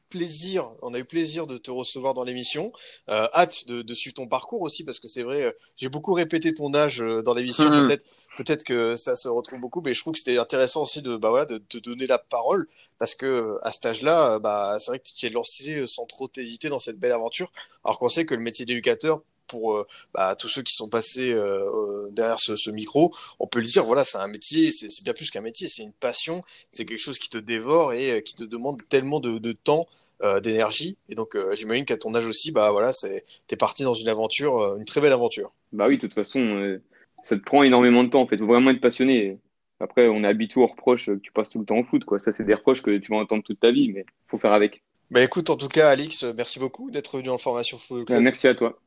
plaisir, 0.09 0.71
on 0.81 0.93
a 0.93 0.99
eu 0.99 1.05
plaisir 1.05 1.47
de 1.47 1.57
te 1.57 1.71
recevoir 1.71 2.13
dans 2.13 2.23
l'émission. 2.23 2.71
Euh, 3.09 3.27
hâte 3.33 3.67
de, 3.67 3.81
de, 3.81 3.93
suivre 3.93 4.15
ton 4.15 4.27
parcours 4.27 4.61
aussi 4.61 4.83
parce 4.83 4.99
que 4.99 5.07
c'est 5.07 5.23
vrai, 5.23 5.47
euh, 5.47 5.51
j'ai 5.75 5.89
beaucoup 5.89 6.13
répété 6.13 6.53
ton 6.53 6.73
âge 6.73 7.01
euh, 7.01 7.21
dans 7.21 7.33
l'émission. 7.33 7.69
Mmh. 7.69 7.87
Peut-être, 7.87 8.05
peut-être 8.37 8.63
que 8.63 8.95
ça 8.95 9.15
se 9.15 9.27
retrouve 9.27 9.59
beaucoup, 9.59 9.81
mais 9.81 9.93
je 9.93 10.01
trouve 10.01 10.13
que 10.13 10.19
c'était 10.19 10.37
intéressant 10.37 10.83
aussi 10.83 11.01
de, 11.01 11.17
bah 11.17 11.29
voilà, 11.29 11.45
de 11.45 11.57
te 11.57 11.77
donner 11.77 12.07
la 12.07 12.19
parole 12.19 12.67
parce 12.99 13.15
que 13.15 13.57
à 13.63 13.71
cet 13.71 13.85
âge-là, 13.85 14.39
bah 14.39 14.77
c'est 14.79 14.91
vrai 14.91 14.99
que 14.99 15.09
tu 15.13 15.25
es 15.25 15.29
lancé 15.29 15.85
sans 15.87 16.05
trop 16.05 16.27
t'hésiter 16.27 16.69
dans 16.69 16.79
cette 16.79 16.99
belle 16.99 17.11
aventure. 17.11 17.51
Alors 17.83 17.99
qu'on 17.99 18.09
sait 18.09 18.25
que 18.25 18.35
le 18.35 18.41
métier 18.41 18.65
d'éducateur 18.65 19.21
pour 19.47 19.85
bah, 20.13 20.35
tous 20.35 20.47
ceux 20.47 20.61
qui 20.61 20.73
sont 20.73 20.89
passés 20.89 21.33
euh, 21.33 22.09
derrière 22.11 22.39
ce, 22.39 22.55
ce, 22.55 22.69
micro, 22.69 23.13
on 23.39 23.47
peut 23.47 23.59
le 23.59 23.65
dire, 23.65 23.85
voilà, 23.85 24.03
c'est 24.03 24.17
un 24.17 24.27
métier, 24.27 24.71
c'est 24.71 25.03
bien 25.03 25.13
plus 25.13 25.31
qu'un 25.31 25.41
métier, 25.41 25.67
c'est 25.67 25.83
une 25.83 25.93
passion, 25.93 26.41
c'est 26.71 26.85
quelque 26.85 27.01
chose 27.01 27.19
qui 27.19 27.29
te 27.29 27.37
dévore 27.37 27.93
et 27.93 28.23
qui 28.23 28.35
te 28.35 28.43
demande 28.43 28.81
tellement 28.89 29.19
de, 29.19 29.37
de 29.37 29.51
temps, 29.51 29.87
euh, 30.23 30.39
d'énergie. 30.39 30.97
Et 31.09 31.15
donc, 31.15 31.35
euh, 31.35 31.55
j'imagine 31.55 31.85
qu'à 31.85 31.97
ton 31.97 32.13
âge 32.15 32.25
aussi, 32.25 32.51
bah 32.51 32.71
voilà, 32.71 32.93
c'est, 32.93 33.25
t'es 33.47 33.55
parti 33.55 33.83
dans 33.83 33.93
une 33.93 34.09
aventure, 34.09 34.75
une 34.77 34.85
très 34.85 35.01
belle 35.01 35.13
aventure. 35.13 35.51
Bah 35.71 35.87
oui, 35.87 35.97
de 35.97 36.01
toute 36.01 36.13
façon, 36.13 36.79
ça 37.21 37.37
te 37.37 37.43
prend 37.43 37.63
énormément 37.63 38.03
de 38.03 38.09
temps. 38.09 38.21
En 38.21 38.27
fait, 38.27 38.37
faut 38.37 38.47
vraiment 38.47 38.71
être 38.71 38.81
passionné. 38.81 39.39
Après, 39.79 40.07
on 40.07 40.23
est 40.23 40.27
habitué 40.27 40.59
aux 40.59 40.67
reproches 40.67 41.05
que 41.05 41.15
tu 41.15 41.31
passes 41.31 41.51
tout 41.51 41.59
le 41.59 41.65
temps 41.65 41.77
au 41.77 41.83
foot, 41.83 42.03
quoi. 42.03 42.17
Ça, 42.17 42.31
c'est 42.31 42.43
des 42.43 42.55
reproches 42.55 42.81
que 42.81 42.97
tu 42.97 43.11
vas 43.11 43.17
entendre 43.17 43.43
toute 43.43 43.59
ta 43.59 43.71
vie, 43.71 43.91
mais 43.93 44.05
faut 44.27 44.37
faire 44.37 44.53
avec. 44.53 44.81
Bah 45.09 45.23
écoute, 45.23 45.49
en 45.49 45.55
tout 45.55 45.69
cas, 45.69 45.89
Alix, 45.89 46.23
merci 46.35 46.59
beaucoup 46.59 46.91
d'être 46.91 47.17
venu 47.17 47.29
en 47.29 47.37
formation 47.37 47.77
Football 47.77 48.05
Club. 48.05 48.23
merci 48.23 48.47
à 48.47 48.55
toi. 48.55 48.77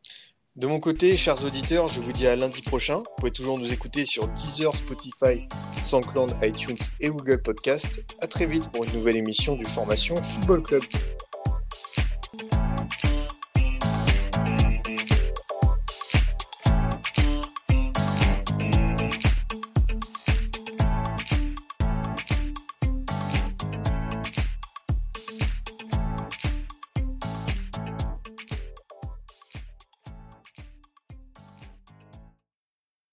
De 0.61 0.67
mon 0.67 0.79
côté, 0.79 1.17
chers 1.17 1.43
auditeurs, 1.47 1.89
je 1.89 2.03
vous 2.03 2.13
dis 2.13 2.27
à 2.27 2.37
lundi 2.37 2.61
prochain. 2.61 2.97
Vous 2.99 3.15
pouvez 3.17 3.31
toujours 3.31 3.59
nous 3.59 3.73
écouter 3.73 4.05
sur 4.05 4.29
Deezer, 4.29 4.77
Spotify, 4.77 5.49
SoundCloud, 5.81 6.37
iTunes 6.43 6.77
et 7.01 7.09
Google 7.09 7.41
Podcast. 7.41 8.03
À 8.21 8.27
très 8.27 8.45
vite 8.45 8.69
pour 8.71 8.85
une 8.85 8.93
nouvelle 8.93 9.17
émission 9.17 9.57
du 9.57 9.65
Formation 9.65 10.17
Football 10.23 10.63
Club. 10.63 10.83